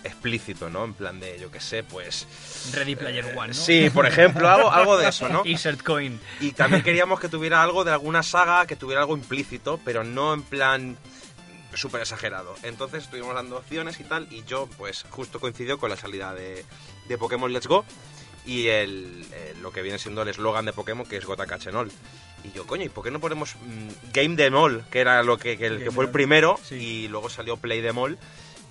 [0.07, 0.83] explícito, ¿no?
[0.85, 2.27] En plan de, yo qué sé, pues...
[2.73, 3.53] Ready Player One, ¿no?
[3.53, 5.43] Sí, por ejemplo, algo, algo de eso, ¿no?
[5.45, 6.19] Insert coin.
[6.39, 10.33] Y también queríamos que tuviera algo de alguna saga, que tuviera algo implícito, pero no
[10.33, 10.97] en plan
[11.73, 12.55] súper exagerado.
[12.63, 16.65] Entonces estuvimos dando opciones y tal, y yo, pues, justo coincidió con la salida de,
[17.07, 17.85] de Pokémon Let's Go
[18.45, 21.91] y el, eh, lo que viene siendo el eslogan de Pokémon, que es Gota Cachenol.
[22.43, 25.57] Y yo, coño, ¿y por qué no ponemos mm, Game All, que era lo que,
[25.57, 26.75] que, el, que fue el primero, Sí.
[26.75, 28.17] y luego salió Play Them All,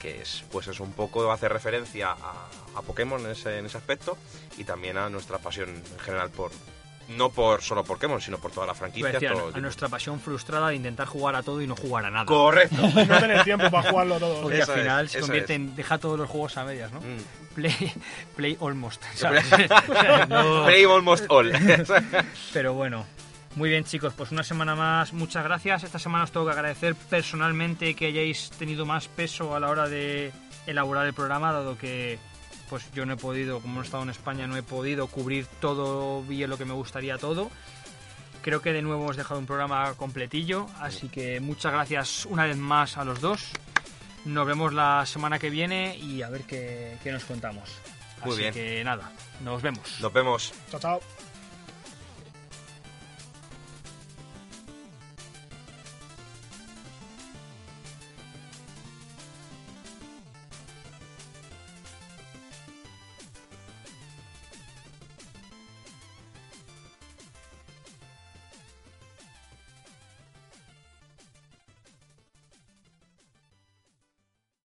[0.07, 3.77] que es, pues es un poco, hace referencia a, a Pokémon en ese, en ese
[3.77, 4.17] aspecto,
[4.57, 6.53] y también a nuestra pasión en general por...
[7.09, 9.11] No por solo Pokémon, sino por toda la franquicia.
[9.11, 9.61] a- todo el a tipo.
[9.61, 12.27] nuestra pasión frustrada de intentar jugar a todo y no jugar a nada.
[12.27, 12.77] Correcto.
[12.83, 14.43] No tener tiempo para jugarlo todo.
[14.43, 15.61] Porque Eso al es, final se convierte es.
[15.61, 17.01] en deja todos los juegos a medias, ¿no?
[17.01, 17.55] Mm.
[17.55, 17.93] Play,
[18.37, 19.01] play almost.
[19.15, 19.45] ¿sabes?
[20.29, 21.53] No, Play almost all.
[22.53, 23.07] pero bueno.
[23.57, 25.83] Muy bien chicos, pues una semana más, muchas gracias.
[25.83, 29.89] Esta semana os tengo que agradecer personalmente que hayáis tenido más peso a la hora
[29.89, 30.31] de
[30.67, 32.19] elaborar el programa, dado que
[32.69, 35.47] pues yo no he podido, como no he estado en España, no he podido cubrir
[35.59, 37.51] todo bien lo que me gustaría todo.
[38.43, 42.45] Creo que de nuevo os he dejado un programa completillo, así que muchas gracias una
[42.45, 43.53] vez más a los dos.
[44.27, 47.71] Nos vemos la semana que viene y a ver qué, qué nos contamos.
[48.23, 48.53] Muy así bien.
[48.53, 49.11] que nada,
[49.43, 49.99] nos vemos.
[49.99, 50.53] Nos vemos.
[50.71, 51.01] Chao, chao.